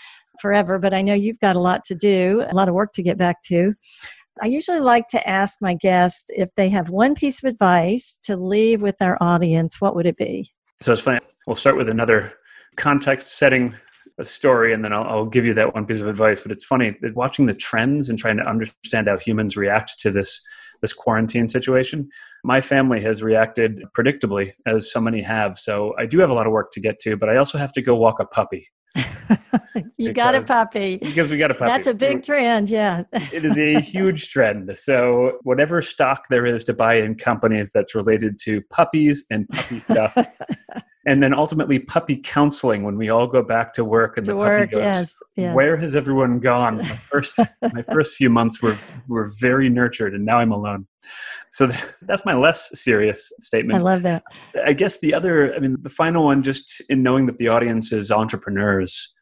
forever, 0.41 0.78
but 0.78 0.95
I 0.95 1.03
know 1.03 1.14
you've 1.14 1.41
got 1.41 1.57
a 1.57 1.61
lot 1.61 1.84
to 1.84 1.95
do, 1.95 2.45
a 2.51 2.55
lot 2.55 2.68
of 2.68 2.74
work 2.74 2.93
to 2.95 3.03
get 3.03 3.18
back 3.18 3.43
to. 3.47 3.74
I 4.43 4.47
usually 4.47 4.80
like 4.80 5.09
to 5.09 5.28
ask 5.28 5.57
my 5.62 5.74
guests 5.74 6.24
if 6.28 6.51
they 6.57 6.68
have 6.68 6.91
one 6.91 7.14
piece 7.14 7.43
of 7.43 7.49
advice 7.49 8.18
to 8.24 8.37
leave 8.37 8.82
with 8.82 8.97
our 9.01 9.16
audience, 9.20 9.80
what 9.80 9.97
would 9.97 10.07
it 10.07 10.16
be? 10.16 10.51
So 10.82 10.93
it's 10.93 11.01
funny. 11.01 11.20
We'll 11.47 11.57
start 11.57 11.76
with 11.76 11.89
another 11.89 12.34
context 12.76 13.39
setting 13.39 13.74
a 14.18 14.24
story 14.24 14.72
and 14.72 14.84
then 14.84 14.93
I'll, 14.93 15.05
I'll, 15.05 15.26
give 15.26 15.45
you 15.45 15.55
that 15.55 15.74
one 15.74 15.84
piece 15.87 16.01
of 16.01 16.09
advice 16.09 16.41
but 16.41 16.53
it's 16.53 16.64
funny 16.64 16.97
watching 17.14 17.47
the 17.47 17.55
trends 17.55 18.09
and 18.09 18.18
trying 18.18 18.37
to 18.39 18.49
understand 18.49 19.09
how 19.09 19.18
humans 19.18 19.57
react 19.57 19.99
to 20.01 20.11
this 20.11 20.41
this 20.82 20.93
quarantine 20.93 21.49
situation 21.49 22.09
my 22.45 22.61
family 22.61 23.01
has 23.01 23.22
reacted 23.22 23.82
predictably 23.97 24.53
as 24.66 24.91
so 24.91 25.01
many 25.01 25.22
have 25.22 25.59
so 25.59 25.95
i 25.99 26.07
do 26.07 26.18
have 26.18 26.30
a 26.30 26.34
lot 26.34 26.47
of 26.47 26.53
work 26.53 26.70
to 26.70 26.80
get 26.80 26.99
to 27.01 27.16
but 27.16 27.28
i 27.28 27.37
also 27.37 27.59
have 27.59 27.72
to 27.72 27.82
go 27.82 27.97
walk 27.97 28.20
a 28.20 28.26
puppy 28.26 28.66
you 29.97 30.12
got 30.12 30.34
a 30.34 30.42
puppy. 30.42 30.99
Because 30.99 31.30
we 31.30 31.38
got 31.38 31.51
a 31.51 31.55
puppy. 31.55 31.70
That's 31.70 31.86
a 31.86 31.94
big 31.94 32.22
trend, 32.22 32.70
yeah. 32.70 33.05
it 33.12 33.44
is 33.44 33.57
a 33.57 33.80
huge 33.80 34.30
trend. 34.30 34.76
So, 34.76 35.38
whatever 35.42 35.82
stock 35.82 36.28
there 36.28 36.47
is 36.47 36.64
to 36.64 36.74
buy 36.74 36.94
in 36.94 37.14
companies 37.14 37.70
that's 37.70 37.94
related 37.94 38.38
to 38.40 38.61
puppies 38.62 39.24
and 39.30 39.49
puppy 39.49 39.80
stuff, 39.80 40.16
and 41.07 41.22
then 41.22 41.32
ultimately 41.32 41.78
puppy 41.78 42.16
counseling 42.16 42.82
when 42.82 42.96
we 42.96 43.09
all 43.09 43.28
go 43.28 43.42
back 43.42 43.72
to 43.74 43.84
work 43.84 44.16
and 44.16 44.26
to 44.26 44.32
the 44.32 44.36
work, 44.36 44.70
puppy 44.70 44.72
goes, 44.72 44.80
yes, 44.80 45.16
yes. 45.36 45.54
"Where 45.54 45.76
has 45.76 45.94
everyone 45.94 46.40
gone?" 46.40 46.78
My 46.78 46.84
first, 46.84 47.38
my 47.72 47.82
first 47.82 48.16
few 48.16 48.28
months 48.28 48.61
were 48.61 48.76
were 49.09 49.30
very 49.40 49.68
nurtured, 49.68 50.14
and 50.14 50.24
now 50.26 50.38
I'm 50.38 50.52
alone. 50.52 50.86
So 51.52 51.70
that's 52.02 52.24
my 52.24 52.34
less 52.34 52.70
serious 52.74 53.32
statement. 53.40 53.80
I 53.80 53.84
love 53.84 54.02
that. 54.02 54.24
I 54.66 54.72
guess 54.72 54.98
the 54.98 55.14
other, 55.14 55.54
I 55.54 55.61
mean, 55.61 55.76
the 55.80 55.88
final 55.88 56.24
one, 56.24 56.42
just 56.42 56.82
in 56.88 57.02
knowing 57.04 57.26
that 57.26 57.38
the 57.38 57.48
audience 57.48 57.92
is 57.92 58.11
entrepreneurs, 58.11 59.14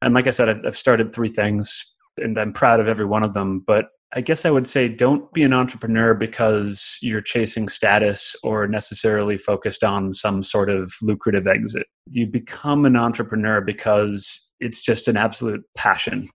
and 0.00 0.14
like 0.14 0.26
I 0.26 0.30
said, 0.30 0.64
I've 0.66 0.76
started 0.76 1.12
three 1.12 1.28
things, 1.28 1.84
and 2.16 2.38
I'm 2.38 2.52
proud 2.54 2.80
of 2.80 2.88
every 2.88 3.06
one 3.06 3.22
of 3.22 3.34
them. 3.34 3.60
But 3.60 3.88
I 4.14 4.20
guess 4.20 4.44
I 4.44 4.50
would 4.50 4.66
say 4.66 4.88
don't 4.88 5.30
be 5.32 5.42
an 5.42 5.52
entrepreneur 5.52 6.14
because 6.14 6.98
you're 7.02 7.20
chasing 7.20 7.68
status 7.68 8.36
or 8.42 8.66
necessarily 8.66 9.36
focused 9.36 9.82
on 9.82 10.12
some 10.12 10.42
sort 10.42 10.70
of 10.70 10.92
lucrative 11.02 11.46
exit. 11.46 11.86
You 12.10 12.26
become 12.26 12.84
an 12.84 12.96
entrepreneur 12.96 13.60
because 13.60 14.48
it's 14.60 14.80
just 14.80 15.08
an 15.08 15.16
absolute 15.16 15.62
passion 15.76 16.28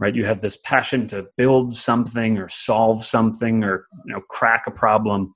right? 0.00 0.14
You 0.14 0.24
have 0.26 0.40
this 0.40 0.56
passion 0.56 1.06
to 1.08 1.26
build 1.36 1.74
something 1.74 2.38
or 2.38 2.48
solve 2.48 3.04
something 3.04 3.64
or 3.64 3.86
you 4.06 4.14
know 4.14 4.20
crack 4.28 4.64
a 4.66 4.70
problem. 4.70 5.32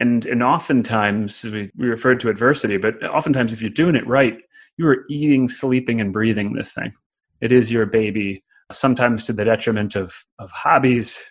And 0.00 0.24
and 0.26 0.42
oftentimes 0.42 1.44
we, 1.44 1.70
we 1.76 1.88
referred 1.88 2.20
to 2.20 2.28
adversity 2.28 2.76
but 2.76 3.02
oftentimes 3.04 3.52
if 3.52 3.60
you're 3.60 3.70
doing 3.70 3.94
it 3.94 4.06
right 4.06 4.42
you 4.76 4.88
are 4.88 5.04
eating 5.08 5.48
sleeping 5.48 6.00
and 6.00 6.12
breathing 6.12 6.52
this 6.52 6.72
thing. 6.72 6.92
It 7.40 7.52
is 7.52 7.70
your 7.70 7.86
baby 7.86 8.42
sometimes 8.78 9.22
to 9.24 9.32
the 9.32 9.44
detriment 9.44 9.96
of 9.96 10.24
of 10.38 10.50
hobbies 10.50 11.22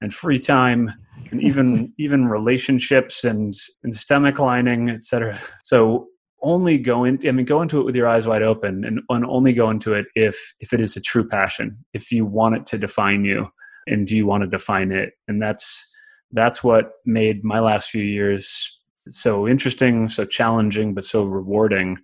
and 0.00 0.14
free 0.14 0.38
time 0.38 0.92
and 1.30 1.42
even 1.42 1.92
even 1.98 2.26
relationships 2.26 3.24
and 3.24 3.54
and 3.82 3.94
stomach 3.94 4.38
lining 4.38 4.90
etc 4.90 5.38
so 5.62 6.06
only 6.42 6.78
go 6.78 7.04
into 7.04 7.28
i 7.28 7.32
mean 7.32 7.46
go 7.46 7.62
into 7.62 7.80
it 7.80 7.84
with 7.84 7.96
your 7.96 8.06
eyes 8.06 8.28
wide 8.28 8.42
open 8.42 8.84
and, 8.84 9.00
and 9.08 9.24
only 9.26 9.52
go 9.52 9.70
into 9.70 9.92
it 9.94 10.06
if 10.14 10.54
if 10.60 10.72
it 10.72 10.80
is 10.80 10.96
a 10.96 11.00
true 11.00 11.26
passion 11.26 11.76
if 11.94 12.12
you 12.12 12.24
want 12.24 12.54
it 12.54 12.66
to 12.66 12.78
define 12.78 13.24
you 13.24 13.48
and 13.88 14.06
do 14.06 14.16
you 14.16 14.26
want 14.26 14.42
to 14.42 14.48
define 14.48 14.92
it? 14.92 15.14
And 15.26 15.42
that's 15.42 15.86
that's 16.32 16.62
what 16.62 16.92
made 17.06 17.42
my 17.42 17.58
last 17.58 17.90
few 17.90 18.02
years 18.02 18.74
so 19.10 19.48
interesting 19.48 20.06
so 20.10 20.26
challenging 20.26 20.94
but 20.94 21.04
so 21.04 21.24
rewarding. 21.24 21.98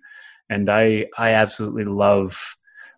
And 0.49 0.69
i 0.69 1.05
i 1.17 1.31
absolutely 1.31 1.85
love 1.85 2.55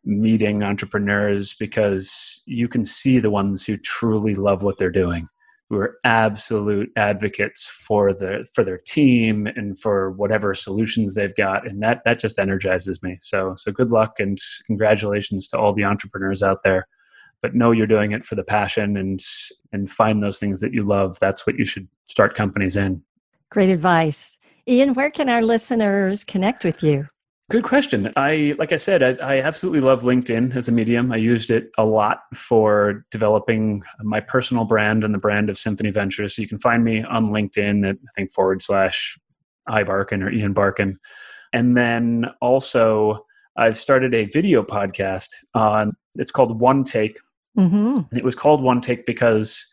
meeting 0.08 0.64
entrepreneurs 0.64 1.54
because 1.54 2.42
you 2.46 2.68
can 2.68 2.86
see 2.86 3.20
the 3.20 3.30
ones 3.30 3.66
who 3.66 3.78
truly 3.78 4.36
love 4.36 4.64
what 4.64 4.78
they're 4.78 4.90
doing 4.90 5.28
who 5.70 5.78
are 5.78 5.98
absolute 6.04 6.90
advocates 6.96 7.68
for 7.68 8.14
the 8.14 8.48
for 8.54 8.64
their 8.64 8.78
team 8.78 9.48
and 9.48 9.78
for 9.80 10.12
whatever 10.12 10.54
solutions 10.54 11.14
they've 11.14 11.36
got. 11.36 11.68
And 11.68 11.82
that 11.84 12.02
that 12.06 12.20
just 12.20 12.40
energizes 12.40 13.04
me. 13.04 13.18
So 13.20 13.54
so 13.58 13.72
good 13.72 13.90
luck 13.90 14.14
and 14.20 14.38
congratulations 14.66 15.48
to 15.50 15.60
all 15.60 15.74
the 15.74 15.84
entrepreneurs 15.84 16.42
out 16.42 16.64
there. 16.64 16.88
But 17.42 17.54
know 17.54 17.72
you're 17.72 17.86
doing 17.86 18.14
it 18.14 18.26
for 18.26 18.36
the 18.36 18.44
passion 18.44 18.96
and 18.96 19.20
and 19.74 19.90
find 19.90 20.24
those 20.24 20.40
things 20.40 20.62
that 20.62 20.74
you 20.74 20.82
love. 20.82 21.20
That's 21.20 21.46
what 21.46 21.58
you 21.58 21.66
should 21.66 21.88
start 22.06 22.34
companies 22.34 22.78
in. 22.78 23.04
Great 23.50 23.70
advice. 23.70 24.38
Ian 24.68 24.94
where 24.94 25.10
can 25.10 25.30
our 25.30 25.42
listeners 25.42 26.24
connect 26.24 26.64
with 26.64 26.82
you 26.82 27.08
Good 27.50 27.64
question. 27.64 28.12
I, 28.18 28.56
like 28.60 28.74
I 28.74 28.76
said, 28.76 29.22
I, 29.22 29.36
I, 29.36 29.40
absolutely 29.40 29.80
love 29.80 30.02
LinkedIn 30.02 30.54
as 30.54 30.68
a 30.68 30.72
medium. 30.74 31.14
I 31.14 31.16
used 31.16 31.50
it 31.50 31.70
a 31.78 31.86
lot 31.86 32.24
for 32.36 33.06
developing 33.10 33.84
my 34.02 34.20
personal 34.20 34.66
brand 34.66 35.06
and 35.06 35.16
the 35.16 35.20
brand 35.20 35.50
of 35.50 35.58
Symphony 35.58 35.90
Ventures. 35.90 36.36
So 36.36 36.42
you 36.42 36.48
can 36.50 36.60
find 36.60 36.84
me 36.84 37.04
on 37.04 37.28
LinkedIn 37.28 37.90
at, 37.90 37.96
I 37.96 38.10
think, 38.18 38.34
forward 38.34 38.62
slash 38.62 39.18
iBarkin 39.70 40.26
or 40.26 40.30
Ian 40.30 40.52
Barkin. 40.52 41.00
And 41.54 41.78
then 41.78 42.26
also, 42.42 43.26
I've 43.56 43.78
started 43.78 44.14
a 44.14 44.26
video 44.26 44.62
podcast 44.62 45.30
on, 45.54 45.94
it's 46.16 46.32
called 46.32 46.60
One 46.60 46.84
Take. 46.84 47.18
Mm-hmm. 47.58 48.00
And 48.12 48.20
it 48.20 48.26
was 48.26 48.36
called 48.36 48.62
One 48.62 48.82
Take 48.82 49.06
because 49.06 49.66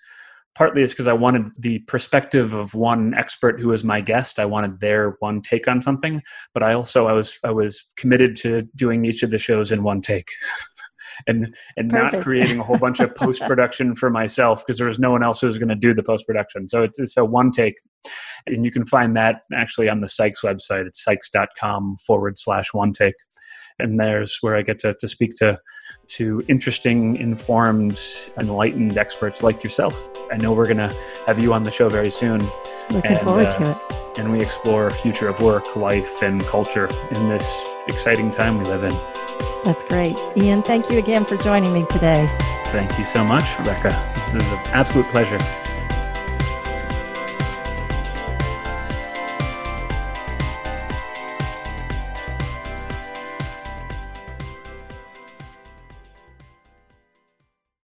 partly 0.54 0.82
it's 0.82 0.92
because 0.92 1.08
I 1.08 1.12
wanted 1.12 1.52
the 1.58 1.80
perspective 1.80 2.52
of 2.52 2.74
one 2.74 3.14
expert 3.14 3.60
who 3.60 3.68
was 3.68 3.84
my 3.84 4.00
guest. 4.00 4.38
I 4.38 4.46
wanted 4.46 4.80
their 4.80 5.16
one 5.20 5.40
take 5.40 5.68
on 5.68 5.82
something, 5.82 6.22
but 6.52 6.62
I 6.62 6.72
also 6.72 7.06
I 7.06 7.12
was 7.12 7.38
I 7.44 7.50
was 7.50 7.84
committed 7.96 8.36
to 8.36 8.62
doing 8.76 9.04
each 9.04 9.22
of 9.22 9.30
the 9.30 9.38
shows 9.38 9.72
in 9.72 9.82
one 9.82 10.00
take. 10.00 10.30
and 11.26 11.54
and 11.76 11.90
Perfect. 11.90 12.12
not 12.14 12.22
creating 12.22 12.58
a 12.58 12.62
whole 12.62 12.78
bunch 12.78 13.00
of 13.00 13.14
post 13.16 13.42
production 13.42 13.94
for 13.94 14.10
myself 14.10 14.64
because 14.64 14.78
there 14.78 14.86
was 14.86 14.98
no 14.98 15.10
one 15.10 15.22
else 15.22 15.40
who 15.40 15.46
was 15.46 15.58
going 15.58 15.68
to 15.68 15.74
do 15.74 15.94
the 15.94 16.02
post 16.02 16.26
production. 16.26 16.68
So 16.68 16.82
it's, 16.82 16.98
it's 16.98 17.16
a 17.16 17.24
one 17.24 17.50
take, 17.50 17.76
and 18.46 18.64
you 18.64 18.70
can 18.70 18.84
find 18.84 19.16
that 19.16 19.42
actually 19.52 19.88
on 19.88 20.00
the 20.00 20.08
Sykes 20.08 20.42
website. 20.42 20.86
It's 20.86 21.02
sykes.com 21.04 21.96
forward 22.06 22.38
slash 22.38 22.72
one 22.72 22.92
take 22.92 23.14
and 23.78 23.98
there's 23.98 24.38
where 24.40 24.56
I 24.56 24.62
get 24.62 24.78
to, 24.80 24.94
to 24.94 25.08
speak 25.08 25.34
to 25.36 25.58
to 26.06 26.42
interesting, 26.48 27.16
informed, 27.16 27.98
enlightened 28.38 28.98
experts 28.98 29.42
like 29.42 29.64
yourself. 29.64 30.10
I 30.30 30.36
know 30.36 30.52
we're 30.52 30.66
going 30.66 30.76
to 30.76 30.94
have 31.26 31.38
you 31.38 31.54
on 31.54 31.64
the 31.64 31.70
show 31.70 31.88
very 31.88 32.10
soon. 32.10 32.40
Looking 32.90 33.12
and, 33.12 33.20
forward 33.20 33.46
uh, 33.46 33.50
to 33.52 33.70
it. 33.70 34.18
And 34.18 34.30
we 34.30 34.40
explore 34.40 34.90
future 34.90 35.28
of 35.28 35.40
work, 35.40 35.76
life, 35.76 36.22
and 36.22 36.44
culture 36.46 36.86
in 37.10 37.28
this 37.28 37.64
exciting 37.88 38.30
time 38.30 38.58
we 38.58 38.64
live 38.66 38.84
in. 38.84 38.94
That's 39.64 39.82
great. 39.82 40.16
Ian, 40.36 40.62
thank 40.62 40.90
you 40.90 40.98
again 40.98 41.24
for 41.24 41.36
joining 41.38 41.72
me 41.72 41.86
today. 41.88 42.26
Thank 42.66 42.98
you 42.98 43.04
so 43.04 43.24
much, 43.24 43.58
Rebecca. 43.58 43.88
It 44.28 44.34
was 44.34 44.44
an 44.44 44.58
absolute 44.72 45.06
pleasure. 45.06 45.38